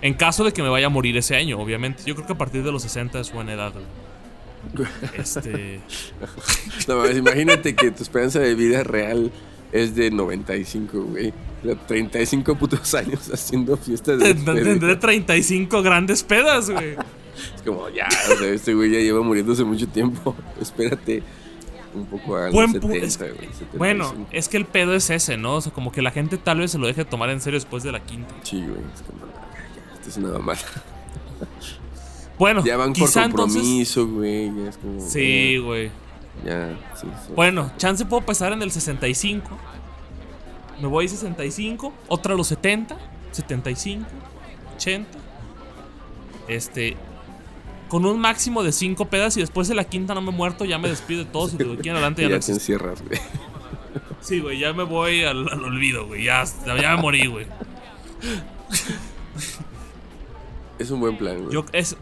En 0.00 0.14
caso 0.14 0.44
de 0.44 0.52
que 0.52 0.62
me 0.62 0.68
vaya 0.68 0.86
a 0.86 0.90
morir 0.90 1.16
ese 1.16 1.36
año, 1.36 1.58
obviamente. 1.60 2.02
Yo 2.04 2.14
creo 2.14 2.26
que 2.26 2.32
a 2.32 2.38
partir 2.38 2.64
de 2.64 2.72
los 2.72 2.82
60 2.82 3.20
es 3.20 3.32
buena 3.32 3.52
edad, 3.52 3.72
güey. 3.72 3.84
Este. 5.18 5.80
no, 6.88 7.10
imagínate 7.10 7.74
que 7.74 7.90
tu 7.90 8.02
esperanza 8.02 8.38
de 8.38 8.54
vida 8.54 8.82
real 8.82 9.32
es 9.72 9.94
de 9.94 10.10
95, 10.10 11.02
güey. 11.02 11.32
35 11.86 12.56
putos 12.56 12.94
años 12.94 13.30
haciendo 13.32 13.76
fiestas 13.76 14.18
de. 14.18 14.34
Tendré 14.34 14.96
35 14.96 15.82
grandes 15.82 16.22
pedas, 16.22 16.70
güey. 16.70 16.96
Es 17.56 17.62
como, 17.64 17.88
ya, 17.88 18.08
o 18.30 18.36
sea, 18.36 18.48
este 18.48 18.74
güey 18.74 18.90
ya 18.90 18.98
lleva 18.98 19.22
muriéndose 19.22 19.64
mucho 19.64 19.88
tiempo. 19.88 20.34
Espérate 20.60 21.22
un 21.94 22.06
poco 22.06 22.36
a 22.36 22.50
los 22.50 22.70
70, 22.72 23.26
Bueno, 23.76 24.26
es 24.30 24.48
que 24.48 24.56
el 24.56 24.66
pedo 24.66 24.94
es 24.94 25.10
ese, 25.10 25.36
¿no? 25.36 25.56
O 25.56 25.60
sea, 25.60 25.72
como 25.72 25.92
que 25.92 26.02
la 26.02 26.10
gente 26.10 26.38
tal 26.38 26.58
vez 26.58 26.72
se 26.72 26.78
lo 26.78 26.86
deje 26.86 27.04
tomar 27.04 27.30
en 27.30 27.40
serio 27.40 27.58
después 27.58 27.82
de 27.82 27.92
la 27.92 28.00
quinta. 28.00 28.34
Sí, 28.42 28.60
güey. 28.60 28.80
Es 28.94 29.02
como, 29.02 29.26
ya, 29.26 29.94
esto 29.94 30.08
es 30.08 30.18
nada 30.18 30.38
más. 30.38 30.64
Bueno, 32.38 32.64
ya 32.64 32.76
van 32.76 32.92
por 32.92 33.12
compromiso, 33.12 34.06
güey. 34.06 34.50
Sí, 34.98 35.58
güey. 35.58 35.90
Ya, 36.44 36.76
sí, 36.98 37.06
sí. 37.26 37.32
Bueno, 37.36 37.70
chance 37.76 38.04
puedo 38.04 38.24
pasar 38.24 38.52
en 38.52 38.62
el 38.62 38.70
65. 38.70 39.48
Me 40.80 40.88
voy 40.88 41.06
a 41.06 41.08
65. 41.08 41.92
Otra 42.08 42.34
a 42.34 42.36
los 42.36 42.48
70. 42.48 42.96
75. 43.32 44.06
80. 44.76 45.18
Este, 46.48 46.96
con 47.88 48.04
un 48.06 48.18
máximo 48.18 48.62
de 48.62 48.72
cinco 48.72 49.04
pedas 49.04 49.36
y 49.36 49.40
después 49.40 49.68
de 49.68 49.74
la 49.74 49.84
quinta 49.84 50.14
no 50.14 50.22
me 50.22 50.30
he 50.30 50.34
muerto, 50.34 50.64
ya 50.64 50.78
me 50.78 50.88
despido 50.88 51.24
de 51.24 51.30
todos 51.30 51.54
y 51.54 51.56
de 51.58 51.72
aquí 51.72 51.88
en 51.88 51.96
adelante 51.96 52.22
ya, 52.22 52.28
ya 52.28 52.34
no 52.36 52.40
te 52.40 52.52
encierras, 52.52 53.02
güey. 53.02 53.20
Sí, 54.22 54.40
güey, 54.40 54.58
ya 54.58 54.72
me 54.72 54.84
voy 54.84 55.24
al, 55.24 55.46
olvido, 55.48 56.06
güey. 56.06 56.24
Ya, 56.24 56.44
ya 56.80 56.96
me 56.96 57.02
morí, 57.02 57.26
güey. 57.26 57.46
Es 60.78 60.90
un 60.90 61.00
buen 61.00 61.18
plan, 61.18 61.42
güey. 61.42 61.52
Yo, 61.52 61.64
es, 61.72 61.96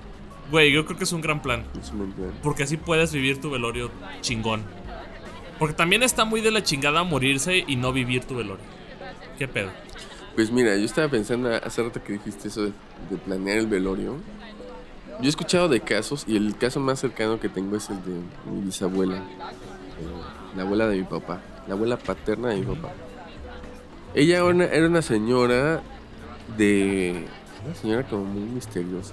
güey, 0.51 0.73
yo 0.73 0.85
creo 0.85 0.97
que 0.99 1.05
es 1.05 1.13
un 1.13 1.21
gran 1.21 1.43
plan. 1.43 1.65
Es 1.81 1.91
un 1.91 2.13
plan. 2.13 2.33
Porque 2.43 2.65
así 2.65 2.77
puedes 2.77 3.13
vivir 3.13 3.41
tu 3.41 3.51
velorio 3.51 3.91
chingón. 4.21 4.63
Porque 5.59 5.75
también 5.75 6.03
está 6.03 6.25
muy 6.25 6.41
de 6.41 6.51
la 6.51 6.63
chingada 6.63 7.03
morirse 7.05 7.65
y 7.67 7.77
no 7.77 7.93
vivir 7.93 8.25
tu 8.25 8.37
velorio. 8.37 8.65
¿Qué 9.39 9.47
pedo? 9.47 9.71
Pues 10.35 10.51
mira, 10.51 10.77
yo 10.77 10.85
estaba 10.85 11.09
pensando 11.09 11.55
hace 11.55 11.83
rato 11.83 12.03
que 12.03 12.15
dijiste 12.15 12.49
eso 12.49 12.65
de 12.65 13.17
planear 13.25 13.59
el 13.59 13.67
velorio. 13.67 14.17
Yo 15.21 15.27
he 15.27 15.29
escuchado 15.29 15.69
de 15.69 15.81
casos 15.81 16.25
y 16.27 16.37
el 16.37 16.57
caso 16.57 16.81
más 16.81 16.99
cercano 16.99 17.39
que 17.39 17.51
tengo 17.51 17.77
es 17.77 17.91
el 17.91 17.97
de 17.97 18.13
mi 18.51 18.63
bisabuela, 18.63 19.19
eh, 19.19 19.23
la 20.57 20.63
abuela 20.63 20.89
de 20.89 20.97
mi 20.97 21.05
papá, 21.05 21.43
la 21.69 21.75
abuela 21.75 21.99
paterna 21.99 22.49
de 22.49 22.57
mi 22.57 22.65
papá. 22.65 22.91
Ella 24.15 24.39
era 24.73 24.87
una, 24.87 25.03
señora 25.03 25.83
de... 26.57 27.27
Una 27.67 27.75
señora 27.75 28.09
como 28.09 28.25
muy 28.25 28.49
misteriosa, 28.49 29.13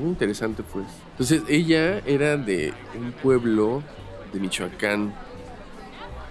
muy 0.00 0.10
interesante 0.10 0.62
pues. 0.62 0.86
Entonces 1.12 1.42
ella 1.48 1.98
era 2.06 2.36
de 2.36 2.72
un 2.98 3.12
pueblo 3.12 3.82
de 4.32 4.40
Michoacán, 4.40 5.14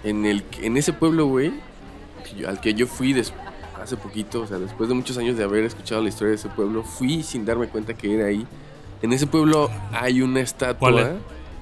en, 0.04 0.26
el, 0.26 0.44
en 0.62 0.78
ese 0.78 0.94
pueblo, 0.94 1.28
güey, 1.28 1.54
al 2.48 2.62
que 2.62 2.74
yo 2.74 2.88
fui 2.88 3.14
hace 3.82 3.98
poquito, 3.98 4.42
o 4.42 4.48
sea, 4.48 4.58
después 4.58 4.88
de 4.90 4.96
muchos 4.96 5.18
años 5.18 5.38
de 5.38 5.44
haber 5.44 5.64
escuchado 5.64 6.02
la 6.02 6.10
historia 6.10 6.30
de 6.30 6.36
ese 6.36 6.50
pueblo, 6.50 6.84
fui 6.84 7.24
sin 7.24 7.46
darme 7.46 7.68
cuenta 7.68 7.94
que 7.94 8.14
era 8.14 8.28
ahí 8.28 8.46
en 9.02 9.14
ese 9.14 9.28
pueblo 9.28 9.70
hay 9.92 10.22
una 10.22 10.42
estatua. 10.42 11.14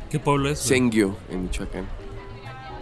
¿Qué 0.10 0.20
pueblo 0.20 0.50
es? 0.50 0.60
Sengio, 0.60 1.16
en 1.30 1.44
Michoacán. 1.44 1.86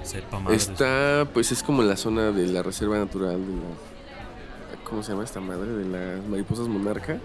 Sepa 0.03 0.41
Está, 0.53 1.27
pues 1.33 1.51
es 1.51 1.63
como 1.63 1.81
la 1.83 1.97
zona 1.97 2.31
de 2.31 2.47
la 2.47 2.63
reserva 2.63 2.97
natural 2.97 3.39
de 3.45 3.53
la. 3.53 4.79
¿Cómo 4.87 5.01
se 5.03 5.11
llama 5.11 5.23
esta 5.23 5.41
madre? 5.41 5.71
De 5.71 5.85
las 5.85 6.25
mariposas 6.27 6.67
monarca. 6.67 7.19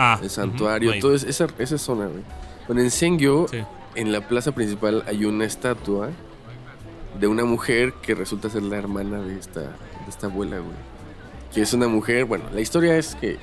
Ah. 0.00 0.18
El 0.22 0.30
santuario, 0.30 0.92
todo 1.00 1.14
esa, 1.14 1.48
esa 1.58 1.78
zona, 1.78 2.06
güey. 2.06 2.22
Bueno, 2.68 2.82
en 2.82 2.90
Sengyo, 2.92 3.46
en 3.96 4.12
la 4.12 4.28
plaza 4.28 4.52
principal, 4.52 5.02
hay 5.08 5.24
una 5.24 5.44
estatua 5.44 6.10
de 7.18 7.26
una 7.26 7.44
mujer 7.44 7.94
que 8.00 8.14
resulta 8.14 8.48
ser 8.48 8.62
la 8.62 8.76
hermana 8.76 9.20
de 9.20 9.36
esta, 9.36 9.60
de 9.62 10.08
esta 10.08 10.28
abuela, 10.28 10.58
güey. 10.58 10.76
Que 11.52 11.62
es 11.62 11.72
una 11.72 11.88
mujer, 11.88 12.26
bueno, 12.26 12.44
la 12.54 12.60
historia 12.60 12.96
es 12.96 13.16
que 13.16 13.38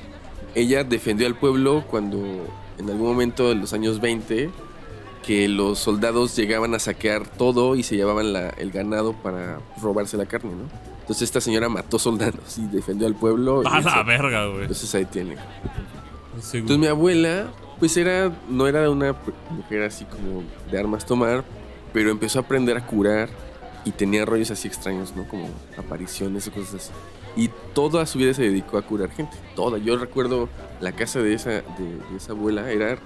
ella 0.54 0.86
defendió 0.86 1.28
al 1.28 1.36
pueblo 1.36 1.84
cuando 1.90 2.20
en 2.78 2.90
algún 2.90 3.08
momento 3.08 3.52
en 3.52 3.60
los 3.60 3.74
años 3.74 4.00
20 4.00 4.50
que 5.26 5.50
los 5.50 5.80
soldados 5.80 6.36
llegaban 6.38 6.74
a 6.74 6.80
saquear 6.80 7.28
todo 7.28 7.76
y 7.76 7.84
se 7.84 7.98
llevaban 7.98 8.28
el 8.58 8.72
ganado 8.72 9.14
para 9.14 9.60
robarse 9.82 10.16
la 10.16 10.26
carne, 10.26 10.52
¿no? 10.52 10.96
Entonces 11.02 11.24
esta 11.24 11.42
señora 11.42 11.68
mató 11.68 12.00
soldados 12.00 12.58
y 12.58 12.68
defendió 12.68 13.08
al 13.08 13.16
pueblo. 13.16 13.62
A 13.66 13.82
la 13.82 14.04
verga, 14.04 14.48
güey. 14.48 14.62
Entonces 14.62 14.94
ahí 14.96 15.06
tiene. 15.06 15.36
Entonces 16.36 16.78
mi 16.78 16.88
abuela, 16.88 17.48
pues 17.80 17.96
era, 17.98 18.32
no 18.50 18.68
era 18.68 18.90
una 18.90 19.16
mujer 19.50 19.84
así 19.84 20.06
como 20.06 20.44
de 20.72 20.80
armas 20.80 21.06
tomar, 21.06 21.44
pero 21.94 22.12
empezó 22.12 22.40
a 22.40 22.42
aprender 22.44 22.78
a 22.78 22.86
curar 22.86 23.30
y 23.86 23.92
tenía 23.92 24.26
rollos 24.26 24.52
así 24.52 24.68
extraños, 24.68 25.16
¿no? 25.16 25.28
Como 25.28 25.50
apariciones 25.78 26.48
y 26.48 26.52
cosas 26.52 26.76
así. 26.76 26.92
Y 27.38 27.50
toda 27.74 28.06
su 28.06 28.18
vida 28.18 28.34
se 28.34 28.44
dedicó 28.44 28.78
a 28.78 28.82
curar 28.82 29.12
gente. 29.12 29.38
Toda. 29.56 29.78
Yo 29.78 29.98
recuerdo 29.98 30.50
la 30.80 30.94
casa 30.94 31.20
de 31.20 31.34
esa, 31.34 31.50
de, 31.50 31.64
esa 32.16 32.32
abuela 32.32 32.72
era 32.72 32.98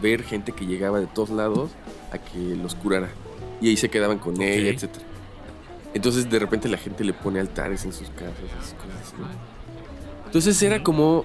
ver 0.00 0.22
gente 0.22 0.52
que 0.52 0.66
llegaba 0.66 1.00
de 1.00 1.06
todos 1.06 1.30
lados 1.30 1.72
a 2.12 2.18
que 2.18 2.56
los 2.56 2.74
curara. 2.74 3.08
Y 3.60 3.68
ahí 3.68 3.76
se 3.76 3.88
quedaban 3.88 4.18
con 4.18 4.40
ella, 4.40 4.70
etc. 4.70 4.90
Entonces 5.92 6.28
de 6.28 6.38
repente 6.38 6.68
la 6.68 6.78
gente 6.78 7.04
le 7.04 7.12
pone 7.12 7.40
altares 7.40 7.84
en 7.84 7.92
sus 7.92 8.08
casas, 8.10 8.74
Entonces 10.26 10.60
era 10.62 10.82
como 10.82 11.24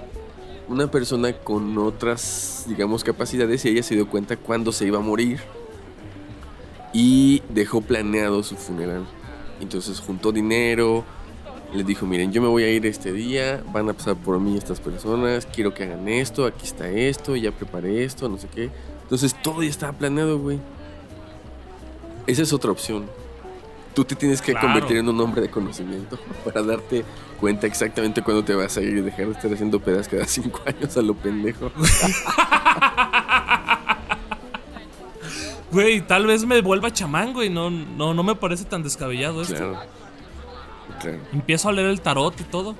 una 0.70 0.90
persona 0.90 1.34
con 1.34 1.78
otras, 1.78 2.66
digamos, 2.68 3.04
capacidades 3.04 3.66
y 3.66 3.70
ella 3.70 3.84
se 3.84 3.96
dio 3.96 4.08
cuenta 4.08 4.38
cuando 4.38 4.72
se 4.72 4.86
iba 4.86 5.00
a 5.00 5.02
morir 5.02 5.40
y 6.94 7.42
dejó 7.50 7.82
planeado 7.82 8.44
su 8.44 8.56
funeral. 8.56 9.06
Entonces 9.60 10.00
juntó 10.00 10.32
dinero, 10.32 11.04
les 11.74 11.86
dijo, 11.86 12.06
miren, 12.06 12.32
yo 12.32 12.42
me 12.42 12.48
voy 12.48 12.64
a 12.64 12.72
ir 12.72 12.86
este 12.86 13.12
día, 13.12 13.64
van 13.74 13.90
a 13.90 13.94
pasar 13.94 14.16
por 14.16 14.40
mí 14.40 14.58
estas 14.58 14.80
personas, 14.80 15.48
quiero 15.48 15.74
que 15.74 15.84
hagan 15.84 16.08
esto, 16.08 16.46
aquí 16.46 16.66
está 16.66 16.88
esto, 16.90 17.36
ya 17.36 17.52
preparé 17.52 18.04
esto, 18.04 18.30
no 18.30 18.38
sé 18.38 18.48
qué. 18.54 18.70
Entonces 19.04 19.36
todo 19.42 19.64
ya 19.64 19.70
estaba 19.70 19.94
planeado, 19.94 20.38
güey. 20.38 20.60
Esa 22.28 22.44
es 22.44 22.54
otra 22.54 22.72
opción. 22.72 23.08
Tú 23.96 24.06
te 24.06 24.16
tienes 24.16 24.40
que 24.40 24.54
convertir 24.54 24.98
en 24.98 25.10
un 25.10 25.20
hombre 25.20 25.42
de 25.42 25.50
conocimiento 25.50 26.20
para 26.46 26.62
darte 26.62 27.04
cuenta 27.40 27.68
exactamente 27.68 28.22
cuándo 28.22 28.44
te 28.44 28.54
vas 28.54 28.78
a 28.78 28.82
ir 28.82 28.98
y 28.98 29.02
dejar 29.02 29.28
de 29.28 29.32
estar 29.34 29.54
haciendo 29.54 29.80
pedas 29.80 30.08
cada 30.08 30.26
cinco 30.26 30.62
años 30.66 30.96
a 30.98 31.02
lo 31.02 31.16
pendejo. 31.16 31.72
Güey, 35.72 36.02
tal 36.02 36.26
vez 36.26 36.46
me 36.46 36.62
vuelva 36.62 36.92
chamán, 36.92 37.34
güey. 37.34 37.50
No, 37.50 37.70
no, 37.70 38.14
no 38.14 38.24
me 38.24 38.36
parece 38.36 38.66
tan 38.66 38.82
descabellado 38.82 39.42
esto. 39.42 39.56
Claro. 39.56 39.80
claro. 41.00 41.20
Empiezo 41.32 41.70
a 41.70 41.72
leer 41.72 41.90
el 41.90 42.02
tarot 42.02 42.40
y 42.42 42.44
todo. 42.44 42.76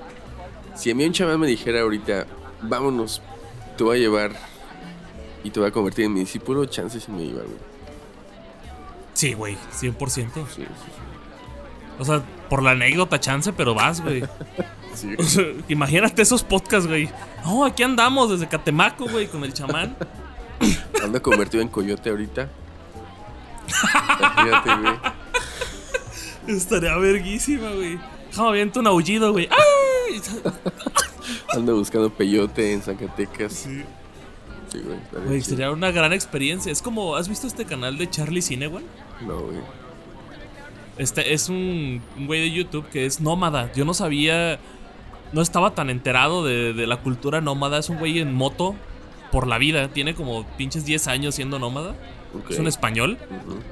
Si 0.74 0.90
a 0.90 0.94
mí 0.94 1.04
un 1.04 1.12
chamán 1.12 1.38
me 1.38 1.46
dijera 1.46 1.82
ahorita, 1.82 2.26
vámonos, 2.62 3.22
te 3.76 3.84
voy 3.84 3.98
a 3.98 4.00
llevar 4.00 4.32
y 5.44 5.50
te 5.50 5.60
voy 5.60 5.68
a 5.68 5.72
convertir 5.72 6.06
en 6.06 6.14
mi 6.14 6.20
discípulo, 6.20 6.64
chances 6.66 7.04
si 7.04 7.12
me 7.12 7.22
iba, 7.22 7.42
güey. 7.42 7.58
Sí, 9.14 9.34
güey, 9.34 9.56
100%. 9.72 10.08
Sí, 10.08 10.30
sí, 10.32 10.62
sí. 10.64 10.66
O 11.98 12.04
sea, 12.04 12.22
por 12.50 12.62
la 12.62 12.72
anécdota, 12.72 13.18
chance, 13.20 13.52
pero 13.52 13.74
vas, 13.74 14.02
güey. 14.02 14.24
sí. 14.94 15.16
imagínate 15.68 16.20
esos 16.20 16.42
podcasts, 16.42 16.86
güey. 16.86 17.08
No, 17.44 17.64
aquí 17.64 17.82
andamos 17.84 18.28
desde 18.30 18.48
Catemaco, 18.48 19.08
güey, 19.08 19.28
con 19.28 19.44
el 19.44 19.54
chamán. 19.54 19.96
Anda 21.02 21.20
convertido 21.20 21.62
en 21.62 21.68
coyote 21.68 22.10
ahorita. 22.10 22.50
Imagínate, 24.18 24.76
güey. 24.76 26.56
Estaría 26.58 26.96
verguísima, 26.96 27.70
güey. 27.70 27.98
Déjame 28.28 28.48
aviento 28.48 28.80
un 28.80 28.86
aullido, 28.88 29.32
güey. 29.32 29.48
Anda 31.54 31.72
buscando 31.72 32.10
peyote 32.10 32.72
en 32.72 32.82
Zacatecas. 32.82 33.52
Sí. 33.52 33.82
Sí, 34.70 34.78
güey. 34.80 34.98
Güey, 35.26 35.40
sería 35.40 35.70
una 35.70 35.90
gran 35.90 36.12
experiencia. 36.12 36.70
Es 36.70 36.82
como, 36.82 37.16
¿has 37.16 37.28
visto 37.28 37.46
este 37.46 37.64
canal 37.64 37.96
de 37.96 38.10
Charlie 38.10 38.42
Cinewan? 38.42 38.84
No, 39.26 39.40
güey. 39.40 39.58
Este 41.00 41.32
es 41.32 41.48
un, 41.48 42.02
güey 42.26 42.42
de 42.42 42.50
YouTube 42.50 42.86
que 42.90 43.06
es 43.06 43.22
nómada. 43.22 43.72
Yo 43.72 43.86
no 43.86 43.94
sabía, 43.94 44.58
no 45.32 45.40
estaba 45.40 45.74
tan 45.74 45.88
enterado 45.88 46.44
de, 46.44 46.74
la 46.86 46.98
cultura 46.98 47.40
nómada. 47.40 47.78
Es 47.78 47.88
un 47.88 47.96
güey 47.96 48.18
en 48.18 48.34
moto 48.34 48.74
por 49.32 49.46
la 49.46 49.56
vida. 49.56 49.88
Tiene 49.88 50.14
como 50.14 50.44
pinches 50.58 50.84
10 50.84 51.08
años 51.08 51.34
siendo 51.36 51.58
nómada. 51.58 51.96
Es 52.50 52.58
un 52.58 52.66
español 52.66 53.16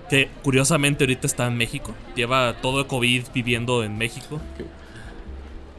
que 0.09 0.31
curiosamente 0.43 1.05
ahorita 1.05 1.27
está 1.27 1.47
en 1.47 1.59
México. 1.59 1.95
Lleva 2.17 2.63
todo 2.63 2.81
el 2.81 2.87
COVID 2.87 3.25
viviendo 3.35 3.85
en 3.85 3.99
México. 3.99 4.41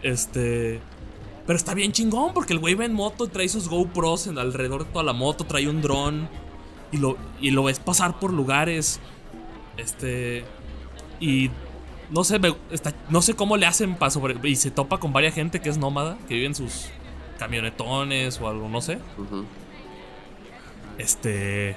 Este. 0.03 0.79
Pero 1.47 1.57
está 1.57 1.73
bien 1.73 1.93
chingón 1.93 2.31
porque 2.35 2.53
el 2.53 2.59
güey 2.59 2.75
va 2.75 2.85
en 2.85 2.93
moto 2.93 3.25
y 3.25 3.27
trae 3.29 3.49
sus 3.49 3.69
GoPros 3.69 4.27
en 4.27 4.37
alrededor 4.37 4.85
de 4.85 4.91
toda 4.91 5.03
la 5.03 5.13
moto, 5.13 5.45
trae 5.45 5.67
un 5.67 5.81
dron 5.81 6.29
y 6.91 6.97
lo, 6.97 7.17
y 7.41 7.49
lo 7.49 7.63
ves 7.63 7.79
pasar 7.79 8.19
por 8.19 8.31
lugares. 8.31 8.99
Este. 9.77 10.45
Y 11.19 11.49
no 12.11 12.23
sé, 12.23 12.39
no 13.09 13.21
sé 13.21 13.35
cómo 13.35 13.57
le 13.57 13.65
hacen 13.65 13.95
para 13.95 14.09
sobre. 14.11 14.35
Y 14.49 14.55
se 14.55 14.71
topa 14.71 14.99
con 14.99 15.13
varias 15.13 15.33
gente 15.33 15.59
que 15.61 15.69
es 15.69 15.77
nómada, 15.77 16.17
que 16.27 16.35
vive 16.35 16.47
en 16.47 16.55
sus 16.55 16.87
camionetones 17.37 18.39
o 18.41 18.47
algo, 18.47 18.69
no 18.69 18.81
sé. 18.81 18.99
Este. 20.97 21.75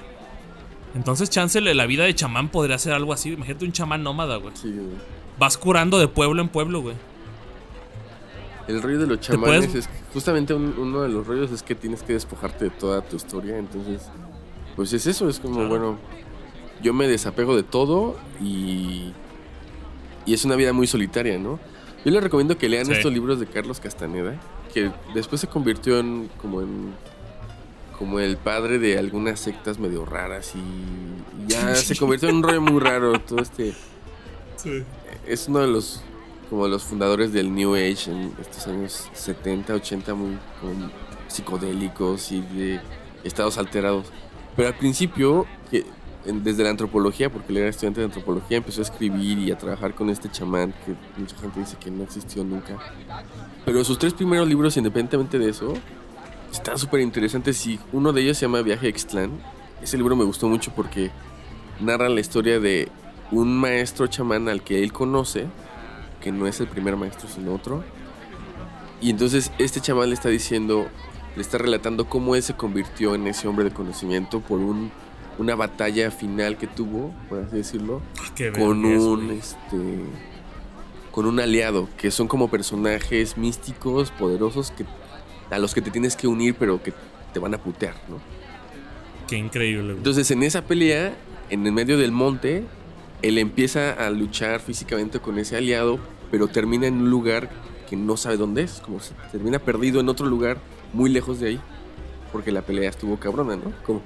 Entonces, 0.94 1.30
Chancellor, 1.30 1.74
la 1.74 1.86
vida 1.86 2.04
de 2.04 2.14
chamán 2.14 2.48
podría 2.48 2.78
ser 2.78 2.92
algo 2.92 3.12
así. 3.12 3.30
Imagínate 3.30 3.64
un 3.64 3.72
chamán 3.72 4.02
nómada, 4.02 4.36
güey. 4.36 4.54
Sí, 4.56 4.70
güey. 4.70 4.96
Vas 5.38 5.56
curando 5.56 5.98
de 5.98 6.08
pueblo 6.08 6.42
en 6.42 6.48
pueblo, 6.48 6.82
güey. 6.82 6.96
El 8.68 8.82
rollo 8.82 8.98
de 9.00 9.06
los 9.06 9.20
chamanes 9.20 9.74
es 9.74 9.88
justamente 10.12 10.54
uno 10.54 11.02
de 11.02 11.08
los 11.08 11.26
rollos 11.26 11.50
es 11.50 11.62
que 11.62 11.74
tienes 11.74 12.02
que 12.02 12.12
despojarte 12.12 12.66
de 12.66 12.70
toda 12.70 13.00
tu 13.02 13.16
historia. 13.16 13.58
Entonces, 13.58 14.02
pues 14.76 14.92
es 14.92 15.06
eso, 15.06 15.28
es 15.28 15.40
como, 15.40 15.66
bueno, 15.66 15.98
yo 16.82 16.92
me 16.92 17.08
desapego 17.08 17.56
de 17.56 17.62
todo 17.62 18.16
y, 18.40 19.12
y 20.26 20.34
es 20.34 20.44
una 20.44 20.56
vida 20.56 20.72
muy 20.72 20.86
solitaria, 20.86 21.38
¿no? 21.38 21.58
Yo 22.04 22.10
les 22.10 22.22
recomiendo 22.22 22.58
que 22.58 22.68
lean 22.68 22.90
estos 22.90 23.12
libros 23.12 23.38
de 23.38 23.46
Carlos 23.46 23.78
Castaneda, 23.78 24.40
que 24.74 24.90
después 25.14 25.40
se 25.40 25.46
convirtió 25.46 25.98
en 25.98 26.28
como 26.40 26.60
en 26.60 26.94
como 27.98 28.18
el 28.18 28.36
padre 28.36 28.80
de 28.80 28.98
algunas 28.98 29.38
sectas 29.38 29.78
medio 29.78 30.04
raras 30.04 30.54
y 30.56 31.48
ya 31.48 31.74
se 31.76 31.94
convirtió 31.94 32.28
en 32.28 32.36
un 32.36 32.42
rollo 32.42 32.60
muy 32.60 32.80
raro 32.80 33.20
todo 33.20 33.40
este 33.40 33.74
sí. 34.56 34.82
es 35.24 35.46
uno 35.46 35.60
de 35.60 35.68
los 35.68 36.02
como 36.52 36.68
los 36.68 36.82
fundadores 36.82 37.32
del 37.32 37.54
New 37.54 37.74
Age 37.74 38.10
en 38.10 38.30
estos 38.38 38.66
años 38.66 39.08
70, 39.14 39.72
80 39.72 40.14
muy 40.14 40.36
psicodélicos 41.26 42.30
y 42.30 42.42
de 42.42 42.78
estados 43.24 43.56
alterados. 43.56 44.12
Pero 44.54 44.68
al 44.68 44.74
principio 44.74 45.46
que 45.70 45.86
desde 46.24 46.62
la 46.62 46.70
antropología, 46.70 47.30
porque 47.30 47.52
él 47.52 47.58
era 47.58 47.68
estudiante 47.68 48.00
de 48.00 48.06
antropología, 48.06 48.58
empezó 48.58 48.80
a 48.80 48.84
escribir 48.84 49.38
y 49.38 49.50
a 49.50 49.58
trabajar 49.58 49.94
con 49.94 50.10
este 50.10 50.30
chamán 50.30 50.72
que 50.84 50.94
mucha 51.20 51.36
gente 51.36 51.60
dice 51.60 51.76
que 51.78 51.90
no 51.90 52.04
existió 52.04 52.44
nunca. 52.44 52.78
Pero 53.64 53.84
sus 53.84 53.98
tres 53.98 54.14
primeros 54.14 54.46
libros, 54.48 54.76
independientemente 54.76 55.38
de 55.38 55.50
eso, 55.50 55.74
están 56.52 56.78
súper 56.78 57.00
interesantes 57.00 57.66
y 57.66 57.80
uno 57.92 58.12
de 58.12 58.22
ellos 58.22 58.38
se 58.38 58.46
llama 58.46 58.62
Viaje 58.62 58.86
a 58.86 58.90
Ixtlán. 58.90 59.30
Ese 59.82 59.96
libro 59.96 60.14
me 60.14 60.24
gustó 60.24 60.48
mucho 60.48 60.72
porque 60.74 61.10
narra 61.80 62.08
la 62.08 62.20
historia 62.20 62.60
de 62.60 62.88
un 63.30 63.56
maestro 63.56 64.06
chamán 64.06 64.48
al 64.48 64.62
que 64.62 64.82
él 64.82 64.92
conoce, 64.92 65.46
que 66.20 66.30
no 66.30 66.46
es 66.46 66.60
el 66.60 66.68
primer 66.68 66.96
maestro 66.96 67.28
sino 67.28 67.54
otro. 67.54 67.82
Y 69.00 69.10
entonces 69.10 69.50
este 69.58 69.80
chamán 69.80 70.10
le 70.10 70.14
está 70.14 70.28
diciendo, 70.28 70.86
le 71.34 71.42
está 71.42 71.58
relatando 71.58 72.08
cómo 72.08 72.36
él 72.36 72.42
se 72.42 72.54
convirtió 72.54 73.14
en 73.16 73.26
ese 73.26 73.48
hombre 73.48 73.64
de 73.64 73.72
conocimiento 73.72 74.40
por 74.40 74.60
un 74.60 74.92
una 75.38 75.54
batalla 75.54 76.10
final 76.10 76.56
que 76.56 76.66
tuvo, 76.66 77.14
por 77.28 77.40
así 77.40 77.56
decirlo, 77.56 78.02
ah, 78.18 78.58
con 78.58 78.84
un 78.84 79.30
este 79.30 79.76
con 81.10 81.26
un 81.26 81.38
aliado, 81.38 81.88
que 81.98 82.10
son 82.10 82.26
como 82.26 82.48
personajes 82.48 83.36
místicos, 83.36 84.10
poderosos, 84.10 84.70
que 84.70 84.86
a 85.50 85.58
los 85.58 85.74
que 85.74 85.82
te 85.82 85.90
tienes 85.90 86.16
que 86.16 86.26
unir, 86.26 86.56
pero 86.58 86.82
que 86.82 86.94
te 87.32 87.38
van 87.38 87.54
a 87.54 87.58
putear, 87.58 87.94
¿no? 88.08 88.18
Qué 89.28 89.36
increíble. 89.36 89.92
Entonces, 89.92 90.30
en 90.30 90.42
esa 90.42 90.62
pelea, 90.62 91.14
en 91.50 91.66
el 91.66 91.72
medio 91.72 91.98
del 91.98 92.12
monte, 92.12 92.64
él 93.20 93.38
empieza 93.38 93.92
a 93.92 94.10
luchar 94.10 94.60
físicamente 94.60 95.20
con 95.20 95.38
ese 95.38 95.56
aliado, 95.56 95.98
pero 96.30 96.48
termina 96.48 96.86
en 96.86 96.94
un 96.94 97.10
lugar 97.10 97.50
que 97.88 97.96
no 97.96 98.16
sabe 98.16 98.38
dónde 98.38 98.62
es, 98.62 98.80
como 98.80 99.00
se 99.00 99.12
termina 99.30 99.58
perdido 99.58 100.00
en 100.00 100.08
otro 100.08 100.26
lugar 100.26 100.58
muy 100.94 101.10
lejos 101.10 101.40
de 101.40 101.48
ahí, 101.48 101.60
porque 102.32 102.50
la 102.50 102.62
pelea 102.62 102.88
estuvo 102.88 103.18
cabrona, 103.18 103.56
¿no? 103.56 103.72
Como 103.84 104.02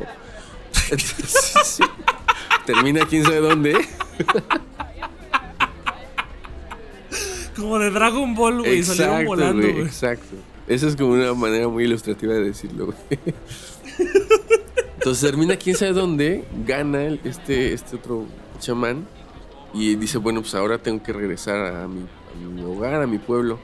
Termina 2.66 3.06
quién 3.06 3.24
sabe 3.24 3.40
dónde. 3.40 3.76
Como 7.56 7.78
de 7.78 7.90
Dragon 7.90 8.34
Ball, 8.34 8.58
güey. 8.60 8.82
Salieron 8.82 9.24
volando, 9.24 9.66
güey. 9.66 9.82
Exacto. 9.82 10.36
Esa 10.66 10.88
es 10.88 10.96
como 10.96 11.12
una 11.12 11.32
manera 11.34 11.68
muy 11.68 11.84
ilustrativa 11.84 12.34
de 12.34 12.44
decirlo, 12.44 12.86
güey. 12.86 12.96
Entonces 14.94 15.22
termina 15.22 15.56
quién 15.56 15.76
sabe 15.76 15.92
dónde, 15.92 16.44
gana 16.66 17.04
este, 17.22 17.72
este 17.72 17.94
otro 17.96 18.26
chamán 18.58 19.06
y 19.72 19.94
dice, 19.94 20.18
bueno, 20.18 20.40
pues 20.40 20.54
ahora 20.56 20.78
tengo 20.78 21.02
que 21.02 21.12
regresar 21.12 21.74
a 21.74 21.86
mi, 21.86 22.00
a 22.00 22.48
mi 22.52 22.62
hogar, 22.64 23.00
a 23.02 23.06
mi 23.06 23.18
pueblo. 23.18 23.60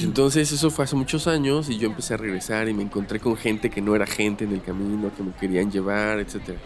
Entonces 0.00 0.52
eso 0.52 0.70
fue 0.70 0.84
hace 0.84 0.96
muchos 0.96 1.26
años 1.26 1.68
y 1.68 1.78
yo 1.78 1.88
empecé 1.88 2.14
a 2.14 2.16
regresar 2.16 2.68
y 2.68 2.74
me 2.74 2.82
encontré 2.82 3.20
con 3.20 3.36
gente 3.36 3.70
que 3.70 3.80
no 3.80 3.94
era 3.94 4.06
gente 4.06 4.44
en 4.44 4.52
el 4.52 4.62
camino, 4.62 5.10
que 5.14 5.22
me 5.22 5.32
querían 5.32 5.70
llevar, 5.70 6.18
etc. 6.18 6.56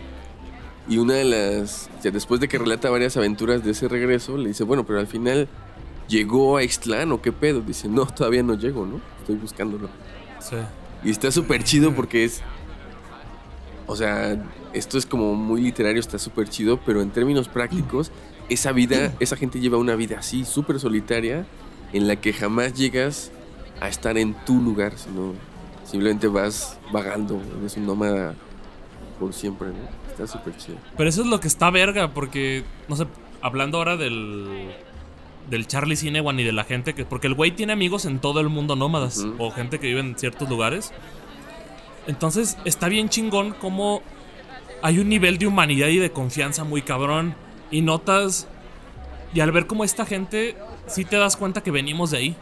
Y 0.89 0.99
una 0.99 1.15
de 1.15 1.25
las, 1.25 1.91
ya 2.03 2.11
después 2.11 2.41
de 2.41 2.49
que 2.49 2.59
relata 2.59 2.89
varias 2.91 3.17
aventuras 3.17 3.65
de 3.65 3.73
ese 3.73 3.89
regreso, 3.89 4.37
le 4.37 4.49
dice, 4.49 4.65
bueno, 4.65 4.87
pero 4.87 5.01
al 5.01 5.07
final 5.07 5.49
llegó 6.09 6.57
a 6.57 6.63
Ixtlán 6.63 7.11
o 7.13 7.21
qué 7.21 7.33
pedo. 7.33 7.61
Dice, 7.61 7.89
no, 7.89 8.07
todavía 8.07 8.43
no 8.43 8.55
llego, 8.55 8.87
¿no? 8.87 9.01
Estoy 9.19 9.37
buscándolo. 9.37 9.89
Sí. 10.39 10.57
Y 11.03 11.11
está 11.11 11.31
súper 11.33 11.65
chido 11.65 11.95
porque 11.95 12.25
es, 12.25 12.43
o 13.87 13.97
sea, 13.97 14.41
esto 14.73 14.99
es 14.99 15.07
como 15.07 15.35
muy 15.35 15.61
literario, 15.61 16.01
está 16.01 16.19
súper 16.19 16.49
chido, 16.49 16.79
pero 16.87 17.03
en 17.03 17.11
términos 17.11 17.49
prácticos, 17.49 18.13
esa 18.49 18.73
vida, 18.73 19.13
esa 19.19 19.37
gente 19.37 19.59
lleva 19.59 19.79
una 19.79 19.97
vida 19.97 20.19
así, 20.21 20.45
súper 20.45 20.79
solitaria 20.79 21.47
en 21.97 22.09
la 22.09 22.17
que 22.17 22.33
jamás 22.33 22.75
llegas 22.75 23.31
a 23.81 23.89
estar 23.89 24.19
en 24.19 24.35
tu 24.45 24.61
lugar, 24.61 24.97
sino 24.97 25.35
simplemente 25.85 26.29
vas 26.29 26.79
vagando, 26.93 27.41
eres 27.61 27.77
un 27.77 27.87
nómada 27.87 28.35
por 29.19 29.33
siempre, 29.33 29.69
¿no? 29.69 29.75
Está 30.11 30.27
súper 30.27 30.57
chido. 30.57 30.79
Pero 30.97 31.09
eso 31.09 31.23
es 31.23 31.29
lo 31.29 31.41
que 31.41 31.49
está 31.49 31.71
verga, 31.71 32.13
porque, 32.13 32.65
no 32.89 32.97
sé, 32.97 33.07
hablando 33.41 33.79
ahora 33.79 33.97
del, 33.97 34.73
del 35.51 35.67
Charlie 35.67 35.97
Cinewan 35.97 36.39
y 36.41 36.45
de 36.45 36.53
la 36.53 36.65
gente 36.65 36.95
que. 36.95 37.05
Porque 37.05 37.27
el 37.27 37.35
güey 37.35 37.53
tiene 37.53 37.73
amigos 37.73 38.05
en 38.05 38.19
todo 38.19 38.41
el 38.41 38.49
mundo 38.49 38.77
nómadas. 38.77 39.25
O 39.39 39.51
gente 39.51 39.79
que 39.79 39.89
vive 39.89 40.01
en 40.01 40.19
ciertos 40.19 40.49
lugares. 40.49 40.93
Entonces 42.07 42.57
está 42.65 42.89
bien 42.89 43.09
chingón 43.09 43.53
como 43.53 44.03
hay 44.83 44.99
un 44.99 45.09
nivel 45.09 45.39
de 45.39 45.47
humanidad 45.47 45.89
y 45.89 45.99
de 45.99 46.11
confianza 46.11 46.65
muy 46.65 46.83
cabrón. 46.83 47.35
Y 47.71 47.83
notas. 47.83 48.49
Y 49.35 49.41
al 49.41 49.53
ver 49.53 49.67
cómo 49.67 49.85
esta 49.85 50.07
gente, 50.07 50.57
sí 50.87 51.05
te 51.05 51.17
das 51.17 51.37
cuenta 51.37 51.63
que 51.63 51.71
venimos 51.71 52.11
de 52.11 52.19
ahí. 52.19 52.37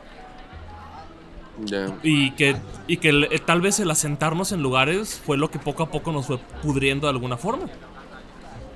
Y 2.02 2.32
que, 2.32 2.56
y 2.88 2.96
que 2.96 3.40
tal 3.44 3.60
vez 3.60 3.78
el 3.78 3.90
asentarnos 3.90 4.52
en 4.52 4.62
lugares 4.62 5.20
fue 5.24 5.36
lo 5.36 5.50
que 5.50 5.58
poco 5.58 5.84
a 5.84 5.90
poco 5.90 6.10
nos 6.10 6.26
fue 6.26 6.38
pudriendo 6.62 7.06
de 7.06 7.12
alguna 7.12 7.36
forma. 7.36 7.66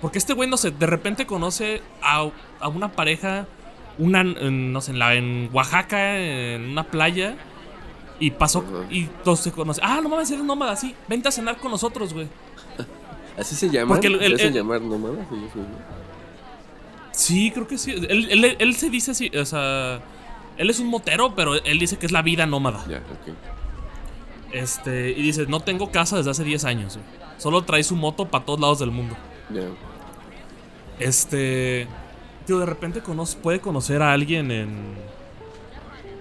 Porque 0.00 0.18
este 0.18 0.32
güey, 0.32 0.48
no 0.48 0.56
sé, 0.56 0.70
de 0.70 0.86
repente 0.86 1.26
conoce 1.26 1.82
a, 2.02 2.30
a 2.60 2.68
una 2.68 2.92
pareja, 2.92 3.46
una, 3.98 4.22
no 4.22 4.80
sé, 4.80 4.92
en, 4.92 4.98
la, 5.00 5.14
en 5.14 5.50
Oaxaca, 5.52 6.18
en 6.18 6.70
una 6.70 6.84
playa, 6.84 7.36
y 8.20 8.30
pasó, 8.30 8.64
y 8.90 9.06
todos 9.24 9.40
se 9.40 9.50
conocen. 9.50 9.84
Ah, 9.84 10.00
no 10.00 10.08
mames, 10.08 10.30
eres 10.30 10.44
nómada, 10.44 10.76
sí, 10.76 10.94
vente 11.08 11.28
a 11.28 11.32
cenar 11.32 11.58
con 11.58 11.72
nosotros, 11.72 12.14
güey. 12.14 12.28
¿Así 13.36 13.56
se 13.56 13.70
llama? 13.70 13.94
Porque 13.94 14.06
el, 14.06 14.40
el, 14.40 14.52
llamar 14.52 14.80
nómada? 14.80 15.16
Sí, 15.28 15.60
creo 17.52 17.66
que 17.66 17.78
sí. 17.78 17.92
Él, 17.92 18.56
él, 18.58 18.76
se 18.76 18.90
dice 18.90 19.10
así, 19.10 19.30
o 19.36 19.44
sea, 19.44 20.00
él 20.56 20.70
es 20.70 20.78
un 20.78 20.86
motero, 20.86 21.34
pero 21.34 21.54
él 21.54 21.78
dice 21.78 21.96
que 21.96 22.06
es 22.06 22.12
la 22.12 22.22
vida 22.22 22.46
nómada. 22.46 22.84
Ya, 22.88 22.98
ok. 22.98 23.34
Este, 24.52 25.10
y 25.10 25.22
dice, 25.22 25.46
no 25.46 25.60
tengo 25.60 25.90
casa 25.90 26.16
desde 26.16 26.30
hace 26.30 26.44
10 26.44 26.64
años, 26.64 26.96
güey. 26.96 27.06
Solo 27.38 27.62
trae 27.62 27.84
su 27.84 27.96
moto 27.96 28.26
para 28.26 28.44
todos 28.44 28.60
lados 28.60 28.78
del 28.80 28.90
mundo. 28.90 29.16
Este. 30.98 31.86
Tío, 32.46 32.58
de 32.58 32.66
repente 32.66 33.02
puede 33.42 33.60
conocer 33.60 34.02
a 34.02 34.12
alguien 34.12 34.50
en. 34.50 34.94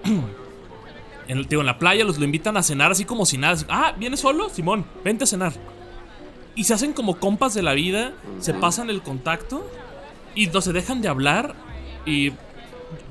en, 1.28 1.46
tío, 1.46 1.62
en 1.62 1.66
la 1.66 1.80
playa, 1.80 2.04
los 2.04 2.18
lo 2.18 2.26
invitan 2.26 2.58
a 2.58 2.64
cenar 2.64 2.92
así 2.92 3.06
como 3.06 3.26
si 3.26 3.38
nada. 3.38 3.58
Ah, 3.70 3.94
¿vienes 3.98 4.20
solo? 4.20 4.50
Simón, 4.50 4.86
vente 5.04 5.24
a 5.24 5.28
cenar. 5.28 5.54
Y 6.56 6.66
se 6.66 6.74
hacen 6.74 6.94
como 6.94 7.20
compas 7.20 7.54
de 7.54 7.64
la 7.64 7.74
vida, 7.74 8.14
se 8.40 8.54
pasan 8.54 8.90
el 8.90 9.02
contacto 9.02 9.68
y 10.38 10.48
no 10.48 10.62
se 10.62 10.72
dejan 10.72 11.02
de 11.02 11.10
hablar. 11.10 11.56
Y 12.06 12.32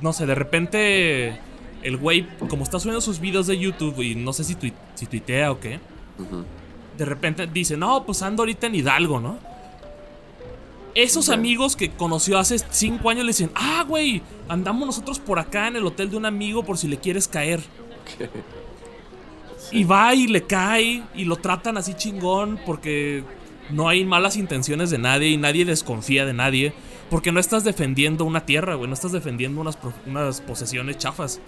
no 0.01 0.13
sé, 0.13 0.25
de 0.25 0.35
repente 0.35 1.39
el 1.83 1.97
güey, 1.97 2.27
como 2.49 2.63
está 2.63 2.79
subiendo 2.79 3.01
sus 3.01 3.21
videos 3.21 3.47
de 3.47 3.59
YouTube 3.59 4.01
y 4.01 4.15
no 4.15 4.33
sé 4.33 4.45
si, 4.45 4.57
si 4.95 5.07
tuitea 5.07 5.53
o 5.53 5.61
qué, 5.61 5.81
de 6.97 7.05
repente 7.05 7.47
dice, 7.47 7.77
no, 7.77 8.05
pues 8.07 8.23
ando 8.23 8.43
ahorita 8.43 8.69
en 8.69 8.77
Hidalgo, 8.77 9.21
¿no? 9.21 9.39
Esos 10.95 11.29
amigos 11.29 11.77
que 11.77 11.91
conoció 11.91 12.39
hace 12.39 12.59
cinco 12.71 13.11
años 13.11 13.25
le 13.25 13.31
dicen, 13.31 13.51
ah, 13.55 13.85
güey, 13.87 14.23
andamos 14.49 14.87
nosotros 14.87 15.19
por 15.19 15.39
acá 15.39 15.69
en 15.69 15.77
el 15.77 15.85
hotel 15.85 16.11
de 16.11 16.17
un 16.17 16.25
amigo 16.25 16.65
por 16.65 16.79
si 16.79 16.89
le 16.89 16.97
quieres 16.97 17.29
caer. 17.29 17.61
Y 19.73 19.85
va 19.85 20.15
y 20.15 20.27
le 20.29 20.43
cae 20.43 21.03
y 21.15 21.25
lo 21.25 21.37
tratan 21.37 21.77
así 21.77 21.93
chingón 21.93 22.59
porque 22.65 23.25
no 23.69 23.89
hay 23.89 24.05
malas 24.05 24.37
intenciones 24.37 24.91
de 24.91 24.99
nadie 24.99 25.29
y 25.29 25.37
nadie 25.37 25.65
desconfía 25.65 26.25
de 26.25 26.33
nadie. 26.33 26.73
Porque 27.11 27.31
no 27.33 27.41
estás 27.41 27.65
defendiendo 27.65 28.25
una 28.25 28.45
tierra, 28.45 28.75
güey, 28.75 28.89
no 28.89 28.95
estás 28.95 29.13
defendiendo 29.13 29.61
unas, 29.61 29.79
unas 30.07 30.41
posesiones 30.41 30.99
chafas. 30.99 31.41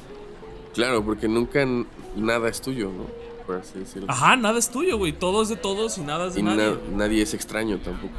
Claro, 0.75 1.05
porque 1.05 1.27
nunca 1.29 1.67
nada 2.17 2.49
es 2.49 2.61
tuyo, 2.61 2.91
¿no? 2.91 3.07
Por 3.47 3.57
así 3.57 3.79
decirlo. 3.79 4.11
Ajá, 4.11 4.37
nada 4.37 4.59
es 4.59 4.71
tuyo, 4.71 4.99
güey. 4.99 5.13
Todo 5.13 5.43
es 5.43 5.49
de 5.49 5.57
todos 5.57 5.99
y 5.99 6.03
nada 6.03 6.29
es 6.29 6.35
de 6.35 6.43
nadie. 6.43 6.79
nadie 6.95 7.23
es 7.23 7.35
extraño 7.35 7.79
tampoco. 7.79 8.13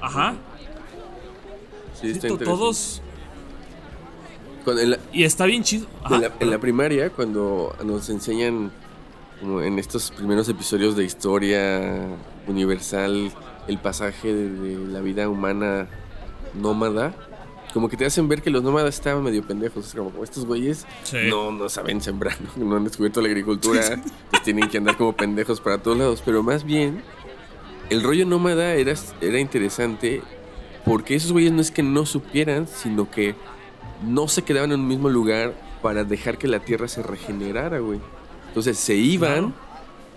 Ajá. 0.00 0.34
Sí, 2.00 2.10
está 2.10 2.28
Todos. 2.28 3.02
y 5.12 5.24
está 5.24 5.44
bien 5.46 5.64
chido. 5.64 5.86
En 6.40 6.50
la, 6.50 6.58
primaria, 6.58 7.10
cuando 7.10 7.74
nos 7.84 8.08
enseñan, 8.08 8.70
como 9.40 9.62
en 9.62 9.78
estos 9.78 10.12
primeros 10.12 10.48
episodios 10.48 10.94
de 10.94 11.04
historia 11.04 12.06
universal, 12.46 13.32
el 13.66 13.78
pasaje 13.78 14.32
de, 14.32 14.78
la 14.92 15.00
vida 15.00 15.28
humana 15.28 15.88
nómada, 16.58 17.14
como 17.72 17.88
que 17.88 17.96
te 17.96 18.06
hacen 18.06 18.28
ver 18.28 18.42
que 18.42 18.50
los 18.50 18.62
nómadas 18.62 18.94
estaban 18.94 19.22
medio 19.22 19.42
pendejos. 19.42 19.94
como, 19.94 20.24
estos 20.24 20.44
güeyes 20.44 20.86
no, 21.28 21.52
no 21.52 21.68
saben 21.68 22.00
sembrar, 22.00 22.36
¿no? 22.56 22.76
han 22.76 22.84
descubierto 22.84 23.20
la 23.20 23.28
agricultura, 23.28 23.82
pues 24.30 24.42
tienen 24.42 24.68
que 24.68 24.78
andar 24.78 24.96
como 24.96 25.12
pendejos 25.14 25.60
para 25.60 25.78
todos 25.78 25.98
lados. 25.98 26.22
Pero 26.24 26.42
más 26.42 26.64
bien, 26.64 27.02
el 27.90 28.02
rollo 28.02 28.26
nómada 28.26 28.74
era, 28.74 28.94
era 29.20 29.38
interesante 29.38 30.22
porque 30.84 31.14
esos 31.14 31.32
güeyes 31.32 31.52
no 31.52 31.60
es 31.60 31.70
que 31.70 31.82
no 31.82 32.06
supieran, 32.06 32.66
sino 32.66 33.10
que 33.10 33.34
no 34.02 34.28
se 34.28 34.42
quedaban 34.42 34.72
en 34.72 34.80
un 34.80 34.88
mismo 34.88 35.08
lugar 35.08 35.54
para 35.82 36.04
dejar 36.04 36.38
que 36.38 36.48
la 36.48 36.60
tierra 36.60 36.88
se 36.88 37.02
regenerara, 37.02 37.78
güey. 37.78 38.00
Entonces 38.48 38.78
se 38.78 38.94
iban 38.94 39.54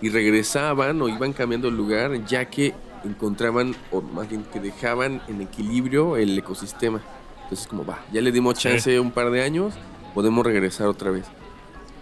y 0.00 0.08
regresaban 0.08 1.00
o 1.02 1.08
iban 1.08 1.32
cambiando 1.32 1.68
el 1.68 1.76
lugar 1.76 2.24
ya 2.26 2.46
que 2.46 2.74
encontraban, 3.04 3.74
o 3.90 4.00
más 4.00 4.28
bien 4.28 4.44
que 4.52 4.60
dejaban 4.60 5.22
en 5.28 5.40
equilibrio 5.40 6.16
el 6.16 6.36
ecosistema. 6.38 7.00
Entonces 7.42 7.66
como 7.66 7.84
va, 7.84 8.04
ya 8.12 8.20
le 8.20 8.32
dimos 8.32 8.54
chance 8.54 8.98
un 8.98 9.10
par 9.10 9.30
de 9.30 9.42
años, 9.42 9.74
podemos 10.14 10.44
regresar 10.44 10.86
otra 10.88 11.10
vez. 11.10 11.26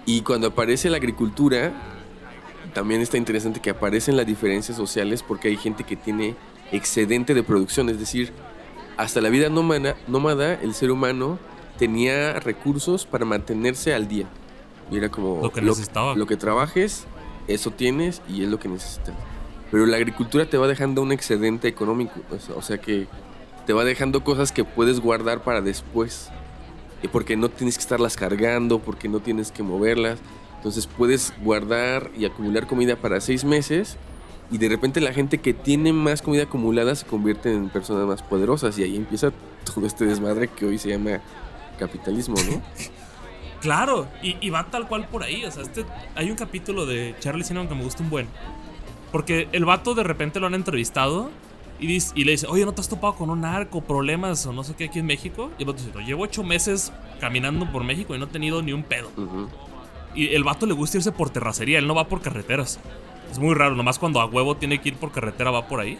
Y 0.06 0.22
cuando 0.22 0.48
aparece 0.48 0.90
la 0.90 0.96
agricultura, 0.96 1.72
también 2.74 3.00
está 3.00 3.16
interesante 3.16 3.60
que 3.60 3.70
aparecen 3.70 4.16
las 4.16 4.26
diferencias 4.26 4.76
sociales 4.76 5.22
porque 5.22 5.48
hay 5.48 5.56
gente 5.56 5.84
que 5.84 5.96
tiene 5.96 6.36
excedente 6.72 7.34
de 7.34 7.42
producción, 7.42 7.88
es 7.88 7.98
decir, 7.98 8.32
hasta 8.96 9.20
la 9.20 9.28
vida 9.28 9.48
nómada, 9.48 9.96
nómada 10.06 10.54
el 10.54 10.74
ser 10.74 10.90
humano 10.90 11.38
tenía 11.78 12.38
recursos 12.40 13.06
para 13.06 13.24
mantenerse 13.24 13.94
al 13.94 14.06
día. 14.08 14.26
Y 14.90 14.98
era 14.98 15.08
como 15.08 15.40
lo 15.42 15.50
que 15.50 15.62
necesitaba. 15.62 16.14
Lo, 16.14 16.26
que 16.26 16.36
trabajes, 16.36 17.06
eso 17.48 17.70
tienes 17.70 18.20
y 18.28 18.42
es 18.42 18.48
lo 18.48 18.58
que 18.58 18.68
necesitas. 18.68 19.14
Pero 19.70 19.86
la 19.86 19.96
agricultura 19.96 20.46
te 20.46 20.58
va 20.58 20.66
dejando 20.66 21.02
un 21.02 21.12
excedente 21.12 21.68
económico, 21.68 22.20
o 22.56 22.62
sea 22.62 22.78
que 22.78 23.06
te 23.66 23.72
va 23.72 23.84
dejando 23.84 24.24
cosas 24.24 24.50
que 24.52 24.64
puedes 24.64 25.00
guardar 25.00 25.42
para 25.42 25.60
después. 25.60 26.30
Y 27.02 27.08
porque 27.08 27.36
no 27.36 27.48
tienes 27.48 27.76
que 27.76 27.82
estarlas 27.82 28.16
cargando, 28.16 28.78
porque 28.80 29.08
no 29.08 29.20
tienes 29.20 29.52
que 29.52 29.62
moverlas. 29.62 30.18
Entonces 30.56 30.86
puedes 30.86 31.32
guardar 31.42 32.10
y 32.16 32.26
acumular 32.26 32.66
comida 32.66 32.96
para 32.96 33.20
seis 33.20 33.44
meses 33.44 33.96
y 34.50 34.58
de 34.58 34.68
repente 34.68 35.00
la 35.00 35.12
gente 35.12 35.38
que 35.38 35.54
tiene 35.54 35.92
más 35.92 36.22
comida 36.22 36.42
acumulada 36.42 36.94
se 36.94 37.06
convierte 37.06 37.52
en 37.52 37.70
personas 37.70 38.06
más 38.06 38.22
poderosas 38.22 38.76
y 38.78 38.82
ahí 38.82 38.96
empieza 38.96 39.32
todo 39.64 39.86
este 39.86 40.04
desmadre 40.04 40.48
que 40.48 40.66
hoy 40.66 40.76
se 40.76 40.88
llama 40.88 41.20
capitalismo, 41.78 42.34
¿no? 42.50 42.60
claro, 43.60 44.08
y, 44.22 44.50
va 44.50 44.66
tal 44.68 44.88
cual 44.88 45.06
por 45.06 45.22
ahí. 45.22 45.44
O 45.44 45.50
sea, 45.52 45.62
este, 45.62 45.84
hay 46.16 46.30
un 46.30 46.36
capítulo 46.36 46.84
de 46.84 47.14
Charlie 47.20 47.44
Cinnamon 47.44 47.68
que 47.68 47.76
me 47.76 47.84
gusta 47.84 48.02
un 48.02 48.10
buen. 48.10 48.26
Porque 49.12 49.48
el 49.52 49.64
vato 49.64 49.94
de 49.94 50.02
repente 50.02 50.40
lo 50.40 50.46
han 50.46 50.54
entrevistado 50.54 51.30
y, 51.80 51.96
y, 52.14 52.24
le 52.24 52.32
dice, 52.32 52.46
oye, 52.48 52.64
¿no 52.64 52.72
te 52.72 52.80
has 52.80 52.88
topado 52.88 53.14
con 53.14 53.30
un 53.30 53.40
narco, 53.40 53.80
problemas 53.80 54.44
o 54.46 54.52
no 54.52 54.62
sé 54.64 54.74
qué 54.74 54.84
aquí 54.84 54.98
en 54.98 55.06
México? 55.06 55.50
Y 55.58 55.62
el 55.62 55.68
vato 55.68 55.82
dice, 55.82 55.98
llevo 56.04 56.24
ocho 56.24 56.42
meses 56.42 56.92
caminando 57.20 57.70
por 57.70 57.84
México 57.84 58.14
y 58.14 58.18
no 58.18 58.26
he 58.26 58.28
tenido 58.28 58.62
ni 58.62 58.72
un 58.72 58.82
pedo. 58.82 59.10
Y 60.14 60.34
el 60.34 60.44
vato 60.44 60.66
le 60.66 60.74
gusta 60.74 60.98
irse 60.98 61.12
por 61.12 61.30
terracería, 61.30 61.78
él 61.78 61.86
no 61.86 61.94
va 61.94 62.08
por 62.08 62.20
carreteras. 62.20 62.80
Es 63.30 63.38
muy 63.38 63.54
raro, 63.54 63.76
nomás 63.76 63.98
cuando 63.98 64.20
a 64.20 64.26
huevo 64.26 64.56
tiene 64.56 64.80
que 64.80 64.90
ir 64.90 64.96
por 64.96 65.12
carretera 65.12 65.50
va 65.50 65.68
por 65.68 65.80
ahí. 65.80 65.98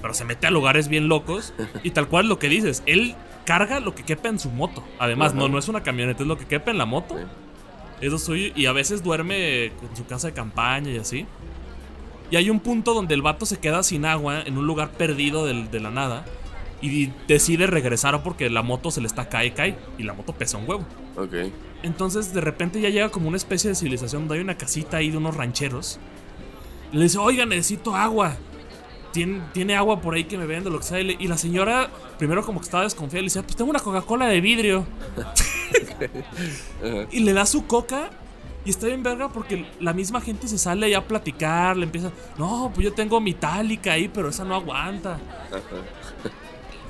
Pero 0.00 0.14
se 0.14 0.24
mete 0.24 0.46
a 0.46 0.50
lugares 0.50 0.88
bien 0.88 1.08
locos. 1.08 1.52
y 1.82 1.90
tal 1.90 2.08
cual 2.08 2.28
lo 2.28 2.38
que 2.38 2.48
dices, 2.48 2.82
él 2.86 3.14
carga 3.44 3.80
lo 3.80 3.94
que 3.94 4.04
quepa 4.04 4.28
en 4.28 4.38
su 4.38 4.50
moto. 4.50 4.84
Además, 4.98 5.34
no, 5.34 5.48
no 5.48 5.58
es 5.58 5.68
una 5.68 5.82
camioneta, 5.82 6.22
es 6.22 6.28
lo 6.28 6.38
que 6.38 6.46
quepa 6.46 6.70
en 6.70 6.78
la 6.78 6.86
moto. 6.86 7.16
Eso 8.00 8.18
soy. 8.18 8.52
Y 8.54 8.66
a 8.66 8.72
veces 8.72 9.02
duerme 9.02 9.66
en 9.66 9.96
su 9.96 10.06
casa 10.06 10.28
de 10.28 10.34
campaña 10.34 10.90
y 10.90 10.98
así. 10.98 11.26
Y 12.32 12.36
hay 12.36 12.48
un 12.48 12.60
punto 12.60 12.94
donde 12.94 13.12
el 13.12 13.20
vato 13.20 13.44
se 13.44 13.58
queda 13.58 13.82
sin 13.82 14.06
agua 14.06 14.40
en 14.40 14.56
un 14.56 14.66
lugar 14.66 14.92
perdido 14.92 15.44
de 15.44 15.80
la 15.80 15.90
nada. 15.90 16.24
Y 16.80 17.12
decide 17.28 17.66
regresar 17.66 18.22
porque 18.22 18.48
la 18.48 18.62
moto 18.62 18.90
se 18.90 19.02
le 19.02 19.06
está 19.06 19.28
cae, 19.28 19.52
cae. 19.52 19.76
Y 19.98 20.04
la 20.04 20.14
moto 20.14 20.32
pesa 20.32 20.56
un 20.56 20.66
huevo. 20.66 20.82
Ok. 21.14 21.52
Entonces 21.82 22.32
de 22.32 22.40
repente 22.40 22.80
ya 22.80 22.88
llega 22.88 23.10
como 23.10 23.28
una 23.28 23.36
especie 23.36 23.68
de 23.68 23.76
civilización 23.76 24.22
donde 24.22 24.36
hay 24.36 24.40
una 24.40 24.56
casita 24.56 24.96
ahí 24.96 25.10
de 25.10 25.18
unos 25.18 25.36
rancheros. 25.36 25.98
Le 26.90 27.02
dice, 27.02 27.18
oiga, 27.18 27.44
necesito 27.44 27.94
agua. 27.94 28.34
Tiene, 29.12 29.42
tiene 29.52 29.76
agua 29.76 30.00
por 30.00 30.14
ahí 30.14 30.24
que 30.24 30.38
me 30.38 30.46
vende, 30.46 30.70
lo 30.70 30.78
que 30.78 30.84
sea. 30.84 31.00
Y 31.00 31.28
la 31.28 31.36
señora, 31.36 31.90
primero 32.16 32.46
como 32.46 32.60
que 32.60 32.64
estaba 32.64 32.84
desconfiada, 32.84 33.20
le 33.20 33.26
dice, 33.26 33.42
pues 33.42 33.56
tengo 33.56 33.68
una 33.68 33.80
Coca-Cola 33.80 34.26
de 34.26 34.40
vidrio. 34.40 34.86
y 37.12 37.20
le 37.20 37.34
da 37.34 37.44
su 37.44 37.66
coca. 37.66 38.08
Y 38.64 38.70
está 38.70 38.86
bien 38.86 39.02
verga 39.02 39.28
porque 39.28 39.66
la 39.80 39.92
misma 39.92 40.20
gente 40.20 40.46
se 40.46 40.56
sale 40.56 40.86
ahí 40.86 40.94
a 40.94 41.06
platicar, 41.06 41.76
le 41.76 41.84
empieza, 41.84 42.12
no, 42.38 42.70
pues 42.72 42.84
yo 42.84 42.92
tengo 42.92 43.20
metálica 43.20 43.92
ahí, 43.92 44.08
pero 44.08 44.28
esa 44.28 44.44
no 44.44 44.54
aguanta. 44.54 45.18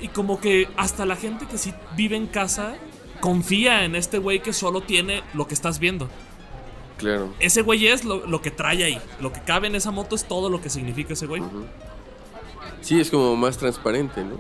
y 0.01 0.09
como 0.09 0.39
que 0.39 0.69
hasta 0.77 1.07
la 1.07 1.17
gente 1.17 1.47
que 1.47 1.57
sí 1.57 1.73
vive 1.97 2.17
en 2.17 2.27
casa 2.27 2.75
confía 3.21 3.85
en 3.85 3.95
este 3.95 4.19
güey 4.19 4.43
que 4.43 4.53
solo 4.53 4.83
tiene 4.83 5.23
lo 5.33 5.47
que 5.47 5.55
estás 5.55 5.79
viendo. 5.79 6.09
Claro. 6.99 7.33
Ese 7.41 7.63
güey 7.63 7.87
es 7.87 8.05
lo, 8.05 8.43
que 8.43 8.51
trae 8.51 8.85
ahí. 8.85 8.99
Lo 9.21 9.33
que 9.33 9.41
cabe 9.41 9.67
en 9.67 9.75
esa 9.75 9.91
moto 9.91 10.15
es 10.15 10.25
todo 10.25 10.51
lo 10.51 10.61
que 10.61 10.69
significa 10.69 11.15
ese 11.15 11.27
güey. 11.27 11.43
Sí, 12.81 13.01
es 13.01 13.11
como 13.11 13.35
más 13.37 13.57
transparente, 13.57 14.25
¿no? 14.25 14.37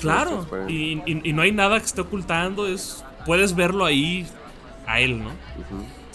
claro. 0.00 0.46
Y, 0.68 0.96
no 1.32 1.42
hay 1.42 1.52
nada 1.52 1.78
que 1.78 1.86
esté 1.86 2.00
ocultando. 2.00 2.66
Es 2.66 3.04
puedes 3.24 3.54
verlo 3.54 3.84
ahí 3.84 4.26
a 4.86 5.00
él, 5.00 5.22
¿no? 5.22 5.30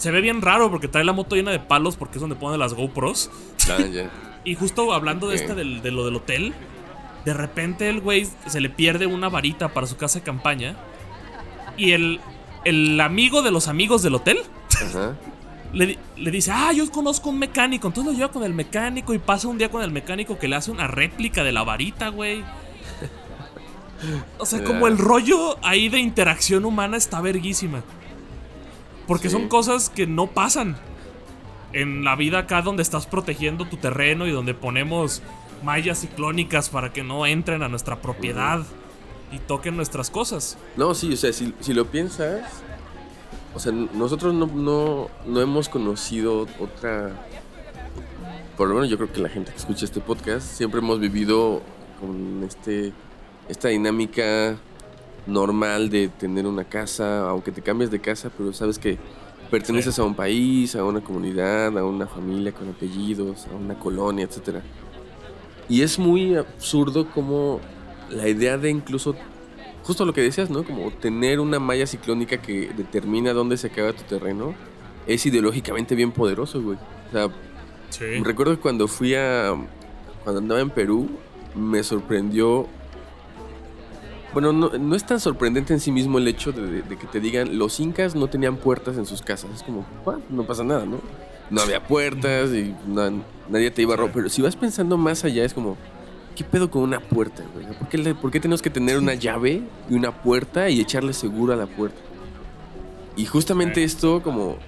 Se 0.00 0.10
ve 0.10 0.22
bien 0.22 0.40
raro 0.40 0.70
porque 0.70 0.88
trae 0.88 1.04
la 1.04 1.12
moto 1.12 1.36
llena 1.36 1.50
de 1.50 1.60
palos 1.60 1.96
porque 1.96 2.16
es 2.16 2.22
donde 2.22 2.34
pone 2.34 2.56
las 2.56 2.72
GoPros. 2.74 3.30
Y 4.42 4.54
justo 4.54 4.90
hablando 4.94 5.28
de 5.28 5.36
este 5.36 5.54
del, 5.54 5.82
de 5.82 5.90
lo 5.90 6.02
del 6.06 6.16
hotel, 6.16 6.54
de 7.26 7.34
repente 7.34 7.90
el 7.90 8.00
güey 8.00 8.26
se 8.46 8.62
le 8.62 8.70
pierde 8.70 9.04
una 9.04 9.28
varita 9.28 9.74
para 9.74 9.86
su 9.86 9.98
casa 9.98 10.20
de 10.20 10.24
campaña. 10.24 10.76
Y 11.76 11.92
el, 11.92 12.20
el 12.64 12.98
amigo 13.02 13.42
de 13.42 13.50
los 13.50 13.68
amigos 13.68 14.02
del 14.02 14.14
hotel 14.14 14.38
Le, 15.72 15.98
le, 16.16 16.30
dice, 16.30 16.50
ah, 16.52 16.72
yo 16.72 16.90
conozco 16.90 17.28
un 17.28 17.38
mecánico. 17.38 17.86
Entonces 17.86 18.12
lo 18.12 18.18
lleva 18.18 18.32
con 18.32 18.42
el 18.42 18.54
mecánico 18.54 19.12
y 19.12 19.18
pasa 19.18 19.46
un 19.46 19.58
día 19.58 19.70
con 19.70 19.82
el 19.82 19.92
mecánico 19.92 20.38
que 20.38 20.48
le 20.48 20.56
hace 20.56 20.70
una 20.70 20.88
réplica 20.88 21.44
de 21.44 21.52
la 21.52 21.62
varita, 21.62 22.08
güey. 22.08 22.42
O 24.38 24.46
sea, 24.46 24.64
como 24.64 24.88
el 24.88 24.96
rollo 24.96 25.58
ahí 25.62 25.90
de 25.90 26.00
interacción 26.00 26.64
humana 26.64 26.96
está 26.96 27.20
verguísima. 27.20 27.84
Porque 29.10 29.28
son 29.28 29.48
cosas 29.48 29.90
que 29.90 30.06
no 30.06 30.28
pasan 30.28 30.76
en 31.72 32.04
la 32.04 32.14
vida 32.14 32.38
acá 32.38 32.62
donde 32.62 32.84
estás 32.84 33.08
protegiendo 33.08 33.64
tu 33.64 33.76
terreno 33.76 34.28
y 34.28 34.30
donde 34.30 34.54
ponemos 34.54 35.20
mallas 35.64 36.02
ciclónicas 36.02 36.68
para 36.68 36.92
que 36.92 37.02
no 37.02 37.26
entren 37.26 37.64
a 37.64 37.68
nuestra 37.68 38.00
propiedad 38.00 38.60
y 39.32 39.40
toquen 39.40 39.74
nuestras 39.74 40.10
cosas. 40.10 40.58
No, 40.76 40.94
sí, 40.94 41.12
o 41.12 41.16
sea, 41.16 41.32
si, 41.32 41.74
lo 41.74 41.86
piensas, 41.86 42.62
o 43.52 43.58
sea, 43.58 43.72
nosotros 43.72 44.32
no, 44.32 45.08
no, 45.26 45.40
hemos 45.40 45.68
conocido 45.68 46.46
otra... 46.60 47.10
Por 48.56 48.68
lo 48.68 48.76
menos 48.76 48.90
yo 48.90 48.96
creo 48.96 49.12
que 49.12 49.20
la 49.20 49.28
gente 49.28 49.50
que 49.50 49.58
escucha 49.58 49.86
este 49.86 49.98
podcast 49.98 50.46
siempre 50.46 50.78
hemos 50.78 51.00
vivido 51.00 51.62
con 52.00 52.44
este 52.44 52.92
esta 53.48 53.70
dinámica 53.70 54.56
normal 55.26 55.90
de 55.90 56.08
tener 56.08 56.46
una 56.46 56.64
casa, 56.64 57.28
aunque 57.28 57.52
te 57.52 57.62
cambies 57.62 57.90
de 57.90 58.00
casa, 58.00 58.30
pero 58.36 58.52
sabes 58.52 58.78
que 58.78 58.98
perteneces 59.50 59.98
a 59.98 60.04
un 60.04 60.14
país, 60.14 60.76
a 60.76 60.84
una 60.84 61.00
comunidad, 61.00 61.76
a 61.76 61.84
una 61.84 62.06
familia 62.06 62.52
con 62.52 62.68
apellidos, 62.68 63.46
a 63.46 63.56
una 63.56 63.78
colonia, 63.78 64.24
etc. 64.24 64.58
Y 65.68 65.82
es 65.82 65.98
muy 65.98 66.36
absurdo 66.36 67.10
como 67.10 67.60
la 68.10 68.28
idea 68.28 68.56
de 68.56 68.70
incluso, 68.70 69.14
justo 69.82 70.04
lo 70.04 70.12
que 70.12 70.22
decías, 70.22 70.50
¿no? 70.50 70.64
Como 70.64 70.90
tener 70.92 71.40
una 71.40 71.58
malla 71.58 71.86
ciclónica 71.86 72.40
que 72.40 72.70
determina 72.76 73.32
dónde 73.32 73.56
se 73.56 73.68
acaba 73.68 73.92
tu 73.92 74.02
terreno, 74.04 74.54
es 75.06 75.26
ideológicamente 75.26 75.94
bien 75.94 76.12
poderoso, 76.12 76.62
güey. 76.62 76.78
O 77.08 77.12
sea, 77.12 77.28
recuerdo 78.22 78.54
que 78.54 78.60
cuando 78.60 78.86
fui 78.86 79.14
a, 79.14 79.54
cuando 80.22 80.40
andaba 80.40 80.60
en 80.60 80.70
Perú, 80.70 81.08
me 81.54 81.82
sorprendió 81.82 82.68
bueno, 84.32 84.52
no, 84.52 84.94
es 84.94 85.04
tan 85.04 85.18
sorprendente 85.18 85.72
en 85.72 85.80
sí 85.80 85.90
mismo 85.90 86.18
el 86.18 86.28
hecho 86.28 86.52
de, 86.52 86.82
que 86.82 87.06
te 87.06 87.20
digan 87.20 87.58
los 87.58 87.80
incas 87.80 88.14
no 88.14 88.28
tenían 88.28 88.56
puertas 88.56 88.96
en 88.96 89.06
sus 89.06 89.22
casas. 89.22 89.50
Es 89.54 89.62
como, 89.62 89.84
no 90.28 90.44
pasa 90.44 90.62
nada, 90.62 90.84
¿no? 90.86 91.00
No 91.50 91.60
había 91.60 91.84
puertas 91.84 92.50
y 92.50 92.74
nadie 93.48 93.70
te 93.72 93.82
iba 93.82 93.94
a 93.94 93.96
robar. 93.96 94.12
Pero 94.14 94.28
si 94.28 94.40
vas 94.40 94.54
pensando 94.54 94.96
más 94.96 95.24
allá, 95.24 95.44
es 95.44 95.52
como, 95.52 95.76
¿qué 96.36 96.44
pedo 96.44 96.70
con 96.70 96.82
una 96.82 97.00
puerta, 97.00 97.42
güey? 97.52 97.66
¿Por 98.14 98.30
qué, 98.30 98.40
tenemos 98.40 98.62
que 98.62 98.70
tener 98.70 98.98
una 98.98 99.14
llave 99.14 99.62
y 99.88 99.94
una 99.94 100.22
puerta 100.22 100.70
y 100.70 100.80
echarle 100.80 101.12
seguro 101.12 101.52
a 101.52 101.56
la 101.56 101.66
puerta? 101.66 101.98
Y 103.16 103.26
justamente 103.26 103.82
esto, 103.82 104.22
como 104.22 104.58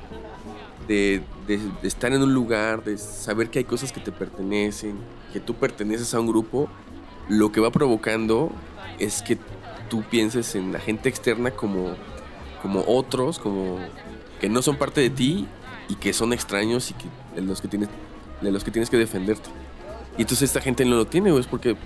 de, 0.88 1.22
de, 1.46 1.60
estar 1.84 2.12
en 2.12 2.22
un 2.22 2.34
lugar, 2.34 2.82
de 2.82 2.98
saber 2.98 3.48
que 3.48 3.60
hay 3.60 3.64
cosas 3.64 3.92
que 3.92 4.00
te 4.00 4.10
pertenecen, 4.10 4.96
que 5.32 5.38
tú 5.38 5.54
perteneces 5.54 6.12
a 6.14 6.20
un 6.20 6.26
grupo, 6.26 6.68
lo 7.28 7.52
que 7.52 7.60
va 7.60 7.70
provocando 7.70 8.50
es 8.98 9.22
que 9.22 9.38
tú 9.88 10.02
pienses 10.02 10.54
en 10.54 10.72
la 10.72 10.80
gente 10.80 11.08
externa 11.08 11.50
como, 11.50 11.94
como 12.62 12.84
otros, 12.86 13.38
como 13.38 13.78
que 14.40 14.48
no 14.48 14.62
son 14.62 14.76
parte 14.76 15.00
de 15.00 15.10
ti 15.10 15.46
y 15.88 15.96
que 15.96 16.12
son 16.12 16.32
extraños 16.32 16.90
y 16.90 16.94
que 16.94 17.04
de 17.34 17.42
los 17.42 17.60
que 17.60 17.68
tienes, 17.68 17.88
de 18.40 18.50
los 18.50 18.64
que, 18.64 18.70
tienes 18.70 18.90
que 18.90 18.96
defenderte. 18.96 19.50
Y 20.16 20.22
entonces 20.22 20.50
esta 20.50 20.60
gente 20.60 20.84
no 20.84 20.96
lo 20.96 21.06
tiene, 21.06 21.36
es 21.38 21.46
porque 21.46 21.76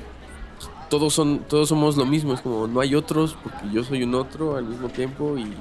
todos, 0.88 1.14
son, 1.14 1.40
todos 1.40 1.68
somos 1.68 1.96
lo 1.96 2.06
mismo, 2.06 2.34
es 2.34 2.40
como 2.40 2.66
no 2.66 2.80
hay 2.80 2.94
otros 2.94 3.36
porque 3.42 3.70
yo 3.72 3.84
soy 3.84 4.02
un 4.02 4.14
otro 4.14 4.56
al 4.56 4.64
mismo 4.64 4.88
tiempo 4.88 5.36
y 5.36 5.52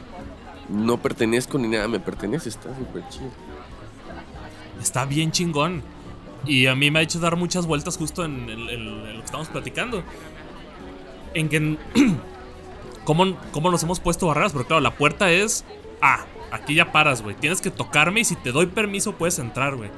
no 0.70 1.02
pertenezco 1.02 1.58
ni 1.58 1.68
nada 1.68 1.88
me 1.88 2.00
pertenece, 2.00 2.50
está 2.50 2.76
súper 2.78 3.08
chido. 3.10 3.30
Está 4.82 5.06
bien 5.06 5.32
chingón. 5.32 5.82
Y 6.46 6.68
a 6.68 6.76
mí 6.76 6.92
me 6.92 7.00
ha 7.00 7.02
hecho 7.02 7.20
dar 7.20 7.36
muchas 7.36 7.66
vueltas 7.66 7.98
justo 7.98 8.24
en, 8.24 8.50
en 8.50 9.14
lo 9.14 9.20
que 9.20 9.26
estamos 9.26 9.48
platicando 9.50 10.04
en 11.36 11.50
que. 11.50 11.78
¿cómo, 13.04 13.38
¿Cómo 13.52 13.70
nos 13.70 13.84
hemos 13.84 14.00
puesto 14.00 14.26
barreras? 14.28 14.54
Porque 14.54 14.68
claro, 14.68 14.82
la 14.82 14.96
puerta 14.96 15.32
es. 15.32 15.64
Ah, 16.02 16.26
aquí 16.52 16.74
ya 16.74 16.92
paras, 16.92 17.22
güey. 17.22 17.36
Tienes 17.36 17.62
que 17.62 17.70
tocarme 17.70 18.22
y 18.22 18.26
si 18.26 18.36
te 18.36 18.52
doy 18.52 18.66
permiso 18.66 19.14
puedes 19.14 19.38
entrar, 19.38 19.76
güey. 19.76 19.92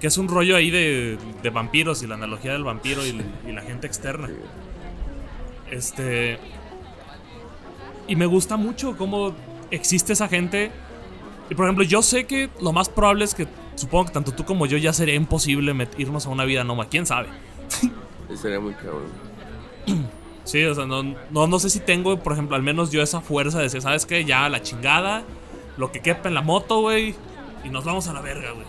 Que 0.00 0.06
es 0.06 0.16
un 0.16 0.28
rollo 0.28 0.56
ahí 0.56 0.70
de, 0.70 1.18
de, 1.42 1.50
vampiros 1.50 2.02
y 2.02 2.06
la 2.06 2.14
analogía 2.14 2.52
del 2.52 2.64
vampiro 2.64 3.04
y, 3.04 3.12
la 3.52 3.62
gente 3.62 3.86
externa. 3.86 4.30
Este. 5.70 6.38
Y 8.06 8.16
me 8.16 8.26
gusta 8.26 8.56
mucho 8.56 8.96
cómo 8.96 9.34
existe 9.70 10.14
esa 10.14 10.28
gente. 10.28 10.70
Y 11.50 11.54
por 11.54 11.66
ejemplo, 11.66 11.84
yo 11.84 12.00
sé 12.02 12.24
que 12.24 12.48
lo 12.60 12.72
más 12.72 12.88
probable 12.88 13.24
es 13.24 13.34
que 13.34 13.46
supongo 13.74 14.06
que 14.06 14.12
tanto 14.12 14.32
tú 14.32 14.44
como 14.44 14.66
yo 14.66 14.76
ya 14.76 14.92
sería 14.92 15.14
imposible 15.14 15.74
irnos 15.98 16.26
a 16.26 16.30
una 16.30 16.44
vida 16.44 16.64
nómada. 16.64 16.88
¿Quién 16.88 17.06
sabe? 17.06 17.28
Sería 18.34 18.60
muy 18.60 18.74
cabrón. 18.74 19.08
Sí, 20.44 20.62
o 20.64 20.74
sea, 20.74 20.84
no, 20.84 21.02
no, 21.30 21.58
sé 21.58 21.70
si 21.70 21.80
tengo, 21.80 22.18
por 22.18 22.34
ejemplo, 22.34 22.54
al 22.54 22.62
menos 22.62 22.90
yo 22.90 23.00
esa 23.00 23.22
fuerza 23.22 23.56
de 23.56 23.64
decir, 23.64 23.80
¿sabes 23.80 24.04
qué? 24.04 24.26
Ya 24.26 24.46
la 24.50 24.60
chingada, 24.60 25.22
lo 25.78 25.90
que 25.90 26.00
quepa 26.00 26.28
en 26.28 26.34
la 26.34 26.42
moto, 26.42 26.82
güey, 26.82 27.14
y 27.64 27.70
nos 27.70 27.86
vamos 27.86 28.08
a 28.08 28.12
la 28.12 28.20
verga, 28.20 28.50
güey. 28.50 28.66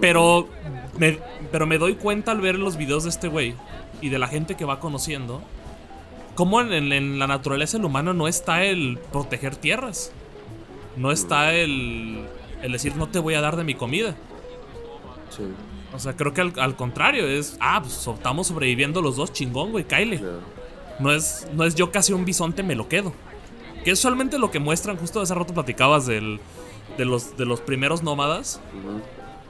Pero 0.00 0.48
me, 0.96 1.18
pero 1.50 1.66
me 1.66 1.78
doy 1.78 1.96
cuenta 1.96 2.30
al 2.30 2.40
ver 2.40 2.56
los 2.56 2.76
videos 2.76 3.02
de 3.02 3.10
este 3.10 3.26
güey 3.26 3.56
y 4.00 4.10
de 4.10 4.18
la 4.20 4.28
gente 4.28 4.54
que 4.54 4.64
va 4.64 4.78
conociendo, 4.78 5.42
cómo 6.36 6.60
en, 6.60 6.92
en 6.92 7.18
la 7.18 7.26
naturaleza 7.26 7.76
del 7.76 7.86
humano 7.86 8.14
no 8.14 8.28
está 8.28 8.62
el 8.62 9.00
proteger 9.10 9.56
tierras. 9.56 10.12
No 10.96 11.10
está 11.10 11.52
el, 11.52 12.26
el 12.64 12.72
decir, 12.72 12.96
no 12.96 13.08
te 13.08 13.18
voy 13.18 13.34
a 13.34 13.42
dar 13.42 13.56
de 13.56 13.64
mi 13.64 13.74
comida. 13.74 14.16
Sí. 15.28 15.42
O 15.92 15.98
sea, 15.98 16.16
creo 16.16 16.32
que 16.32 16.40
al, 16.40 16.76
contrario, 16.76 17.28
es, 17.28 17.58
ah, 17.60 17.80
pues 17.82 18.06
estamos 18.06 18.46
sobreviviendo 18.46 19.02
los 19.02 19.16
dos, 19.16 19.32
chingón, 19.32 19.70
güey, 19.70 19.84
Kyle. 19.84 20.20
No, 20.98 21.12
es, 21.12 21.46
no 21.52 21.64
es 21.64 21.74
yo 21.74 21.92
casi 21.92 22.14
un 22.14 22.24
bisonte, 22.24 22.62
me 22.62 22.74
lo 22.74 22.88
quedo. 22.88 23.12
Que 23.84 23.90
es 23.90 23.98
solamente 23.98 24.38
lo 24.38 24.50
que 24.50 24.60
muestran, 24.60 24.96
justo 24.96 25.18
de 25.18 25.24
hace 25.24 25.34
rato 25.34 25.52
platicabas 25.52 26.06
del, 26.06 26.40
de, 26.96 27.04
los, 27.04 27.36
de 27.36 27.44
los 27.44 27.60
primeros 27.60 28.02
nómadas. 28.02 28.62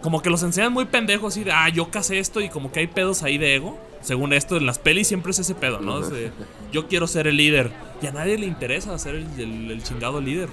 Como 0.02 0.20
que 0.20 0.28
los 0.28 0.42
enseñan 0.42 0.72
muy 0.72 0.86
pendejos 0.86 1.36
y 1.36 1.44
de, 1.44 1.52
ah, 1.52 1.68
yo 1.68 1.90
casé 1.90 2.18
esto 2.18 2.40
y 2.40 2.48
como 2.48 2.72
que 2.72 2.80
hay 2.80 2.88
pedos 2.88 3.22
ahí 3.22 3.38
de 3.38 3.54
ego. 3.54 3.78
Según 4.02 4.32
esto, 4.32 4.56
en 4.56 4.66
las 4.66 4.80
pelis 4.80 5.06
siempre 5.06 5.30
es 5.30 5.38
ese 5.38 5.54
pedo, 5.54 5.78
¿no? 5.80 6.02
yo 6.72 6.88
quiero 6.88 7.06
ser 7.06 7.28
el 7.28 7.36
líder. 7.36 7.70
Y 8.02 8.06
a 8.08 8.12
nadie 8.12 8.36
le 8.36 8.46
interesa 8.46 8.98
ser 8.98 9.14
el 9.14 9.82
chingado 9.84 10.20
líder. 10.20 10.48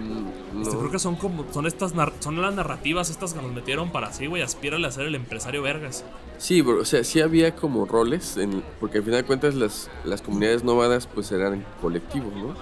Mm, 0.00 0.62
este, 0.62 0.76
creo 0.76 0.90
que 0.90 0.98
son 0.98 1.16
como. 1.16 1.44
Son 1.52 1.66
estas 1.66 1.92
son 2.20 2.40
las 2.40 2.54
narrativas 2.54 3.10
estas 3.10 3.34
que 3.34 3.42
nos 3.42 3.52
metieron 3.52 3.92
para 3.92 4.08
así, 4.08 4.26
güey. 4.26 4.42
Aspírale 4.42 4.86
a 4.86 4.90
ser 4.90 5.06
el 5.06 5.14
empresario 5.14 5.62
vergas. 5.62 6.04
Sí, 6.38 6.60
o 6.62 6.84
sea, 6.84 7.04
sí 7.04 7.20
había 7.20 7.54
como 7.54 7.84
roles. 7.84 8.36
En, 8.36 8.62
porque 8.80 8.98
al 8.98 9.04
final 9.04 9.20
de 9.20 9.26
cuentas 9.26 9.54
las, 9.54 9.90
las 10.04 10.22
comunidades 10.22 10.64
nómadas 10.64 11.06
pues 11.06 11.30
eran 11.32 11.64
colectivos, 11.80 12.34
¿no? 12.34 12.54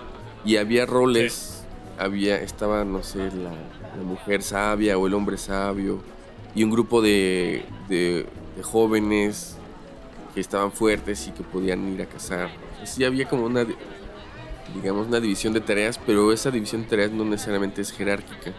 Y 0.45 0.57
había 0.57 0.86
roles. 0.86 1.64
Había. 1.99 2.41
Estaba, 2.41 2.84
no 2.84 3.03
sé, 3.03 3.30
la, 3.32 3.53
mujer 4.05 4.43
sabia 4.43 4.99
o 4.99 5.07
el 5.07 5.14
hombre 5.14 5.39
sabio. 5.39 6.01
Y 6.55 6.64
un 6.64 6.70
grupo 6.70 7.03
de, 7.03 7.64
de, 7.89 8.26
de 8.57 8.62
jóvenes 8.62 9.57
que 10.34 10.41
estaban 10.41 10.72
fuertes 10.72 11.28
y 11.28 11.32
que 11.32 11.43
podían 11.43 11.93
ir 11.93 12.03
a 12.03 12.07
cazar. 12.07 12.51
Sí 12.84 13.05
había 13.05 13.28
como 13.28 13.45
una 13.45 13.66
digamos, 14.74 15.06
una 15.06 15.20
división 15.20 15.52
de 15.52 15.60
tareas, 15.60 15.98
pero 16.06 16.32
esa 16.32 16.50
división 16.50 16.82
de 16.82 16.88
tareas 16.88 17.10
no 17.10 17.24
necesariamente 17.24 17.82
es 17.82 17.92
jerárquica. 17.92 18.52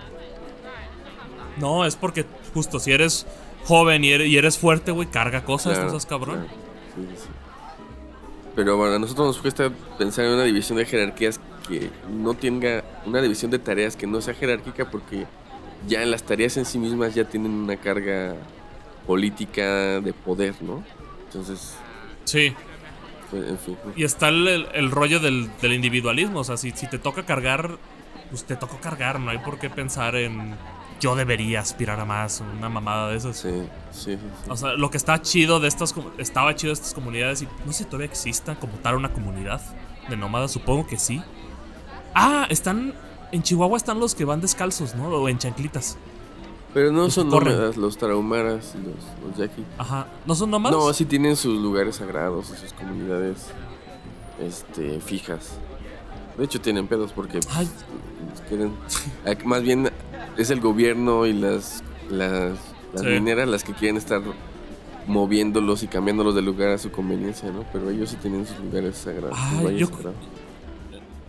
No, 1.58 1.86
es 1.86 1.96
porque 1.96 2.26
justo 2.54 2.80
si 2.80 2.92
eres 2.92 3.26
joven 3.66 4.04
y 4.04 4.12
eres, 4.12 4.58
fuerte, 4.58 4.92
güey, 4.92 5.08
carga 5.08 5.44
cosas, 5.44 5.78
cosas 5.80 6.06
cabrón. 6.06 6.48
Sí, 6.96 7.08
sí. 7.16 7.30
Pero 8.56 8.78
bueno, 8.78 8.96
a 8.96 9.00
nosotros 9.00 9.28
nos 9.28 9.38
cuesta 9.38 9.72
pensar 9.98 10.26
en 10.26 10.32
una 10.32 10.44
división 10.44 10.78
de 10.78 10.86
jerarquías 10.86 11.40
que 11.68 11.90
no 12.12 12.34
tenga 12.34 12.84
una 13.06 13.22
división 13.22 13.52
de 13.52 13.60
tareas 13.60 13.96
que 13.96 14.08
no 14.08 14.22
sea 14.22 14.34
jerárquica 14.34 14.90
porque 14.90 15.26
ya 15.88 16.02
en 16.02 16.12
las 16.12 16.24
tareas 16.24 16.58
en 16.58 16.66
sí 16.66 16.80
mismas 16.80 17.14
ya 17.14 17.26
tienen 17.26 17.52
una 17.52 17.78
carga 17.78 18.36
política 19.06 20.02
de 20.02 20.14
poder, 20.14 20.56
¿no? 20.62 20.84
Entonces... 21.26 21.76
Sí. 22.26 22.54
Y 23.96 24.04
está 24.04 24.30
el, 24.30 24.92
rollo 24.92 25.20
del, 25.20 25.50
individualismo. 25.62 26.40
O 26.40 26.44
sea, 26.44 26.58
si, 26.58 26.72
te 26.72 27.00
toca 27.00 27.26
cargar, 27.26 27.78
pues 28.30 28.44
te 28.46 28.56
tocó 28.56 28.80
cargar. 28.80 29.20
No 29.20 29.32
hay 29.32 29.40
por 29.40 29.60
qué 29.60 29.70
pensar 29.70 30.16
en, 30.16 30.56
yo 31.00 31.16
debería 31.16 31.62
aspirar 31.62 32.00
a 32.00 32.06
más, 32.06 32.42
una 32.58 32.70
mamada 32.70 33.10
de 33.10 33.18
esas. 33.18 33.38
Sí, 33.38 33.64
sí, 33.92 34.16
sí, 34.16 34.50
O 34.50 34.58
sea, 34.58 34.74
lo 34.74 34.90
que 34.90 34.98
está 34.98 35.22
chido 35.22 35.60
de 35.60 35.68
estas 35.68 35.94
estaba 36.18 36.56
chido 36.56 36.70
de 36.70 36.74
estas 36.74 36.94
comunidades 36.94 37.42
y 37.42 37.48
no 37.66 37.72
sé 37.72 37.80
si 37.80 37.86
todavía 37.86 38.08
exista 38.08 38.56
como 38.56 38.74
tal 38.74 38.96
una 38.96 39.14
comunidad 39.14 39.62
de 40.10 40.18
nómadas, 40.18 40.52
supongo 40.52 40.88
que 40.88 40.98
sí. 40.98 41.22
Ah, 42.16 42.48
están 42.50 42.94
en 43.32 43.44
Chihuahua 43.44 43.78
están 43.78 44.00
los 44.00 44.16
que 44.16 44.26
van 44.26 44.42
descalzos, 44.42 44.96
¿no? 44.96 45.08
O 45.08 45.30
en 45.30 45.38
chanclitas. 45.38 45.98
Pero 46.74 46.92
no 46.92 47.10
son 47.10 47.30
nómadas, 47.30 47.78
los 47.78 47.98
tarahumaras 47.98 48.76
y 48.76 48.78
los, 48.78 49.40
los 49.40 49.50
Ajá, 49.78 50.08
¿no 50.26 50.36
son 50.36 50.52
nómadas? 50.52 50.78
No, 50.78 50.94
sí 50.94 51.06
tienen 51.06 51.36
sus 51.36 51.60
lugares 51.60 51.96
sagrados 51.96 52.52
y 52.52 52.58
sus 52.58 52.74
comunidades 52.74 53.48
este, 54.40 55.00
fijas. 55.00 55.54
De 56.38 56.46
hecho 56.46 56.62
tienen 56.62 56.88
pedos 56.88 57.12
porque 57.12 57.40
pues, 57.40 57.70
quieren, 58.48 58.74
más 59.46 59.64
bien 59.64 59.90
es 60.38 60.50
el 60.52 60.62
gobierno 60.62 61.26
y 61.26 61.34
las, 61.34 61.84
las, 62.10 62.58
mineras 63.04 63.48
las 63.50 63.64
que 63.64 63.74
quieren 63.74 63.98
estar 63.98 64.22
moviéndolos 65.08 65.84
y 65.84 65.88
cambiándolos 65.88 66.36
de 66.36 66.42
lugar 66.42 66.70
a 66.70 66.78
su 66.78 66.92
conveniencia, 66.92 67.52
¿no? 67.52 67.66
Pero 67.74 67.90
ellos 67.90 68.12
sí 68.12 68.16
tienen 68.18 68.46
sus 68.46 68.60
lugares 68.60 68.96
sagrados. 68.96 69.38
yo, 69.76 69.90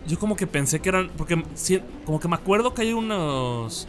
yo 0.07 0.19
como 0.19 0.35
que 0.35 0.47
pensé 0.47 0.79
que 0.79 0.89
eran, 0.89 1.09
porque 1.17 1.43
como 2.05 2.19
que 2.19 2.27
me 2.27 2.35
acuerdo 2.35 2.73
que 2.73 2.83
hay 2.83 2.93
unos... 2.93 3.87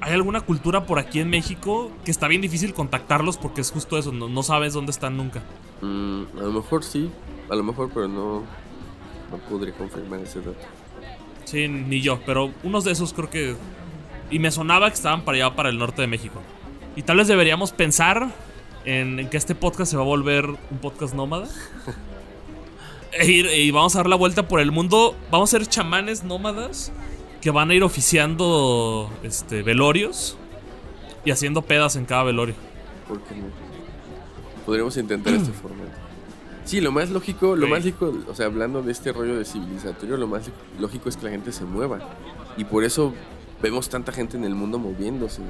Hay 0.00 0.12
alguna 0.12 0.40
cultura 0.42 0.86
por 0.86 0.98
aquí 0.98 1.20
en 1.20 1.30
México 1.30 1.90
que 2.04 2.10
está 2.10 2.28
bien 2.28 2.42
difícil 2.42 2.74
contactarlos 2.74 3.38
porque 3.38 3.60
es 3.60 3.70
justo 3.70 3.98
eso, 3.98 4.12
no, 4.12 4.42
sabes 4.42 4.74
dónde 4.74 4.90
están 4.90 5.16
nunca. 5.16 5.42
Mm, 5.80 6.24
a 6.38 6.42
lo 6.42 6.52
mejor 6.52 6.84
sí, 6.84 7.10
a 7.50 7.54
lo 7.54 7.62
mejor, 7.62 7.90
pero 7.92 8.06
no, 8.06 8.42
no 9.30 9.36
podría 9.48 9.74
confirmar 9.74 10.20
ese 10.20 10.40
dato. 10.40 10.66
Sí, 11.44 11.68
ni 11.68 12.00
yo, 12.00 12.20
pero 12.26 12.50
unos 12.62 12.84
de 12.84 12.92
esos 12.92 13.12
creo 13.12 13.30
que 13.30 13.56
y 14.30 14.38
me 14.38 14.50
sonaba 14.50 14.88
que 14.88 14.94
estaban 14.94 15.22
para 15.22 15.36
allá, 15.36 15.56
para 15.56 15.68
el 15.68 15.78
norte 15.78 16.02
de 16.02 16.08
México. 16.08 16.40
Y 16.96 17.02
tal 17.02 17.18
vez 17.18 17.28
deberíamos 17.28 17.72
pensar 17.72 18.28
en, 18.84 19.28
que 19.28 19.36
este 19.36 19.54
podcast 19.54 19.90
se 19.90 19.96
va 19.96 20.02
a 20.02 20.06
volver 20.06 20.46
un 20.46 20.78
podcast 20.80 21.14
nómada. 21.14 21.48
e 23.12 23.26
ir, 23.26 23.46
y 23.46 23.70
vamos 23.70 23.94
a 23.94 24.00
dar 24.00 24.08
la 24.08 24.16
vuelta 24.16 24.48
por 24.48 24.60
el 24.60 24.72
mundo. 24.72 25.14
Vamos 25.30 25.54
a 25.54 25.58
ser 25.58 25.66
chamanes 25.66 26.24
nómadas 26.24 26.92
que 27.46 27.52
van 27.52 27.70
a 27.70 27.74
ir 27.74 27.84
oficiando 27.84 29.08
este, 29.22 29.62
velorios 29.62 30.36
y 31.24 31.30
haciendo 31.30 31.62
pedas 31.62 31.94
en 31.94 32.04
cada 32.04 32.24
velorio. 32.24 32.56
¿Por 33.06 33.20
qué 33.20 33.36
no? 33.36 33.44
Podríamos 34.66 34.96
intentar 34.96 35.32
este 35.32 35.52
formato. 35.62 35.92
Sí, 36.64 36.80
lo 36.80 36.90
más 36.90 37.10
lógico, 37.10 37.54
lo 37.54 37.68
más 37.68 37.84
lógico, 37.84 38.12
o 38.28 38.34
sea, 38.34 38.46
hablando 38.46 38.82
de 38.82 38.90
este 38.90 39.12
rollo 39.12 39.38
de 39.38 39.44
civilizatorio, 39.44 40.16
lo 40.16 40.26
más 40.26 40.50
lógico 40.80 41.08
es 41.08 41.16
que 41.16 41.26
la 41.26 41.30
gente 41.30 41.52
se 41.52 41.64
mueva. 41.64 42.00
Y 42.56 42.64
por 42.64 42.82
eso 42.82 43.14
vemos 43.62 43.88
tanta 43.88 44.10
gente 44.10 44.36
en 44.36 44.42
el 44.42 44.56
mundo 44.56 44.80
moviéndose. 44.80 45.42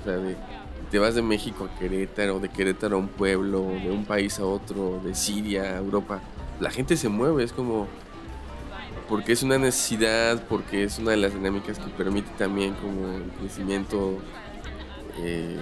O 0.00 0.04
sea, 0.04 0.18
te 0.90 0.98
vas 0.98 1.14
de 1.14 1.20
México 1.20 1.68
a 1.70 1.78
Querétaro, 1.78 2.40
de 2.40 2.48
Querétaro 2.48 2.96
a 2.96 3.00
un 3.00 3.08
pueblo, 3.08 3.66
de 3.84 3.90
un 3.90 4.06
país 4.06 4.38
a 4.38 4.46
otro, 4.46 4.98
de 5.04 5.14
Siria 5.14 5.74
a 5.74 5.76
Europa. 5.76 6.22
La 6.58 6.70
gente 6.70 6.96
se 6.96 7.10
mueve, 7.10 7.44
es 7.44 7.52
como. 7.52 7.86
Porque 9.08 9.32
es 9.32 9.42
una 9.42 9.58
necesidad, 9.58 10.42
porque 10.48 10.84
es 10.84 10.98
una 10.98 11.12
de 11.12 11.18
las 11.18 11.34
dinámicas 11.34 11.78
que 11.78 11.88
permite 11.90 12.30
también 12.38 12.74
como 12.74 13.16
el 13.16 13.30
crecimiento, 13.40 14.18
eh, 15.18 15.58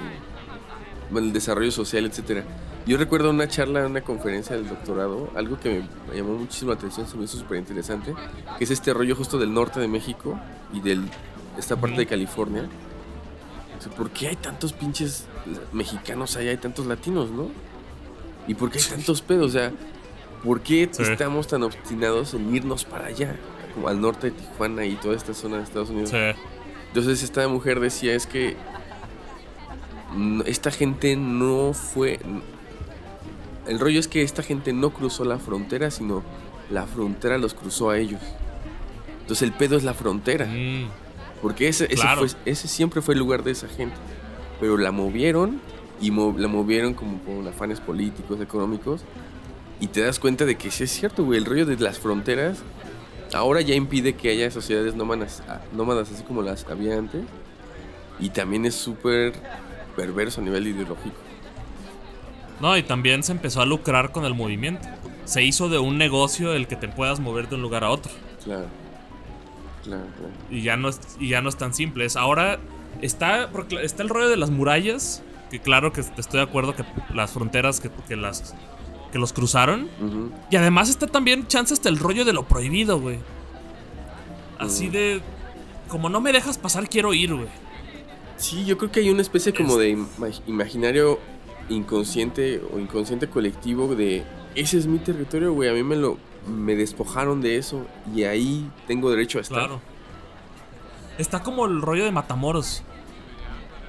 el 1.14 1.32
desarrollo 1.32 1.70
social, 1.70 2.04
etcétera. 2.06 2.44
Yo 2.86 2.96
recuerdo 2.98 3.30
una 3.30 3.48
charla, 3.48 3.84
una 3.84 4.00
conferencia 4.00 4.54
del 4.54 4.68
doctorado, 4.68 5.30
algo 5.34 5.58
que 5.58 5.82
me 6.08 6.16
llamó 6.16 6.34
muchísimo 6.34 6.70
la 6.70 6.76
atención, 6.76 7.06
se 7.08 7.16
me 7.16 7.24
hizo 7.24 7.36
súper 7.36 7.58
interesante, 7.58 8.14
que 8.58 8.64
es 8.64 8.70
este 8.70 8.94
rollo 8.94 9.16
justo 9.16 9.38
del 9.38 9.52
norte 9.52 9.80
de 9.80 9.88
México 9.88 10.38
y 10.72 10.80
del 10.80 11.02
esta 11.58 11.76
parte 11.76 11.96
de 11.96 12.06
California. 12.06 12.68
¿Por 13.96 14.10
qué 14.10 14.28
hay 14.28 14.36
tantos 14.36 14.72
pinches 14.72 15.26
mexicanos 15.72 16.36
allá? 16.36 16.50
Hay 16.50 16.56
tantos 16.56 16.86
latinos, 16.86 17.30
¿no? 17.30 17.48
¿Y 18.46 18.54
por 18.54 18.70
qué 18.70 18.78
hay 18.78 18.84
tantos 18.84 19.20
pedos? 19.20 19.46
O 19.46 19.52
sea, 19.52 19.72
¿por 20.46 20.60
qué 20.60 20.84
estamos 20.84 21.48
tan 21.48 21.64
obstinados 21.64 22.32
en 22.34 22.54
irnos 22.54 22.84
para 22.84 23.06
allá? 23.06 23.34
Como 23.74 23.88
al 23.88 24.00
norte 24.00 24.30
de 24.30 24.36
Tijuana 24.36 24.86
y 24.86 24.94
toda 24.94 25.16
esta 25.16 25.34
zona 25.34 25.56
de 25.58 25.64
Estados 25.64 25.90
Unidos. 25.90 26.12
Entonces 26.88 27.22
esta 27.22 27.46
mujer 27.48 27.80
decía 27.80 28.14
es 28.14 28.26
que 28.26 28.56
esta 30.46 30.70
gente 30.70 31.16
no 31.16 31.74
fue... 31.74 32.20
El 33.66 33.80
rollo 33.80 33.98
es 33.98 34.06
que 34.06 34.22
esta 34.22 34.44
gente 34.44 34.72
no 34.72 34.90
cruzó 34.90 35.24
la 35.24 35.38
frontera, 35.38 35.90
sino 35.90 36.22
la 36.70 36.86
frontera 36.86 37.36
los 37.36 37.52
cruzó 37.52 37.90
a 37.90 37.98
ellos. 37.98 38.20
Entonces 39.22 39.42
el 39.42 39.52
pedo 39.52 39.76
es 39.76 39.82
la 39.82 39.92
frontera. 39.92 40.46
Mm. 40.46 40.88
Porque 41.42 41.66
ese, 41.68 41.88
ese, 42.44 42.68
siempre 42.68 43.02
fue 43.02 43.14
el 43.14 43.18
lugar 43.18 43.42
de 43.42 43.50
esa 43.50 43.66
gente. 43.66 43.96
Pero 44.60 44.78
la 44.78 44.92
movieron 44.92 45.60
y 46.00 46.10
la 46.10 46.48
movieron 46.48 46.94
como 46.94 47.18
con 47.18 47.46
afanes 47.46 47.80
políticos, 47.80 48.40
económicos. 48.40 49.02
Y 49.80 49.88
te 49.88 50.00
das 50.02 50.18
cuenta 50.18 50.44
de 50.44 50.56
que 50.56 50.70
sí 50.70 50.84
es 50.84 50.90
cierto, 50.90 51.24
güey. 51.24 51.38
El 51.38 51.44
rollo 51.44 51.66
de 51.66 51.76
las 51.76 51.98
fronteras 51.98 52.58
ahora 53.34 53.60
ya 53.60 53.74
impide 53.74 54.14
que 54.14 54.30
haya 54.30 54.50
sociedades 54.50 54.94
nómadas, 54.94 55.42
ah, 55.48 55.60
nómadas 55.72 56.10
así 56.10 56.22
como 56.22 56.42
las 56.42 56.64
había 56.66 56.96
antes. 56.96 57.22
Y 58.18 58.30
también 58.30 58.64
es 58.64 58.74
súper 58.74 59.34
perverso 59.94 60.40
a 60.40 60.44
nivel 60.44 60.66
ideológico. 60.66 61.16
No, 62.60 62.76
y 62.76 62.82
también 62.82 63.22
se 63.22 63.32
empezó 63.32 63.60
a 63.60 63.66
lucrar 63.66 64.12
con 64.12 64.24
el 64.24 64.34
movimiento. 64.34 64.88
Se 65.26 65.42
hizo 65.42 65.68
de 65.68 65.78
un 65.78 65.98
negocio 65.98 66.54
el 66.54 66.66
que 66.66 66.76
te 66.76 66.88
puedas 66.88 67.20
mover 67.20 67.48
de 67.48 67.56
un 67.56 67.62
lugar 67.62 67.84
a 67.84 67.90
otro. 67.90 68.12
Claro. 68.42 68.66
Y 70.50 70.62
ya 70.62 70.76
no 70.76 70.88
es, 70.88 71.00
y 71.20 71.28
ya 71.28 71.42
no 71.42 71.48
es 71.48 71.56
tan 71.56 71.74
simple. 71.74 72.06
ahora 72.16 72.58
está, 73.02 73.48
está 73.82 74.02
el 74.02 74.08
rollo 74.08 74.28
de 74.28 74.36
las 74.36 74.50
murallas, 74.50 75.22
que 75.50 75.60
claro 75.60 75.92
que 75.92 76.00
estoy 76.00 76.38
de 76.38 76.42
acuerdo 76.42 76.74
que 76.74 76.84
las 77.14 77.30
fronteras 77.30 77.80
que, 77.80 78.16
las 78.16 78.54
que 79.12 79.18
los 79.18 79.32
cruzaron. 79.32 79.88
Y 80.50 80.56
además 80.56 80.88
está 80.88 81.06
también 81.06 81.46
chance 81.46 81.74
hasta 81.74 81.88
el 81.88 81.98
rollo 81.98 82.24
de 82.24 82.32
lo 82.32 82.44
prohibido, 82.44 83.00
güey. 83.00 83.18
Así 84.58 84.88
de 84.88 85.20
como 85.88 86.08
no 86.08 86.20
me 86.20 86.32
dejas 86.32 86.58
pasar, 86.58 86.88
quiero 86.88 87.14
ir, 87.14 87.34
güey. 87.34 87.48
Sí, 88.36 88.64
yo 88.64 88.76
creo 88.76 88.90
que 88.90 89.00
hay 89.00 89.10
una 89.10 89.22
especie 89.22 89.52
como 89.52 89.78
de 89.78 89.96
imaginario 90.46 91.18
inconsciente 91.68 92.60
o 92.72 92.78
inconsciente 92.78 93.28
colectivo 93.28 93.94
de 93.94 94.24
ese 94.54 94.78
es 94.78 94.86
mi 94.86 94.98
territorio, 94.98 95.52
güey, 95.52 95.68
a 95.68 95.72
mí 95.72 95.82
me 95.82 95.96
lo 95.96 96.18
me 96.46 96.76
despojaron 96.76 97.40
de 97.40 97.56
eso 97.56 97.86
y 98.14 98.24
ahí 98.24 98.70
tengo 98.86 99.10
derecho 99.10 99.38
a 99.38 99.42
estar. 99.42 99.58
Claro. 99.58 99.80
Está 101.18 101.42
como 101.42 101.66
el 101.66 101.82
rollo 101.82 102.04
de 102.04 102.12
Matamoros. 102.12 102.82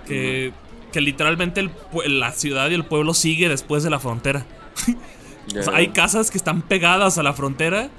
Que, 0.06 0.54
que 0.94 1.02
literalmente 1.02 1.70
la 2.06 2.32
ciudad 2.32 2.70
y 2.70 2.74
el 2.74 2.86
pueblo 2.86 3.14
sigue 3.14 3.50
después 3.50 3.84
de 3.84 3.90
la 3.90 4.00
frontera. 4.00 4.46
hay 5.74 5.90
casas 5.90 6.32
que 6.32 6.38
están 6.38 6.62
pegadas 6.62 7.18
a 7.18 7.24
la 7.24 7.34
frontera 7.34 7.90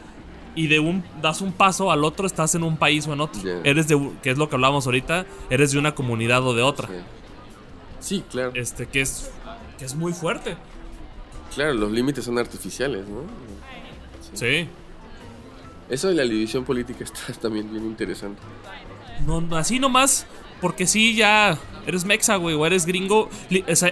y 0.54 0.66
de 0.66 0.80
un 0.80 1.04
das 1.22 1.40
un 1.40 1.52
paso 1.52 1.92
al 1.92 2.04
otro 2.04 2.26
estás 2.26 2.54
en 2.54 2.64
un 2.64 2.76
país 2.76 3.06
o 3.06 3.12
en 3.12 3.20
otro. 3.20 3.40
Eres 3.64 3.88
de 3.88 4.10
que 4.22 4.30
es 4.30 4.38
lo 4.38 4.48
que 4.48 4.56
hablamos 4.56 4.86
ahorita, 4.86 5.26
eres 5.50 5.72
de 5.72 5.78
una 5.78 5.94
comunidad 5.94 6.44
o 6.46 6.54
de 6.54 6.62
otra. 6.62 6.88
Sí, 8.00 8.24
claro. 8.30 8.52
Este 8.54 8.86
que 8.86 9.00
es 9.00 9.30
que 9.78 9.84
es 9.84 9.94
muy 9.94 10.12
fuerte. 10.12 10.56
Claro, 11.54 11.74
los 11.74 11.90
límites 11.90 12.24
son 12.24 12.38
artificiales, 12.38 13.06
¿no? 13.08 13.22
Sí. 14.34 14.68
Eso 15.88 16.08
de 16.08 16.14
la 16.14 16.24
división 16.24 16.64
política 16.64 17.04
está 17.04 17.32
también 17.40 17.70
bien 17.70 17.84
interesante. 17.84 18.40
No, 19.26 19.44
así 19.56 19.78
nomás, 19.78 20.26
porque 20.60 20.86
sí, 20.86 21.14
ya 21.14 21.58
eres 21.86 22.04
mexa, 22.04 22.36
güey, 22.36 22.54
o 22.54 22.66
eres 22.66 22.86
gringo. 22.86 23.28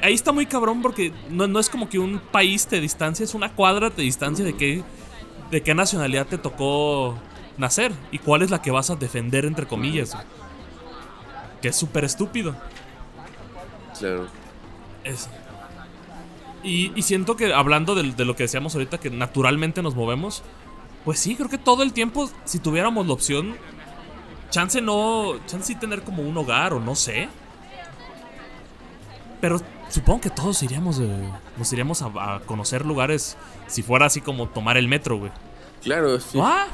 ahí 0.02 0.14
está 0.14 0.32
muy 0.32 0.46
cabrón 0.46 0.82
porque 0.82 1.12
no, 1.30 1.58
es 1.58 1.68
como 1.68 1.88
que 1.88 1.98
un 1.98 2.18
país 2.18 2.66
te 2.66 2.80
distancia, 2.80 3.24
es 3.24 3.34
una 3.34 3.52
cuadra 3.52 3.90
de 3.90 4.02
distancia 4.02 4.44
de 4.44 4.56
qué, 4.56 4.82
de 5.50 5.62
qué 5.62 5.74
nacionalidad 5.74 6.26
te 6.26 6.38
tocó 6.38 7.16
nacer 7.56 7.92
y 8.10 8.18
cuál 8.18 8.42
es 8.42 8.50
la 8.50 8.60
que 8.60 8.70
vas 8.70 8.90
a 8.90 8.96
defender, 8.96 9.44
entre 9.44 9.66
comillas. 9.66 10.16
Que 11.62 11.68
es 11.68 11.76
súper 11.76 12.04
estúpido. 12.04 12.54
Claro. 13.98 14.28
Es, 15.04 15.28
y, 16.66 16.90
siento 17.02 17.36
que 17.36 17.54
hablando 17.54 17.94
de, 17.94 18.24
lo 18.24 18.34
que 18.34 18.42
decíamos 18.42 18.74
ahorita, 18.74 18.98
que 18.98 19.08
naturalmente 19.08 19.82
nos 19.82 19.94
movemos, 19.94 20.42
pues 21.04 21.20
sí, 21.20 21.36
creo 21.36 21.48
que 21.48 21.58
todo 21.58 21.84
el 21.84 21.92
tiempo, 21.92 22.28
si 22.44 22.58
tuviéramos 22.58 23.06
la 23.06 23.12
opción, 23.12 23.56
chance 24.50 24.80
no, 24.80 25.38
chance 25.46 25.66
sí 25.66 25.74
tener 25.74 26.02
como 26.02 26.22
un 26.22 26.36
hogar 26.36 26.72
o 26.72 26.80
no 26.80 26.94
sé. 26.94 27.28
Pero 29.40 29.60
supongo 29.88 30.22
que 30.22 30.30
todos 30.30 30.62
iríamos, 30.62 31.00
nos 31.56 31.72
iríamos 31.72 32.02
a, 32.02 32.40
conocer 32.46 32.84
lugares 32.86 33.36
si 33.66 33.82
fuera 33.82 34.06
así 34.06 34.20
como 34.20 34.48
tomar 34.48 34.76
el 34.76 34.88
metro, 34.88 35.18
güey. 35.18 35.32
Claro, 35.82 36.18
sí. 36.20 36.38
¿Ah? 36.40 36.66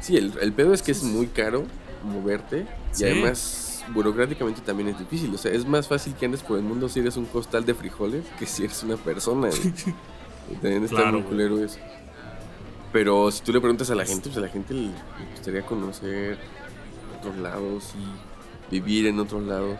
Sí, 0.00 0.16
el, 0.16 0.32
el 0.40 0.52
pedo 0.52 0.74
es 0.74 0.82
que 0.82 0.92
es 0.92 1.02
muy 1.02 1.26
caro 1.26 1.64
moverte 2.04 2.66
y 2.98 3.04
además 3.04 3.84
burocráticamente 3.92 4.60
también 4.60 4.88
es 4.90 4.98
difícil. 4.98 5.34
O 5.34 5.38
sea, 5.38 5.52
es 5.52 5.66
más 5.66 5.88
fácil 5.88 6.14
que 6.14 6.26
andes 6.26 6.42
por 6.42 6.58
el 6.58 6.64
mundo 6.64 6.88
si 6.88 7.00
eres 7.00 7.16
un 7.16 7.26
costal 7.26 7.64
de 7.64 7.74
frijoles 7.74 8.24
que 8.38 8.46
si 8.46 8.64
eres 8.64 8.82
una 8.82 8.96
persona. 8.96 9.48
también 10.62 10.84
está 10.84 11.10
muy 11.10 11.22
culero 11.22 11.62
eso. 11.62 11.78
Pero 12.92 13.30
si 13.30 13.42
tú 13.42 13.52
le 13.52 13.60
preguntas 13.60 13.90
a 13.90 13.94
la 13.94 14.04
gente, 14.04 14.28
pues 14.28 14.36
a 14.38 14.40
la 14.40 14.48
gente 14.48 14.72
le, 14.72 14.90
gustaría 15.32 15.62
conocer 15.62 16.38
otros 17.18 17.36
lados 17.36 17.94
vivir 18.70 19.06
en 19.06 19.18
otros 19.18 19.42
lados. 19.44 19.78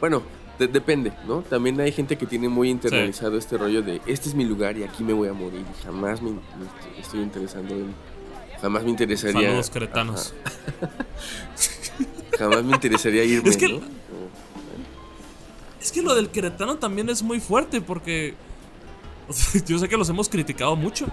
Bueno, 0.00 0.22
depende, 0.58 1.12
¿no? 1.26 1.42
También 1.42 1.80
hay 1.80 1.92
gente 1.92 2.16
que 2.16 2.26
tiene 2.26 2.48
muy 2.48 2.70
internalizado 2.70 3.36
este 3.36 3.58
rollo 3.58 3.82
de 3.82 4.00
este 4.06 4.28
es 4.28 4.34
mi 4.34 4.44
lugar 4.44 4.76
y 4.76 4.84
aquí 4.84 5.02
me 5.02 5.12
voy 5.12 5.28
a 5.28 5.32
morir 5.32 5.60
y 5.60 5.84
jamás 5.84 6.22
me, 6.22 6.32
estoy 7.00 7.20
interesando 7.20 7.74
en... 7.74 7.94
Jamás 8.60 8.84
me 8.84 8.90
interesaría... 8.90 9.48
Saludos 9.48 9.70
cretanos. 9.70 10.34
jamás 12.38 12.62
me 12.64 12.74
interesaría 12.74 13.24
irme, 13.24 13.50
es 13.50 13.56
que, 13.56 13.80
Es 15.80 15.90
que 15.90 16.02
lo 16.02 16.14
del 16.14 16.28
queretano 16.28 16.76
también 16.76 17.08
es 17.08 17.22
muy 17.22 17.40
fuerte 17.40 17.80
porque... 17.80 18.34
yo 19.66 19.78
sé 19.78 19.88
que 19.88 19.96
los 19.96 20.08
hemos 20.08 20.28
criticado 20.28 20.76
mucho. 20.76 21.06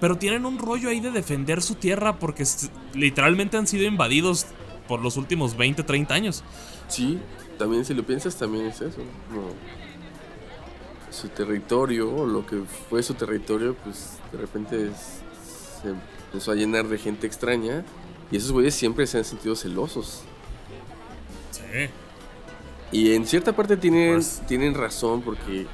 Pero 0.00 0.18
tienen 0.18 0.44
un 0.44 0.58
rollo 0.58 0.88
ahí 0.88 1.00
de 1.00 1.10
defender 1.10 1.62
su 1.62 1.74
tierra 1.74 2.18
porque 2.18 2.44
literalmente 2.94 3.56
han 3.56 3.66
sido 3.66 3.84
invadidos 3.84 4.46
por 4.86 5.00
los 5.00 5.16
últimos 5.16 5.56
20, 5.56 5.82
30 5.82 6.14
años. 6.14 6.44
Sí, 6.88 7.18
también 7.58 7.84
si 7.84 7.94
lo 7.94 8.04
piensas, 8.04 8.36
también 8.36 8.66
es 8.66 8.80
eso. 8.80 9.00
su 11.10 11.28
territorio, 11.28 12.14
o 12.14 12.26
lo 12.26 12.46
que 12.46 12.62
fue 12.90 13.02
su 13.02 13.14
territorio, 13.14 13.74
pues 13.82 14.18
de 14.32 14.38
repente 14.38 14.90
se 15.82 15.88
empezó 15.88 16.52
a 16.52 16.54
llenar 16.54 16.86
de 16.88 16.98
gente 16.98 17.26
extraña. 17.26 17.84
Y 18.30 18.36
esos 18.36 18.52
güeyes 18.52 18.74
siempre 18.74 19.06
se 19.06 19.18
han 19.18 19.24
sentido 19.24 19.54
celosos. 19.56 20.22
Sí. 21.50 21.88
Y 22.92 23.14
en 23.14 23.26
cierta 23.26 23.54
parte 23.54 23.76
tienen, 23.76 24.14
pues 24.14 24.42
tienen 24.46 24.74
razón 24.74 25.22
porque 25.22 25.66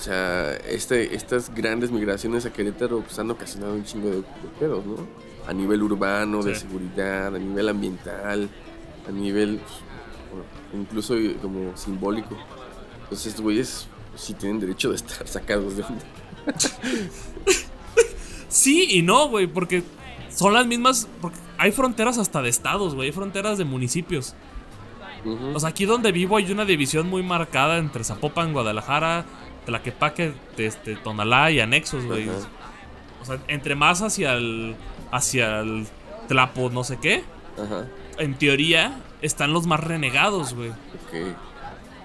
o 0.00 0.02
sea, 0.02 0.56
este, 0.66 1.14
estas 1.14 1.54
grandes 1.54 1.90
migraciones 1.90 2.46
a 2.46 2.52
Querétaro 2.54 3.02
pues, 3.02 3.18
han 3.18 3.30
ocasionado 3.30 3.74
un 3.74 3.84
chingo 3.84 4.08
de, 4.08 4.22
pedos, 4.58 4.86
¿no? 4.86 4.96
A 5.46 5.52
nivel 5.52 5.82
urbano, 5.82 6.42
de 6.42 6.54
seguridad, 6.54 7.26
a 7.36 7.38
nivel 7.38 7.68
ambiental, 7.68 8.48
a 9.06 9.12
nivel 9.12 9.60
pues, 9.60 10.80
incluso 10.80 11.14
como 11.42 11.76
simbólico. 11.76 12.34
Entonces 13.02 13.26
estos 13.26 13.42
güeyes 13.42 13.88
sí 14.14 14.32
tienen 14.32 14.58
derecho 14.58 14.88
de 14.88 14.96
estar 14.96 15.28
sacados 15.28 15.76
de 15.76 15.82
onda. 15.82 16.04
sí 18.48 18.86
y 18.88 19.02
no, 19.02 19.28
güey, 19.28 19.48
porque 19.48 19.82
son 20.30 20.54
las 20.54 20.66
mismas. 20.66 21.08
Porque 21.20 21.36
hay 21.58 21.72
fronteras 21.72 22.16
hasta 22.16 22.40
de 22.40 22.48
estados, 22.48 22.94
güey. 22.94 23.08
Hay 23.08 23.12
fronteras 23.12 23.58
de 23.58 23.66
municipios. 23.66 24.34
O 25.54 25.60
sea, 25.60 25.68
aquí 25.68 25.84
donde 25.84 26.10
vivo 26.12 26.38
hay 26.38 26.50
una 26.50 26.64
división 26.64 27.06
muy 27.06 27.22
marcada 27.22 27.76
entre 27.76 28.02
Zapopan, 28.04 28.54
Guadalajara, 28.54 29.26
Tlaquepaque, 29.66 30.32
este, 30.56 30.96
Tonalá 30.96 31.50
y 31.50 31.60
anexos, 31.60 32.04
güey. 32.04 32.28
O 33.20 33.24
sea, 33.24 33.38
entre 33.48 33.74
más 33.74 34.02
hacia 34.02 34.34
el. 34.34 34.76
hacia 35.10 35.60
el 35.60 35.86
Tlapo, 36.28 36.70
no 36.70 36.84
sé 36.84 36.98
qué. 37.00 37.24
Ajá. 37.58 37.86
En 38.18 38.34
teoría, 38.34 39.00
están 39.22 39.52
los 39.52 39.66
más 39.66 39.80
renegados, 39.80 40.54
güey. 40.54 40.70
Ok. 40.70 41.36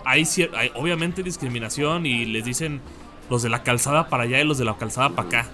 Hay, 0.03 0.24
hay, 0.56 0.72
obviamente 0.76 1.24
discriminación 1.24 2.06
y 2.06 2.26
les 2.26 2.45
dicen 2.45 2.82
los 3.30 3.41
de 3.41 3.49
la 3.49 3.64
calzada 3.64 4.08
para 4.08 4.24
allá 4.24 4.39
y 4.39 4.43
los 4.45 4.58
de 4.58 4.66
la 4.66 4.78
calzada 4.78 5.10
para 5.10 5.28
acá. 5.28 5.49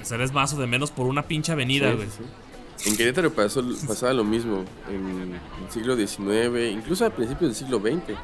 O 0.00 0.04
sea, 0.04 0.16
eres 0.16 0.32
más 0.32 0.54
o 0.54 0.56
de 0.56 0.66
menos 0.66 0.90
por 0.90 1.06
una 1.06 1.22
pinche 1.22 1.52
avenida, 1.52 1.92
güey. 1.92 2.08
En 2.84 2.96
Querétaro 2.96 3.32
pasó, 3.32 3.64
pasaba 3.86 4.12
lo 4.12 4.24
mismo 4.24 4.64
en 4.88 5.34
el 5.34 5.72
siglo 5.72 5.96
XIX, 5.96 6.70
incluso 6.70 7.04
a 7.06 7.10
principios 7.10 7.50
del 7.50 7.54
siglo 7.54 7.80
XX 7.80 8.16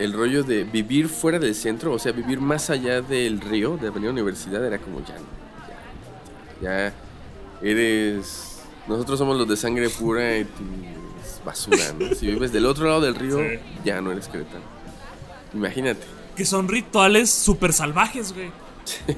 el 0.00 0.14
rollo 0.14 0.42
de 0.42 0.64
vivir 0.64 1.08
fuera 1.08 1.38
del 1.38 1.54
centro, 1.54 1.92
o 1.92 1.98
sea, 1.98 2.12
vivir 2.12 2.40
más 2.40 2.70
allá 2.70 3.02
del 3.02 3.38
río, 3.38 3.76
de 3.76 3.88
Avenida 3.88 4.10
Universidad, 4.10 4.64
era 4.64 4.78
como 4.78 5.00
ya, 5.04 5.16
ya, 6.62 6.88
ya 6.88 6.94
eres... 7.60 8.62
Nosotros 8.88 9.18
somos 9.18 9.36
los 9.36 9.46
de 9.46 9.58
sangre 9.58 9.90
pura 9.90 10.38
y 10.38 10.44
tú 10.44 10.62
eres 10.82 11.40
basura, 11.44 11.92
¿no? 11.98 12.14
Si 12.14 12.26
vives 12.26 12.50
del 12.50 12.64
otro 12.64 12.86
lado 12.86 13.02
del 13.02 13.14
río, 13.14 13.38
ya 13.84 14.00
no 14.00 14.10
eres 14.10 14.26
cretano. 14.28 14.64
Imagínate. 15.52 16.00
Que 16.34 16.46
son 16.46 16.66
rituales 16.66 17.30
súper 17.30 17.74
salvajes, 17.74 18.32
güey. 18.32 18.50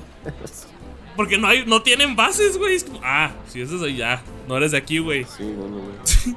Porque 1.17 1.39
no 1.39 1.47
hay, 1.47 1.65
no 1.65 1.83
tienen 1.83 2.17
bases, 2.17 2.59
güey. 2.59 2.79
ah, 3.05 3.31
si 3.49 3.61
es 3.61 3.71
ahí 3.71 3.97
ya, 3.97 4.21
no 4.49 4.57
eres 4.57 4.73
de 4.73 4.79
aquí, 4.79 4.99
güey. 4.99 5.25
Sí, 5.25 5.45
no, 5.45 5.69
no, 5.69 6.37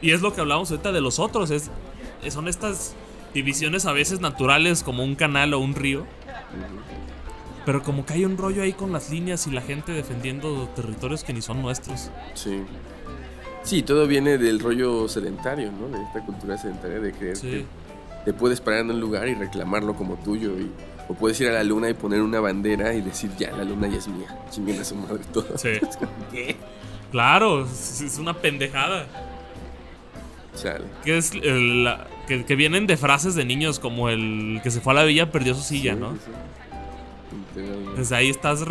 y 0.00 0.12
es 0.12 0.20
lo 0.20 0.32
que 0.32 0.40
hablamos 0.40 0.70
ahorita 0.70 0.92
de 0.92 1.00
los 1.00 1.18
otros, 1.18 1.50
es 1.50 1.68
son 2.30 2.48
estas 2.48 2.94
divisiones 3.34 3.86
a 3.86 3.92
veces 3.92 4.20
naturales 4.20 4.82
como 4.82 5.04
un 5.04 5.14
canal 5.14 5.54
o 5.54 5.58
un 5.58 5.74
río. 5.74 6.06
Pero 7.64 7.82
como 7.82 8.04
que 8.04 8.14
hay 8.14 8.24
un 8.24 8.36
rollo 8.36 8.62
ahí 8.62 8.72
con 8.72 8.92
las 8.92 9.10
líneas 9.10 9.46
y 9.46 9.50
la 9.50 9.62
gente 9.62 9.92
defendiendo 9.92 10.68
territorios 10.74 11.22
que 11.22 11.32
ni 11.32 11.42
son 11.42 11.62
nuestros. 11.62 12.10
Sí. 12.34 12.62
Sí, 13.62 13.82
todo 13.82 14.08
viene 14.08 14.38
del 14.38 14.58
rollo 14.58 15.08
sedentario, 15.08 15.70
¿no? 15.70 15.88
De 15.96 16.02
esta 16.02 16.24
cultura 16.24 16.58
sedentaria 16.58 16.98
de 16.98 17.12
creer 17.12 17.38
que 17.40 17.64
te 18.24 18.32
puedes 18.32 18.60
parar 18.60 18.80
en 18.80 18.90
un 18.90 19.00
lugar 19.00 19.28
y 19.28 19.34
reclamarlo 19.34 19.94
como 19.94 20.16
tuyo. 20.16 20.58
Y, 20.58 20.70
o 21.08 21.14
puedes 21.14 21.40
ir 21.40 21.48
a 21.48 21.52
la 21.52 21.62
luna 21.62 21.88
y 21.88 21.94
poner 21.94 22.20
una 22.22 22.40
bandera 22.40 22.94
y 22.94 23.00
decir, 23.00 23.30
ya, 23.38 23.52
la 23.52 23.62
luna 23.62 23.86
ya 23.86 23.98
es 23.98 24.08
mía. 24.08 24.36
Chinguen 24.50 24.80
a 24.80 24.84
su 24.84 24.96
madre 24.96 25.22
todo. 25.32 25.56
Sí. 25.56 25.70
¿Qué? 26.32 26.56
Claro, 27.12 27.64
es 27.64 28.18
una 28.18 28.34
pendejada. 28.34 29.06
Que 31.04 31.16
es 31.16 31.30
que, 31.30 32.56
vienen 32.56 32.86
de 32.86 32.96
frases 32.96 33.34
de 33.34 33.44
niños 33.44 33.78
como 33.78 34.08
el 34.08 34.60
que 34.62 34.70
se 34.70 34.80
fue 34.80 34.92
a 34.92 34.96
la 34.96 35.04
villa 35.04 35.30
perdió 35.30 35.54
su 35.54 35.62
silla, 35.62 35.94
¿no? 35.94 36.16
Desde 37.96 38.16
ahí 38.16 38.30
estás. 38.30 38.64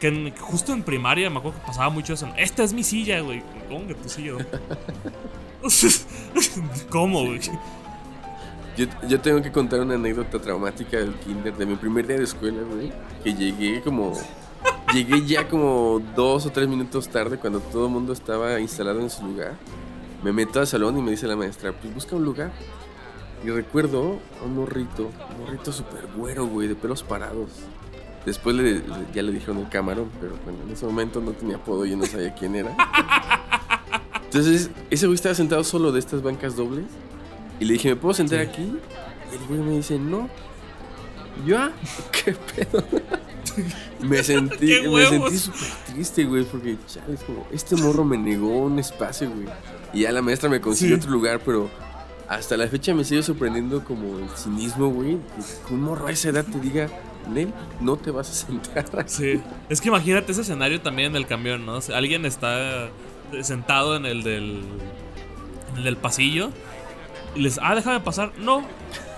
que 0.00 0.32
justo 0.38 0.72
en 0.72 0.82
primaria 0.82 1.28
me 1.30 1.38
acuerdo 1.38 1.60
que 1.60 1.66
pasaba 1.66 1.90
mucho 1.90 2.14
eso. 2.14 2.28
Esta 2.36 2.62
es 2.62 2.72
mi 2.72 2.82
silla, 2.82 3.20
güey. 3.20 3.42
¿Cómo 3.68 3.86
que 3.86 3.94
tu 3.94 4.08
silla? 4.08 4.32
¿Cómo, 6.90 7.26
güey? 7.26 7.40
Yo, 8.76 8.86
yo, 9.08 9.20
tengo 9.20 9.40
que 9.40 9.52
contar 9.52 9.80
una 9.80 9.94
anécdota 9.94 10.40
traumática 10.40 10.96
del 10.98 11.14
kinder, 11.14 11.54
de 11.54 11.64
mi 11.64 11.76
primer 11.76 12.06
día 12.06 12.16
de 12.16 12.24
escuela, 12.24 12.62
güey. 12.62 12.92
Que 13.22 13.34
llegué 13.34 13.80
como. 13.82 14.12
llegué 14.92 15.24
ya 15.24 15.48
como 15.48 16.00
dos 16.16 16.46
o 16.46 16.50
tres 16.50 16.66
minutos 16.66 17.08
tarde 17.08 17.38
cuando 17.38 17.60
todo 17.60 17.86
el 17.86 17.92
mundo 17.92 18.12
estaba 18.12 18.58
instalado 18.58 19.00
en 19.00 19.10
su 19.10 19.24
lugar. 19.26 19.54
Me 20.24 20.32
meto 20.32 20.58
al 20.58 20.66
salón 20.66 20.96
y 20.96 21.02
me 21.02 21.10
dice 21.10 21.26
la 21.26 21.36
maestra, 21.36 21.72
pues 21.72 21.92
busca 21.92 22.16
un 22.16 22.24
lugar. 22.24 22.50
Y 23.44 23.50
recuerdo 23.50 24.20
a 24.40 24.46
un 24.46 24.56
morrito, 24.56 25.10
un 25.36 25.44
morrito 25.44 25.70
súper 25.70 26.06
güero, 26.16 26.46
güey, 26.46 26.66
de 26.66 26.74
pelos 26.74 27.02
parados. 27.02 27.50
Después 28.24 28.56
le, 28.56 28.82
ya 29.12 29.22
le 29.22 29.32
dijeron 29.32 29.58
el 29.58 29.68
camarón, 29.68 30.10
pero 30.22 30.34
bueno, 30.42 30.60
en 30.66 30.72
ese 30.72 30.86
momento 30.86 31.20
no 31.20 31.32
tenía 31.32 31.56
apodo 31.56 31.84
y 31.84 31.94
no 31.94 32.06
sabía 32.06 32.34
quién 32.34 32.54
era. 32.54 32.74
Entonces, 34.24 34.70
ese 34.90 35.06
güey 35.06 35.16
estaba 35.16 35.34
sentado 35.34 35.62
solo 35.62 35.92
de 35.92 35.98
estas 35.98 36.22
bancas 36.22 36.56
dobles. 36.56 36.86
Y 37.60 37.66
le 37.66 37.74
dije, 37.74 37.90
¿me 37.90 37.96
puedo 37.96 38.14
sentar 38.14 38.40
aquí? 38.40 38.62
Y 39.30 39.34
el 39.36 39.46
güey 39.46 39.60
me 39.60 39.76
dice, 39.76 39.98
no. 39.98 40.30
¿Yo? 41.46 41.58
Ah, 41.58 41.72
¿Qué 42.12 42.32
pedo? 42.32 42.84
me 44.00 44.22
sentí, 44.22 44.88
me 44.88 45.06
sentí 45.06 45.38
súper 45.38 45.68
triste, 45.86 46.24
güey, 46.24 46.44
porque, 46.44 46.76
chale, 46.86 47.16
como, 47.26 47.46
este 47.52 47.76
morro 47.76 48.04
me 48.04 48.16
negó 48.16 48.64
un 48.64 48.78
espacio, 48.78 49.30
güey. 49.30 49.46
Y 49.92 50.00
ya 50.00 50.12
la 50.12 50.22
maestra 50.22 50.48
me 50.48 50.60
consiguió 50.60 50.96
otro 50.96 51.10
lugar, 51.10 51.40
pero 51.44 51.70
hasta 52.28 52.56
la 52.56 52.66
fecha 52.68 52.94
me 52.94 53.04
sigue 53.04 53.22
sorprendiendo 53.22 53.84
como 53.84 54.18
el 54.18 54.28
cinismo, 54.30 54.88
güey. 54.88 55.18
Que 55.66 55.74
un 55.74 55.82
morro 55.82 56.06
a 56.06 56.10
esa 56.12 56.30
edad 56.30 56.44
te 56.44 56.58
diga, 56.58 56.88
Nel, 57.28 57.52
no 57.80 57.96
te 57.96 58.10
vas 58.10 58.30
a 58.30 58.46
sentar. 58.46 58.84
Sí. 59.06 59.40
Es 59.68 59.80
que 59.80 59.88
imagínate 59.88 60.32
ese 60.32 60.42
escenario 60.42 60.80
también 60.80 61.12
en 61.12 61.16
el 61.16 61.26
camión, 61.26 61.64
¿no? 61.64 61.78
alguien 61.94 62.24
está 62.26 62.90
sentado 63.42 63.96
en 63.96 64.06
el 64.06 64.22
del, 64.22 64.62
en 65.72 65.78
el 65.78 65.84
del 65.84 65.96
pasillo 65.96 66.50
y 67.34 67.40
les, 67.40 67.58
ah, 67.62 67.74
déjame 67.74 68.00
pasar. 68.00 68.32
No. 68.38 68.64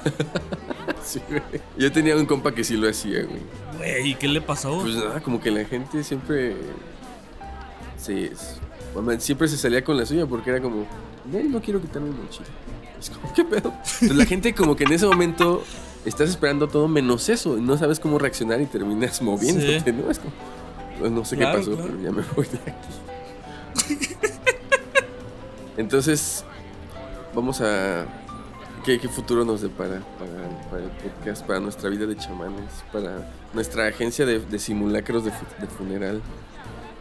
sí, 1.05 1.21
güey. 1.29 1.61
Yo 1.77 1.91
tenía 1.93 2.17
un 2.17 2.27
compa 2.27 2.53
que 2.53 2.65
sí 2.65 2.77
lo 2.77 2.89
hacía, 2.89 3.25
güey. 3.25 3.41
Güey, 3.79 4.11
¿y 4.11 4.15
qué 4.15 4.29
le 4.29 4.41
pasó? 4.41 4.81
Pues 4.81 4.95
nada, 4.95 5.21
como 5.21 5.41
que 5.41 5.51
la 5.51 5.65
gente 5.65 6.03
siempre 6.05 6.57
Sí, 8.07 8.31
siempre 9.19 9.49
se 9.49 9.57
salía 9.57 9.83
con 9.83 9.97
la 9.97 10.07
suya 10.07 10.27
porque 10.27 10.51
era 10.51 10.61
como, 10.61 10.87
no 11.25 11.61
quiero 11.61 11.81
quitarme 11.81 12.11
mi 12.11 12.23
mochila. 12.23 12.47
Es 13.01 13.11
como, 13.11 13.33
¿qué 13.33 13.45
pedo? 13.45 13.73
la 14.15 14.25
gente 14.25 14.55
como 14.55 14.77
que 14.77 14.85
en 14.85 14.93
ese 14.93 15.07
momento 15.07 15.65
estás 16.05 16.31
esperando 16.31 16.69
todo 16.69 16.87
menos 16.87 17.29
eso 17.29 17.59
y 17.59 17.61
no 17.61 17.77
sabes 17.77 17.99
cómo 17.99 18.19
reaccionar 18.19 18.61
y 18.61 18.67
terminas 18.67 19.21
moviéndote, 19.23 19.93
¿no? 19.93 20.09
Es 20.11 20.21
como, 20.21 20.33
pues, 21.01 21.11
no 21.11 21.25
sé 21.25 21.37
qué 21.37 21.45
pasó, 21.45 21.77
pero 21.77 22.01
ya 22.01 22.13
me 22.13 22.23
voy 22.35 22.47
de 22.47 22.59
aquí. 22.71 24.07
Entonces, 25.77 26.45
vamos 27.35 27.61
a... 27.61 28.07
¿Qué, 28.87 29.01
futuro 29.09 29.45
nos 29.45 29.63
depara 29.63 30.01
para, 30.19 30.71
para, 30.71 30.85
el 30.85 30.91
podcast, 30.91 31.45
para 31.45 31.61
nuestra 31.61 31.91
vida 31.91 32.07
de 32.07 32.17
chamanes, 32.17 32.85
para 32.93 33.29
nuestra 33.53 33.89
agencia 33.89 34.25
de, 34.25 34.59
simulacros 34.59 35.25
de 35.25 35.33
funeral? 35.77 36.23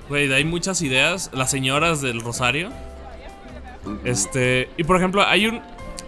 Güey, 0.09 0.31
hay 0.31 0.45
muchas 0.45 0.81
ideas. 0.81 1.31
Las 1.33 1.51
señoras 1.51 2.01
del 2.01 2.21
Rosario. 2.21 2.69
Este. 4.03 4.69
Y 4.77 4.83
por 4.83 4.97
ejemplo, 4.97 5.23
hay 5.25 5.47
un. 5.47 5.61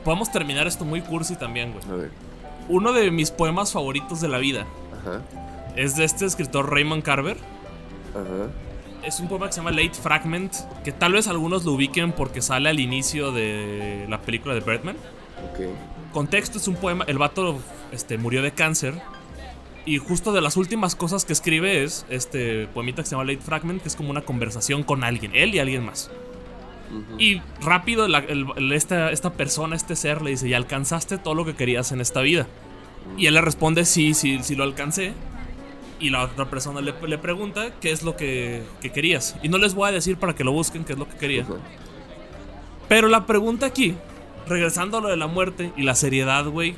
Podemos 0.04 0.32
terminar 0.32 0.68
esto 0.68 0.86
muy 0.86 1.02
cursi 1.02 1.36
también, 1.36 1.74
güey. 1.74 1.84
A 1.92 1.96
ver. 1.96 2.12
Uno 2.70 2.94
de 2.94 3.12
mis 3.12 3.32
poemas 3.32 3.72
favoritos 3.72 4.22
de 4.22 4.28
la 4.28 4.38
vida. 4.38 4.66
Ajá. 5.00 5.22
Es 5.76 5.96
de 5.96 6.06
este 6.06 6.26
escritor 6.26 6.72
Raymond 6.72 7.04
Carver. 7.04 7.38
Ajá. 8.14 8.50
es 9.04 9.20
un 9.20 9.28
poema 9.28 9.48
que 9.48 9.54
se 9.54 9.60
llama 9.60 9.72
Late 9.72 9.94
Fragment, 9.94 10.54
que 10.84 10.92
tal 10.92 11.14
vez 11.14 11.28
algunos 11.28 11.66
lo 11.66 11.74
ubiquen 11.74 12.14
porque 12.14 12.42
sale 12.42 12.70
al 12.70 12.80
inicio 12.80 13.32
de 13.32 14.06
la 14.10 14.22
película 14.22 14.54
de 14.54 14.62
Birdman. 14.62 14.98
Contexto 16.14 16.58
es 16.58 16.68
un 16.68 16.76
poema, 16.76 17.06
el 17.08 17.18
vato 17.18 17.60
este, 17.92 18.18
murió 18.18 18.42
de 18.42 18.52
cáncer 18.52 18.96
y 19.86 20.00
justo 20.00 20.34
de 20.34 20.42
las 20.42 20.58
últimas 20.58 20.96
cosas 20.96 21.24
que 21.24 21.34
escribe 21.34 21.84
es 21.84 22.06
este 22.10 22.68
poemita 22.68 23.04
que 23.04 23.08
se 23.08 23.16
llama 23.16 23.24
Late 23.24 23.44
Fragment, 23.44 23.82
que 23.82 23.88
es 23.88 23.96
como 23.96 24.10
una 24.10 24.22
conversación 24.22 24.84
con 24.84 25.04
alguien, 25.04 25.32
él 25.34 25.56
y 25.56 25.60
alguien 25.60 25.86
más. 25.86 26.12
Y 27.18 27.42
rápido 27.62 28.08
esta, 28.72 29.12
esta, 29.12 29.34
persona, 29.34 29.76
este 29.76 29.96
ser, 29.96 30.22
le 30.22 30.32
dice, 30.32 30.48
¿y 30.48 30.54
alcanzaste 30.54 31.18
todo 31.18 31.36
lo 31.36 31.46
que 31.46 31.56
querías 31.56 31.92
en 31.92 32.02
esta 32.02 32.22
vida? 32.22 32.48
Y 33.18 33.26
él 33.28 33.34
le 33.34 33.42
responde, 33.42 33.86
sí, 33.86 34.14
sí, 34.14 34.40
sí 34.42 34.56
lo 34.56 34.64
alcancé. 34.64 35.14
Y 36.00 36.10
la 36.10 36.24
otra 36.24 36.50
persona 36.50 36.82
le, 36.82 36.94
le 37.08 37.18
pregunta 37.18 37.72
qué 37.82 37.92
es 37.92 38.04
lo 38.04 38.16
que, 38.16 38.64
que, 38.82 38.92
querías. 38.92 39.36
Y 39.42 39.50
no 39.50 39.58
les 39.58 39.74
voy 39.74 39.90
a 39.90 39.92
decir 39.92 40.18
para 40.18 40.36
que 40.36 40.44
lo 40.44 40.52
busquen 40.52 40.84
qué 40.84 40.94
es 40.94 41.00
lo 41.00 41.10
que 41.10 41.18
quería. 41.18 41.46
Pero 42.88 43.08
la 43.08 43.26
pregunta 43.26 43.66
aquí, 43.66 43.96
regresando 44.48 44.98
a 44.98 45.02
lo 45.02 45.10
de 45.10 45.18
la 45.18 45.28
muerte 45.28 45.72
y 45.76 45.84
la 45.84 45.96
seriedad, 45.96 46.46
güey. 46.46 46.76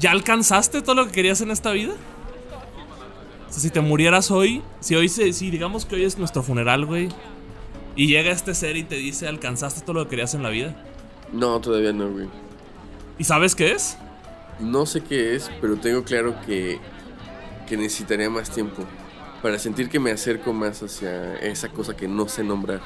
¿Ya 0.00 0.10
alcanzaste 0.10 0.82
todo 0.82 0.94
lo 0.94 1.06
que 1.06 1.12
querías 1.12 1.40
en 1.40 1.50
esta 1.50 1.72
vida? 1.72 1.92
O 3.48 3.52
sea, 3.52 3.60
si 3.60 3.70
te 3.70 3.80
murieras 3.80 4.30
hoy, 4.30 4.62
si 4.80 4.94
hoy 4.94 5.08
se, 5.08 5.32
si 5.32 5.50
digamos 5.50 5.84
que 5.84 5.96
hoy 5.96 6.04
es 6.04 6.16
nuestro 6.18 6.42
funeral, 6.42 6.86
güey, 6.86 7.08
y 7.94 8.06
llega 8.06 8.30
este 8.30 8.54
ser 8.54 8.76
y 8.76 8.84
te 8.84 8.94
dice, 8.94 9.28
¿alcanzaste 9.28 9.82
todo 9.82 9.94
lo 9.94 10.04
que 10.04 10.10
querías 10.10 10.34
en 10.34 10.42
la 10.42 10.48
vida? 10.48 10.74
No, 11.32 11.60
todavía 11.60 11.92
no, 11.92 12.10
güey. 12.10 12.28
¿Y 13.18 13.24
sabes 13.24 13.54
qué 13.54 13.72
es? 13.72 13.98
No 14.58 14.86
sé 14.86 15.02
qué 15.02 15.34
es, 15.34 15.50
pero 15.60 15.76
tengo 15.76 16.02
claro 16.04 16.34
que 16.46 16.78
que 17.72 17.78
necesitaría 17.78 18.28
más 18.28 18.50
tiempo 18.50 18.84
para 19.42 19.58
sentir 19.58 19.88
que 19.88 19.98
me 19.98 20.10
acerco 20.10 20.52
más 20.52 20.82
hacia 20.82 21.36
esa 21.36 21.70
cosa 21.70 21.96
que 21.96 22.06
no 22.06 22.28
sé 22.28 22.44
nombrar. 22.44 22.82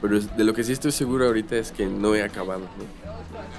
Pero 0.00 0.20
de 0.20 0.44
lo 0.44 0.54
que 0.54 0.62
sí 0.62 0.72
estoy 0.72 0.92
seguro 0.92 1.26
ahorita 1.26 1.56
es 1.56 1.72
que 1.72 1.86
no 1.86 2.14
he 2.14 2.22
acabado. 2.22 2.62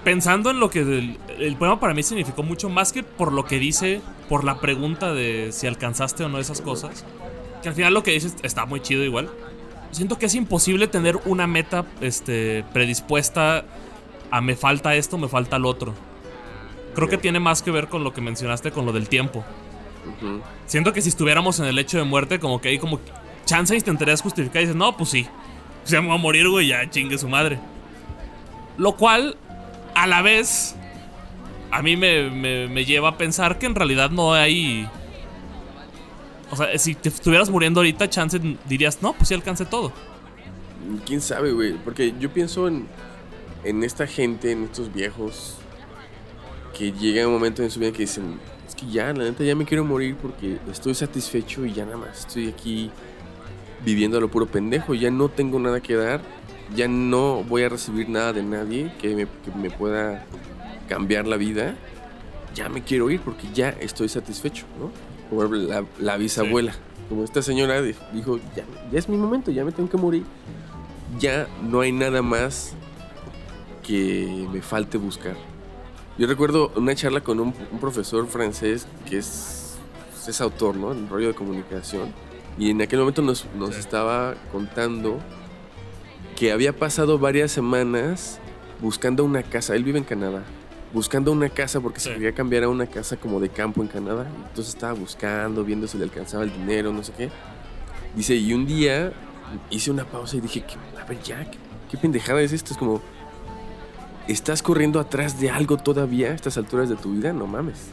Pensando 0.03 0.51
en 0.51 0.59
lo 0.59 0.69
que 0.69 0.79
el, 0.79 1.55
poema 1.57 1.79
para 1.79 1.93
mí 1.93 2.03
significó 2.03 2.43
mucho 2.43 2.69
más 2.69 2.93
que 2.93 3.03
por 3.03 3.33
lo 3.33 3.45
que 3.45 3.59
dice, 3.59 4.01
por 4.29 4.43
la 4.43 4.59
pregunta 4.59 5.13
de 5.13 5.49
si 5.51 5.67
alcanzaste 5.67 6.23
o 6.23 6.29
no 6.29 6.39
esas 6.39 6.61
cosas, 6.61 7.03
que 7.61 7.69
al 7.69 7.75
final 7.75 7.93
lo 7.93 8.03
que 8.03 8.11
dices 8.11 8.35
está 8.43 8.65
muy 8.65 8.79
chido 8.79 9.03
igual. 9.03 9.29
Siento 9.91 10.17
que 10.17 10.27
es 10.27 10.35
imposible 10.35 10.87
tener 10.87 11.19
una 11.25 11.47
meta 11.47 11.85
este, 11.99 12.63
predispuesta 12.73 13.65
a 14.31 14.41
me 14.41 14.55
falta 14.55 14.95
esto, 14.95 15.17
me 15.17 15.27
falta 15.27 15.59
lo 15.59 15.67
otro. 15.67 15.93
Creo 16.95 17.09
que 17.09 17.17
tiene 17.17 17.39
más 17.39 17.61
que 17.61 17.71
ver 17.71 17.87
con 17.87 18.03
lo 18.03 18.13
que 18.13 18.21
mencionaste, 18.21 18.71
con 18.71 18.85
lo 18.85 18.93
del 18.93 19.09
tiempo. 19.09 19.43
Siento 20.65 20.93
que 20.93 21.01
si 21.01 21.09
estuviéramos 21.09 21.59
en 21.59 21.65
el 21.65 21.77
hecho 21.79 21.97
de 21.97 22.03
muerte, 22.03 22.39
como 22.39 22.61
que 22.61 22.69
hay 22.69 22.79
como 22.79 22.99
chance 23.45 23.75
intentarías 23.75 24.21
justificar 24.21 24.61
y 24.61 24.65
dices, 24.65 24.75
no, 24.75 24.95
pues 24.95 25.09
sí. 25.09 25.27
Se 25.89 25.99
me 25.99 26.07
va 26.07 26.13
a 26.13 26.17
morir, 26.17 26.47
güey, 26.47 26.67
ya 26.67 26.87
chingue 26.87 27.17
su 27.17 27.27
madre. 27.27 27.57
Lo 28.77 28.95
cual, 28.95 29.35
a 29.95 30.05
la 30.05 30.21
vez, 30.21 30.75
a 31.71 31.81
mí 31.81 31.97
me, 31.97 32.85
lleva 32.85 33.09
a 33.09 33.17
pensar 33.17 33.57
que 33.57 33.65
en 33.65 33.73
realidad 33.73 34.11
no 34.11 34.33
hay. 34.35 34.87
O 36.51 36.55
sea, 36.55 36.77
si 36.77 36.93
te 36.93 37.09
estuvieras 37.09 37.49
muriendo 37.49 37.79
ahorita, 37.79 38.07
chance 38.07 38.39
dirías, 38.67 39.01
no, 39.01 39.13
pues 39.13 39.29
sí 39.29 39.33
alcance 39.33 39.65
todo. 39.65 39.91
Quién 41.07 41.21
sabe, 41.21 41.53
güey. 41.53 41.73
Porque 41.73 42.13
yo 42.19 42.29
pienso 42.29 42.67
en, 42.67 42.87
en 43.63 43.83
esta 43.83 44.05
gente, 44.05 44.51
en 44.51 44.65
estos 44.65 44.93
viejos, 44.93 45.55
que 46.77 46.91
llega 46.91 47.25
un 47.25 47.33
momento 47.33 47.63
en 47.63 47.71
su 47.71 47.79
vida 47.79 47.91
que 47.91 48.03
dicen, 48.03 48.39
ya, 48.91 49.11
la 49.11 49.23
neta, 49.23 49.43
ya 49.43 49.55
me 49.55 49.65
quiero 49.65 49.83
morir 49.83 50.15
porque 50.21 50.59
estoy 50.71 50.93
satisfecho 50.93 51.65
y 51.65 51.73
ya 51.73 51.85
nada 51.85 51.97
más 51.97 52.19
estoy 52.19 52.47
aquí 52.47 52.91
viviendo 53.83 54.17
a 54.17 54.21
lo 54.21 54.29
puro 54.29 54.45
pendejo. 54.45 54.93
Ya 54.93 55.11
no 55.11 55.29
tengo 55.29 55.59
nada 55.59 55.81
que 55.81 55.95
dar, 55.95 56.21
ya 56.75 56.87
no 56.87 57.43
voy 57.43 57.63
a 57.63 57.69
recibir 57.69 58.09
nada 58.09 58.33
de 58.33 58.43
nadie 58.43 58.93
que 58.99 59.15
me, 59.15 59.25
que 59.25 59.51
me 59.55 59.69
pueda 59.69 60.25
cambiar 60.87 61.27
la 61.27 61.37
vida. 61.37 61.75
Ya 62.55 62.69
me 62.69 62.83
quiero 62.83 63.09
ir 63.09 63.21
porque 63.21 63.47
ya 63.53 63.69
estoy 63.69 64.09
satisfecho, 64.09 64.65
¿no? 64.79 64.91
Como 65.29 65.43
la, 65.55 65.85
la 65.99 66.17
bisabuela. 66.17 66.73
Como 67.07 67.23
esta 67.23 67.41
señora 67.41 67.81
dijo, 67.81 68.37
ya, 68.55 68.65
ya 68.91 68.99
es 68.99 69.09
mi 69.09 69.17
momento, 69.17 69.51
ya 69.51 69.65
me 69.65 69.71
tengo 69.71 69.89
que 69.89 69.97
morir. 69.97 70.23
Ya 71.19 71.47
no 71.63 71.81
hay 71.81 71.91
nada 71.91 72.21
más 72.21 72.73
que 73.83 74.47
me 74.51 74.61
falte 74.61 74.97
buscar. 74.97 75.35
Yo 76.19 76.27
recuerdo 76.27 76.71
una 76.75 76.93
charla 76.95 77.21
con 77.21 77.39
un, 77.39 77.53
profesor 77.79 78.27
francés 78.27 78.85
que 79.07 79.17
es, 79.17 79.77
es 80.27 80.41
autor, 80.41 80.75
¿no? 80.75 80.91
En 80.91 81.09
rollo 81.09 81.29
de 81.29 81.33
comunicación. 81.33 82.13
Y 82.59 82.69
en 82.69 82.81
aquel 82.81 82.99
momento 82.99 83.21
nos, 83.21 83.45
nos 83.55 83.75
estaba 83.77 84.35
contando 84.51 85.17
que 86.35 86.51
había 86.51 86.75
pasado 86.75 87.17
varias 87.17 87.51
semanas 87.51 88.39
buscando 88.81 89.23
una 89.23 89.41
casa. 89.41 89.75
Él 89.75 89.83
vive 89.83 89.97
en 89.97 90.03
Canadá. 90.03 90.43
Buscando 90.93 91.31
una 91.31 91.49
casa 91.49 91.79
porque 91.79 91.99
se 91.99 92.13
quería 92.13 92.33
cambiar 92.33 92.63
a 92.63 92.69
una 92.69 92.87
casa 92.87 93.15
como 93.15 93.39
de 93.39 93.49
campo 93.49 93.81
en 93.81 93.87
Canadá. 93.87 94.27
Entonces 94.47 94.73
estaba 94.73 94.93
buscando, 94.93 95.63
viendo 95.63 95.87
si 95.87 95.97
le 95.97 96.03
alcanzaba 96.03 96.43
el 96.43 96.51
dinero, 96.51 96.91
no 96.91 97.03
sé 97.03 97.13
qué. 97.17 97.29
Dice, 98.15 98.35
y 98.35 98.53
un 98.53 98.65
día 98.65 99.13
hice 99.69 99.89
una 99.91 100.03
pausa 100.03 100.37
y 100.37 100.41
dije, 100.41 100.63
a 100.99 101.05
ver, 101.05 101.21
ya, 101.23 101.49
qué 101.89 101.97
pendejada 101.97 102.41
es 102.41 102.51
esto? 102.51 102.73
Es 102.73 102.77
como, 102.77 103.01
¿Estás 104.29 104.61
corriendo 104.61 104.99
atrás 104.99 105.39
de 105.39 105.49
algo 105.49 105.77
todavía 105.77 106.29
a 106.29 106.35
estas 106.35 106.55
alturas 106.55 106.87
de 106.87 106.95
tu 106.95 107.13
vida? 107.13 107.33
No 107.33 107.47
mames. 107.47 107.87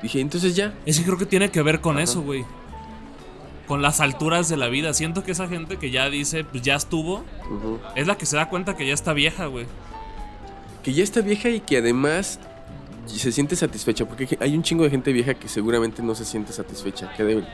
Dije, 0.00 0.20
entonces 0.20 0.54
ya. 0.54 0.74
Es 0.86 1.00
que 1.00 1.04
creo 1.04 1.18
que 1.18 1.26
tiene 1.26 1.50
que 1.50 1.60
ver 1.60 1.80
con 1.80 1.98
eso, 1.98 2.22
güey. 2.22 2.44
Con 3.70 3.82
las 3.82 4.00
alturas 4.00 4.48
de 4.48 4.56
la 4.56 4.66
vida. 4.66 4.92
Siento 4.94 5.22
que 5.22 5.30
esa 5.30 5.46
gente 5.46 5.76
que 5.76 5.92
ya 5.92 6.10
dice, 6.10 6.42
pues 6.42 6.60
ya 6.64 6.74
estuvo, 6.74 7.22
es 7.94 8.08
la 8.08 8.18
que 8.18 8.26
se 8.26 8.34
da 8.34 8.48
cuenta 8.48 8.76
que 8.76 8.84
ya 8.84 8.92
está 8.92 9.12
vieja, 9.12 9.46
güey. 9.46 9.66
Que 10.82 10.92
ya 10.92 11.04
está 11.04 11.20
vieja 11.20 11.50
y 11.50 11.60
que 11.60 11.76
además 11.76 12.40
se 13.06 13.30
siente 13.30 13.54
satisfecha. 13.54 14.08
Porque 14.08 14.36
hay 14.40 14.56
un 14.56 14.64
chingo 14.64 14.82
de 14.82 14.90
gente 14.90 15.12
vieja 15.12 15.34
que 15.34 15.46
seguramente 15.46 16.02
no 16.02 16.16
se 16.16 16.24
siente 16.24 16.52
satisfecha. 16.52 17.14
Que, 17.14 17.44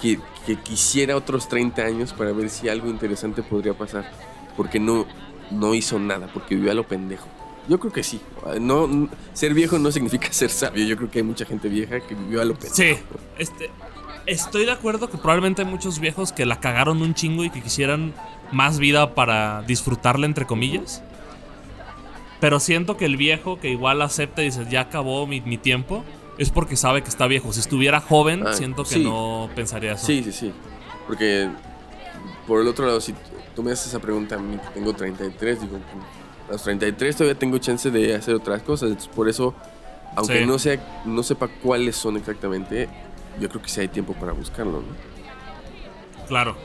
que, 0.00 0.18
que 0.46 0.56
quisiera 0.56 1.14
otros 1.14 1.50
30 1.50 1.82
años 1.82 2.14
para 2.14 2.32
ver 2.32 2.48
si 2.48 2.70
algo 2.70 2.88
interesante 2.88 3.42
podría 3.42 3.74
pasar. 3.74 4.10
Porque 4.56 4.80
no, 4.80 5.04
no 5.50 5.74
hizo 5.74 5.98
nada, 5.98 6.30
porque 6.32 6.54
vivió 6.54 6.70
a 6.70 6.74
lo 6.74 6.88
pendejo. 6.88 7.28
Yo 7.68 7.78
creo 7.78 7.92
que 7.92 8.02
sí. 8.02 8.22
No, 8.58 9.10
ser 9.34 9.52
viejo 9.52 9.78
no 9.78 9.92
significa 9.92 10.28
ser 10.32 10.48
sabio. 10.48 10.86
Yo 10.86 10.96
creo 10.96 11.10
que 11.10 11.18
hay 11.18 11.24
mucha 11.24 11.44
gente 11.44 11.68
vieja 11.68 12.00
que 12.00 12.14
vivió 12.14 12.40
a 12.40 12.46
lo 12.46 12.54
pendejo. 12.54 12.74
Sí. 12.74 13.04
Este, 13.38 13.70
estoy 14.28 14.66
de 14.66 14.72
acuerdo 14.72 15.10
que 15.10 15.18
probablemente 15.18 15.62
hay 15.62 15.68
muchos 15.68 15.98
viejos 15.98 16.32
que 16.32 16.46
la 16.46 16.60
cagaron 16.60 17.02
un 17.02 17.14
chingo 17.14 17.44
y 17.44 17.50
que 17.50 17.62
quisieran 17.62 18.14
más 18.52 18.78
vida 18.78 19.14
para 19.14 19.62
disfrutarla, 19.62 20.26
entre 20.26 20.46
comillas. 20.46 21.02
Pero 22.40 22.60
siento 22.60 22.96
que 22.96 23.06
el 23.06 23.16
viejo 23.16 23.58
que 23.58 23.70
igual 23.70 24.00
acepta 24.02 24.42
y 24.42 24.46
dice, 24.46 24.66
ya 24.70 24.82
acabó 24.82 25.26
mi, 25.26 25.40
tiempo, 25.58 26.04
es 26.36 26.50
porque 26.50 26.76
sabe 26.76 27.02
que 27.02 27.08
está 27.08 27.26
viejo. 27.26 27.52
Si 27.52 27.60
estuviera 27.60 28.00
joven, 28.00 28.46
ah, 28.46 28.52
siento 28.52 28.84
que 28.84 28.98
no 28.98 29.50
pensaría 29.56 29.94
eso. 29.94 30.06
Sí, 30.06 30.22
sí, 30.22 30.32
sí. 30.32 30.52
Porque 31.06 31.48
por 32.46 32.60
el 32.60 32.68
otro 32.68 32.86
lado, 32.86 33.00
si 33.00 33.14
tú 33.56 33.62
me 33.62 33.72
haces 33.72 33.88
esa 33.88 33.98
pregunta 33.98 34.36
a 34.36 34.38
mí, 34.38 34.56
tengo 34.72 34.92
33, 34.92 35.62
digo, 35.62 35.78
a 36.48 36.52
los 36.52 36.62
33 36.62 37.16
todavía 37.16 37.38
tengo 37.38 37.58
chance 37.58 37.90
de 37.90 38.14
hacer 38.14 38.34
otras 38.34 38.62
cosas. 38.62 39.08
por 39.08 39.28
eso, 39.28 39.54
aunque 40.14 40.46
no, 40.46 40.58
sea, 40.58 41.02
no 41.04 41.22
sepa 41.22 41.48
cuáles 41.48 41.96
son 41.96 42.16
exactamente, 42.16 42.88
yo 43.40 43.48
creo 43.48 43.62
que 43.62 43.68
sí 43.68 43.80
hay 43.80 43.88
tiempo 43.88 44.14
para 44.14 44.32
buscarlo, 44.32 44.82
¿no? 44.82 46.26
Claro. 46.26 46.56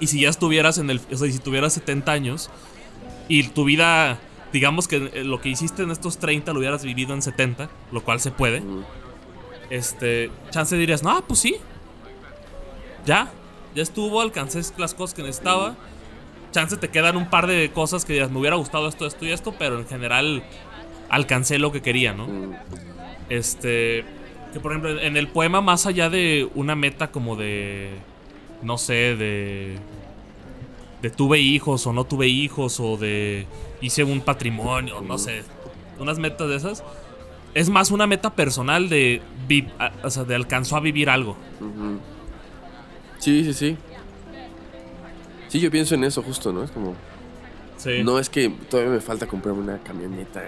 Y 0.00 0.06
si 0.08 0.20
ya 0.20 0.28
estuvieras 0.28 0.78
en 0.78 0.90
el. 0.90 1.00
O 1.12 1.16
sea, 1.16 1.30
si 1.30 1.38
tuvieras 1.38 1.72
70 1.74 2.12
años 2.12 2.50
y 3.28 3.42
tu 3.44 3.64
vida, 3.64 4.18
digamos 4.52 4.88
que 4.88 5.10
eh, 5.14 5.24
lo 5.24 5.40
que 5.40 5.48
hiciste 5.48 5.82
en 5.82 5.90
estos 5.90 6.18
30 6.18 6.52
lo 6.52 6.58
hubieras 6.58 6.84
vivido 6.84 7.14
en 7.14 7.22
70, 7.22 7.70
lo 7.92 8.02
cual 8.02 8.20
se 8.20 8.30
puede. 8.30 8.62
Este. 9.70 10.30
Chance 10.50 10.76
dirías, 10.76 11.02
no, 11.02 11.24
pues 11.26 11.40
sí. 11.40 11.56
Ya. 13.06 13.30
Ya 13.74 13.82
estuvo, 13.82 14.20
alcancé 14.20 14.60
las 14.76 14.94
cosas 14.94 15.14
que 15.14 15.22
necesitaba 15.22 15.76
chance 16.54 16.76
te 16.76 16.88
quedan 16.88 17.16
un 17.16 17.28
par 17.28 17.48
de 17.48 17.70
cosas 17.72 18.04
que 18.04 18.14
digas, 18.14 18.30
me 18.30 18.38
hubiera 18.38 18.56
gustado 18.56 18.88
esto, 18.88 19.06
esto 19.06 19.26
y 19.26 19.32
esto, 19.32 19.54
pero 19.58 19.80
en 19.80 19.86
general 19.86 20.44
alcancé 21.10 21.58
lo 21.58 21.72
que 21.72 21.82
quería, 21.82 22.14
¿no? 22.14 22.28
Este, 23.28 24.04
que 24.54 24.60
por 24.60 24.70
ejemplo, 24.70 25.00
en 25.00 25.16
el 25.16 25.26
poema, 25.26 25.60
más 25.60 25.84
allá 25.84 26.08
de 26.08 26.48
una 26.54 26.76
meta 26.76 27.10
como 27.10 27.34
de, 27.34 27.90
no 28.62 28.78
sé, 28.78 29.16
de, 29.16 29.76
de 31.02 31.10
tuve 31.10 31.40
hijos 31.40 31.84
o 31.88 31.92
no 31.92 32.04
tuve 32.04 32.28
hijos 32.28 32.78
o 32.78 32.96
de 32.96 33.48
hice 33.80 34.04
un 34.04 34.20
patrimonio, 34.20 35.00
no 35.00 35.18
sé, 35.18 35.42
unas 35.98 36.20
metas 36.20 36.48
de 36.48 36.54
esas, 36.54 36.84
es 37.52 37.68
más 37.68 37.90
una 37.90 38.06
meta 38.06 38.36
personal 38.36 38.88
de, 38.88 39.20
o 40.04 40.10
sea, 40.10 40.22
de 40.22 40.36
alcanzó 40.36 40.76
a 40.76 40.80
vivir 40.80 41.10
algo. 41.10 41.36
Sí, 43.18 43.42
sí, 43.42 43.54
sí. 43.54 43.76
Sí, 45.48 45.58
yo 45.58 45.68
pienso 45.68 45.96
en 45.96 46.04
eso 46.04 46.22
justo, 46.22 46.52
¿no? 46.52 46.62
Es 46.62 46.70
como... 46.70 46.94
No 48.04 48.20
es 48.20 48.30
que 48.30 48.48
todavía 48.70 48.92
me 48.92 49.00
falta 49.00 49.26
comprarme 49.26 49.62
una 49.62 49.78
camioneta 49.78 50.40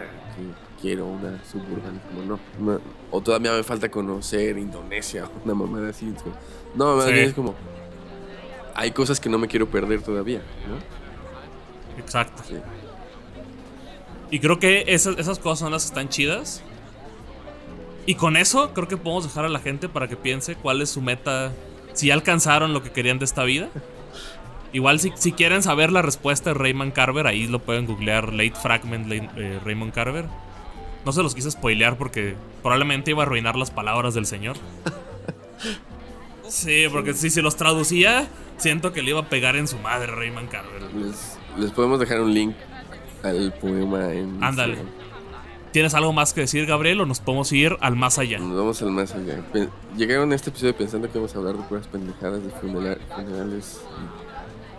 quiero, 0.80 1.06
una 1.06 1.42
suburban, 1.44 2.00
como 2.08 2.38
no. 2.62 2.80
o 3.10 3.20
todavía 3.20 3.52
me 3.52 3.62
falta 3.62 3.90
conocer 3.90 4.58
Indonesia, 4.58 5.28
una 5.44 5.54
mamada 5.54 5.90
así. 5.90 6.12
no, 6.74 6.96
más 6.96 7.06
bien 7.06 7.28
es 7.28 7.34
como... 7.34 7.54
hay 8.74 8.90
cosas 8.92 9.20
que 9.20 9.28
no 9.28 9.38
me 9.38 9.48
quiero 9.48 9.68
perder 9.68 10.02
todavía, 10.02 10.40
¿no? 10.68 12.00
Exacto. 12.00 12.42
Y 14.30 14.40
creo 14.40 14.58
que 14.58 14.84
esas, 14.88 15.18
esas 15.18 15.38
cosas 15.38 15.60
son 15.60 15.72
las 15.72 15.84
que 15.84 15.88
están 15.88 16.08
chidas. 16.08 16.62
Y 18.06 18.14
con 18.14 18.36
eso 18.36 18.72
creo 18.72 18.86
que 18.86 18.96
podemos 18.96 19.24
dejar 19.24 19.44
a 19.44 19.48
la 19.48 19.58
gente 19.58 19.88
para 19.88 20.08
que 20.08 20.16
piense 20.16 20.54
cuál 20.54 20.80
es 20.80 20.90
su 20.90 21.00
meta, 21.02 21.52
si 21.92 22.10
alcanzaron 22.10 22.72
lo 22.72 22.82
que 22.82 22.90
querían 22.90 23.18
de 23.18 23.24
esta 23.24 23.44
vida. 23.44 23.68
Igual 24.72 25.00
si, 25.00 25.12
si 25.16 25.32
quieren 25.32 25.62
saber 25.62 25.90
la 25.90 26.02
respuesta 26.02 26.50
de 26.50 26.54
Raymond 26.54 26.92
Carver, 26.92 27.26
ahí 27.26 27.46
lo 27.46 27.60
pueden 27.60 27.86
googlear 27.86 28.32
Late 28.32 28.54
Fragment 28.60 29.10
eh, 29.10 29.60
Raymond 29.64 29.92
Carver. 29.92 30.26
No 31.06 31.12
se 31.12 31.22
los 31.22 31.36
quise 31.36 31.52
spoilear 31.52 31.96
porque 31.96 32.34
probablemente 32.62 33.12
iba 33.12 33.22
a 33.22 33.26
arruinar 33.26 33.54
las 33.54 33.70
palabras 33.70 34.12
del 34.14 34.26
señor. 34.26 34.56
Sí, 36.48 36.86
porque 36.90 37.14
si 37.14 37.30
se 37.30 37.42
los 37.42 37.54
traducía, 37.54 38.28
siento 38.56 38.92
que 38.92 39.02
le 39.02 39.10
iba 39.10 39.20
a 39.20 39.28
pegar 39.28 39.54
en 39.54 39.68
su 39.68 39.78
madre 39.78 40.08
Raymond 40.08 40.48
Carver. 40.48 40.82
Les, 41.56 41.70
podemos 41.70 42.00
dejar 42.00 42.20
un 42.20 42.34
link 42.34 42.56
al 43.22 43.52
poema 43.54 44.12
en. 44.12 44.42
Ándale. 44.42 44.78
¿Tienes 45.70 45.94
algo 45.94 46.12
más 46.12 46.32
que 46.32 46.40
decir, 46.40 46.66
Gabriel, 46.66 47.00
o 47.00 47.06
nos 47.06 47.20
podemos 47.20 47.52
ir 47.52 47.76
al 47.80 47.94
más 47.94 48.18
allá? 48.18 48.38
Nos 48.38 48.56
vamos 48.56 48.82
al 48.82 48.90
más 48.90 49.12
allá. 49.14 49.44
Llegaron 49.96 50.32
a 50.32 50.34
este 50.34 50.50
episodio 50.50 50.76
pensando 50.76 51.06
que 51.06 51.18
íbamos 51.18 51.36
a 51.36 51.38
hablar 51.38 51.56
de 51.56 51.62
puras 51.62 51.86
pendejadas 51.86 52.42
de 52.42 52.50
funerales 52.50 53.80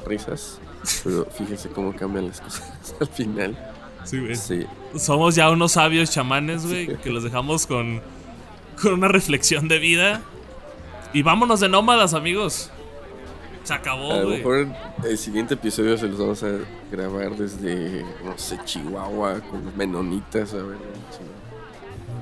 y 0.03 0.09
risas. 0.09 0.59
Pero 1.05 1.25
fíjese 1.25 1.69
cómo 1.69 1.95
cambian 1.95 2.27
las 2.27 2.41
cosas 2.41 2.95
al 2.99 3.07
final. 3.07 3.76
Sí, 4.07 4.19
güey. 4.19 4.35
Sí. 4.37 4.65
Somos 4.95 5.35
ya 5.35 5.49
unos 5.49 5.73
sabios 5.73 6.09
chamanes, 6.11 6.65
güey, 6.65 6.95
que 6.97 7.09
los 7.09 7.23
dejamos 7.23 7.67
con, 7.67 8.01
con 8.81 8.93
una 8.93 9.09
reflexión 9.09 9.67
de 9.67 9.79
vida. 9.79 10.21
Y 11.11 11.23
vámonos 11.23 11.59
de 11.59 11.67
nómadas, 11.67 12.13
amigos. 12.13 12.71
Se 13.65 13.73
acabó, 13.73 14.13
A 14.13 14.19
lo 14.19 14.29
mejor 14.29 14.67
el 15.03 15.17
siguiente 15.17 15.55
episodio 15.55 15.97
se 15.97 16.07
los 16.07 16.17
vamos 16.17 16.41
a 16.41 16.51
grabar 16.89 17.35
desde, 17.35 18.05
no 18.23 18.37
sé, 18.37 18.57
Chihuahua, 18.63 19.41
con 19.41 19.65
los 19.65 19.75
menonitas, 19.75 20.53
a 20.53 20.57
ver. 20.63 20.77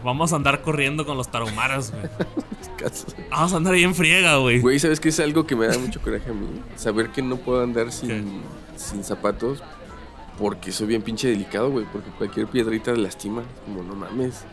Vamos 0.04 0.34
a 0.34 0.38
andar 0.38 0.64
corriendo 0.64 1.06
con 1.06 1.18
los 1.18 1.30
tarumaras, 1.30 1.92
güey. 1.92 2.04
Vamos 3.30 3.54
a 3.54 3.58
andar 3.58 3.74
ahí 3.74 3.84
en 3.84 3.96
friega, 3.96 4.38
güey. 4.38 4.60
Güey, 4.60 4.80
¿sabes 4.80 5.00
qué 5.00 5.10
es 5.10 5.20
algo 5.20 5.46
que 5.46 5.56
me 5.56 5.68
da 5.68 5.78
mucho 5.78 6.02
coraje 6.02 6.30
a 6.30 6.34
mí? 6.34 6.48
Saber 6.76 7.10
que 7.10 7.22
no 7.22 7.38
puedo 7.38 7.64
andar 7.64 7.92
sin, 7.92 8.42
sin 8.76 9.04
zapatos 9.04 9.64
porque 10.38 10.72
soy 10.72 10.88
bien 10.88 11.02
pinche 11.02 11.28
delicado, 11.30 11.72
güey. 11.72 11.86
Porque 11.92 12.10
cualquier 12.12 12.48
piedrita 12.48 12.94
lastima. 12.94 13.44
Como, 13.66 13.84
no 13.84 13.96
mames. 13.96 14.44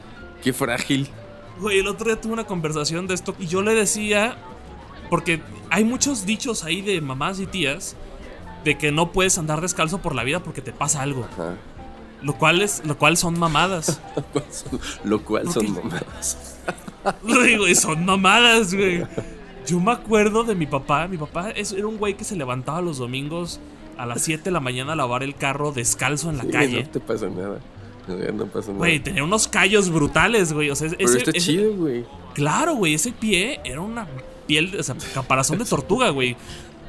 Qué 0.43 0.53
frágil. 0.53 1.09
Güey, 1.61 1.81
el 1.81 1.89
otro 1.89 2.07
día 2.07 2.21
tuve 2.21 2.33
una 2.33 2.45
conversación 2.45 3.07
de 3.07 3.15
esto 3.15 3.35
y 3.39 3.47
yo 3.47 3.63
le 3.63 3.75
decía, 3.75 4.37
porque 5.11 5.43
hay 5.71 5.85
muchos 5.85 6.25
dichos 6.25 6.65
ahí 6.65 6.81
de 6.81 7.01
mamás 7.01 7.41
y 7.41 7.47
tías 7.47 7.97
de 8.65 8.79
que 8.79 8.93
no 8.93 9.13
puedes 9.13 9.39
andar 9.39 9.61
descalzo 9.61 9.99
por 9.99 10.15
la 10.15 10.25
vida 10.25 10.43
porque 10.43 10.63
te 10.63 10.73
pasa 10.73 11.03
algo. 11.03 11.27
Lo 12.23 12.35
cual 12.35 12.63
es, 12.63 12.83
lo 12.87 12.97
cual 12.97 13.17
son 13.17 13.39
mamadas. 13.39 14.01
lo 15.05 15.23
cual 15.23 15.53
son 15.53 15.73
mamadas. 15.75 16.59
güey, 17.23 17.75
son 17.75 18.05
mamadas, 18.05 18.73
güey. 18.73 19.05
Yo 19.67 19.81
me 19.81 19.93
acuerdo 19.93 20.45
de 20.45 20.55
mi 20.55 20.67
papá. 20.67 21.09
Mi 21.09 21.19
papá 21.19 21.51
era 21.51 21.87
un 21.87 21.99
güey 21.99 22.17
que 22.17 22.25
se 22.25 22.37
levantaba 22.37 22.81
los 22.81 22.99
domingos 22.99 23.61
a 24.03 24.07
las 24.07 24.23
7 24.23 24.43
de 24.43 24.51
la 24.51 24.59
mañana 24.59 24.95
a 24.95 24.97
lavar 24.97 25.23
el 25.23 25.37
carro 25.37 25.71
descalzo 25.71 26.29
en 26.29 26.39
la 26.39 26.45
calle. 26.45 26.83
No 26.83 26.91
te 26.91 26.99
pasa 26.99 27.29
nada. 27.29 27.61
No 28.09 28.47
pasa 28.47 28.69
nada. 28.69 28.79
Güey, 28.79 28.99
tenía 28.99 29.23
unos 29.23 29.47
callos 29.47 29.91
brutales, 29.91 30.53
güey. 30.53 30.71
O 30.71 30.75
sea, 30.75 30.91
Pero 30.91 31.09
está 31.09 31.33
chido, 31.33 31.73
güey. 31.77 32.05
Claro, 32.35 32.75
güey. 32.75 32.95
Ese 32.95 33.13
pie 33.13 33.61
era 33.63 33.81
una 33.81 34.09
piel, 34.49 34.75
o 34.77 34.83
sea, 34.83 34.97
caparazón 35.15 35.59
de 35.59 35.67
tortuga, 35.67 36.11
güey. 36.11 36.35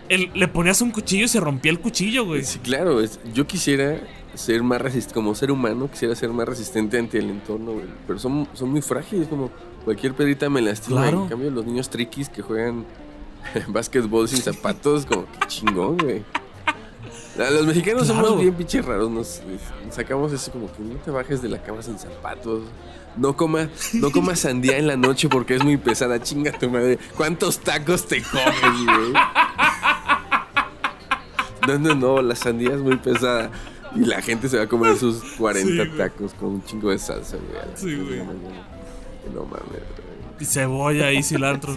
le 0.09 0.47
ponías 0.47 0.82
un 0.82 0.89
cuchillo 0.89 1.26
y 1.26 1.28
se 1.28 1.39
rompía 1.39 1.72
el 1.72 1.80
cuchillo, 1.80 2.26
güey. 2.26 2.43
Sí, 2.43 2.57
claro. 2.57 2.99
yo 3.32 3.45
quisiera 3.45 4.01
ser 4.34 4.64
más 4.64 4.82
resistente, 4.82 5.14
como 5.14 5.36
ser 5.36 5.51
humano, 5.51 5.91
quisiera 5.91 6.16
ser 6.16 6.30
más 6.30 6.47
resistente 6.47 6.97
ante 6.97 7.20
el 7.20 7.30
entorno, 7.30 7.74
güey. 7.74 7.86
Pero 8.07 8.18
son, 8.18 8.47
son 8.53 8.72
muy 8.72 8.82
frágiles, 8.82 9.28
como 9.28 9.51
cualquier 9.86 10.16
pedrita 10.16 10.49
me 10.49 10.64
lastima. 10.64 11.07
En 11.09 11.28
cambio, 11.28 11.51
los 11.51 11.64
niños 11.64 11.91
triquis 11.91 12.28
que 12.28 12.41
juegan 12.41 12.88
básquetbol 13.68 14.28
sin 14.28 14.41
zapatos, 14.41 15.05
como 15.05 15.26
que 15.26 15.45
chingón, 15.45 15.99
güey. 15.99 16.24
Los 17.36 17.65
mexicanos 17.65 18.07
somos 18.07 18.39
bien 18.39 18.53
pinches 18.53 18.86
raros. 18.86 19.09
Nos, 19.09 19.41
sacamos 19.89 20.31
eso 20.31 20.51
como 20.51 20.71
que 20.71 20.84
no 20.84 20.95
te 20.95 21.11
bajes 21.11 21.41
de 21.41 21.49
la 21.49 21.61
cama 21.61 21.81
sin 21.81 21.97
zapatos. 21.97 22.63
No 23.15 23.36
comas 23.36 23.69
no 23.93 24.11
coma 24.11 24.36
sandía 24.36 24.77
en 24.77 24.88
la 24.88 24.97
noche 24.97 25.29
porque 25.29 25.55
es 25.55 25.63
muy 25.63 25.77
pesada. 25.77 26.21
Chinga 26.21 26.51
tu 26.51 26.69
madre. 26.69 26.99
¿Cuántos 27.15 27.59
tacos 27.59 28.05
te 28.05 28.21
comes, 28.21 28.86
güey? 28.86 29.13
No, 31.67 31.79
no, 31.79 31.95
no. 31.95 32.21
La 32.21 32.36
sandía 32.36 32.73
es 32.73 32.79
muy 32.79 32.97
pesada. 32.97 33.51
Y 33.95 33.99
la 33.99 34.21
gente 34.21 34.49
se 34.49 34.57
va 34.57 34.63
a 34.63 34.67
comer 34.67 34.97
sus 34.97 35.23
40 35.38 35.97
tacos 35.97 36.34
con 36.34 36.49
un 36.49 36.63
chingo 36.63 36.89
de 36.89 36.97
salsa, 36.97 37.38
güey. 37.38 37.61
Sí, 37.75 37.95
güey. 37.95 38.19
No 39.34 39.45
mames, 39.45 39.81
Y 40.39 40.45
cebolla 40.45 41.11
y 41.11 41.23
cilantro. 41.23 41.75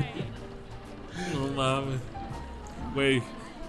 No 1.35 1.49
mames. 1.55 2.01
Güey. 2.95 3.23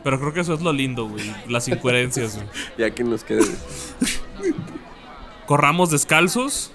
Pero 0.07 0.21
creo 0.21 0.33
que 0.33 0.39
eso 0.39 0.53
es 0.53 0.61
lo 0.61 0.71
lindo, 0.71 1.09
güey. 1.09 1.35
Las 1.49 1.67
incoherencias, 1.67 2.35
güey. 2.35 2.47
Ya 2.77 2.95
que 2.95 3.03
nos 3.03 3.25
queda. 3.25 3.43
Corramos 5.45 5.91
descalzos. 5.91 6.71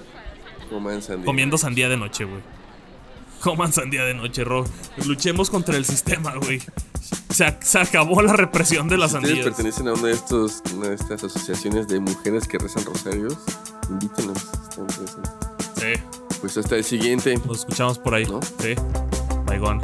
Coman 0.68 1.00
sandía. 1.00 1.24
Comiendo 1.24 1.56
sandía 1.56 1.88
de 1.88 1.96
noche, 1.96 2.24
güey. 2.24 2.42
Coman 3.40 3.72
sandía 3.72 4.04
de 4.04 4.12
noche, 4.12 4.44
Ro. 4.44 4.66
Luchemos 5.06 5.48
contra 5.48 5.78
el 5.78 5.86
sistema, 5.86 6.34
güey. 6.34 6.60
Se, 7.30 7.56
se, 7.62 7.78
acabó 7.78 8.20
la 8.20 8.34
represión 8.34 8.86
de 8.90 8.98
las 8.98 9.12
sandías. 9.12 9.38
¿Ustedes 9.38 9.54
pertenecen 9.54 9.88
a 9.88 9.94
una 9.94 10.08
de, 10.08 10.12
estos, 10.12 10.62
una 10.74 10.88
de 10.88 10.96
estas 10.96 11.24
asociaciones 11.24 11.88
de 11.88 12.00
mujeres 12.00 12.46
que 12.46 12.58
rezan 12.58 12.84
rosarios? 12.84 13.38
Invítenos. 13.88 14.46
Sí. 15.76 16.02
Pues 16.38 16.58
hasta 16.58 16.76
el 16.76 16.84
siguiente. 16.84 17.34
Nos 17.46 17.60
escuchamos 17.60 17.98
por 17.98 18.14
ahí. 18.14 18.26
¿No? 18.26 18.42
Sí. 18.42 18.74
Bye, 19.46 19.58
gone. 19.58 19.80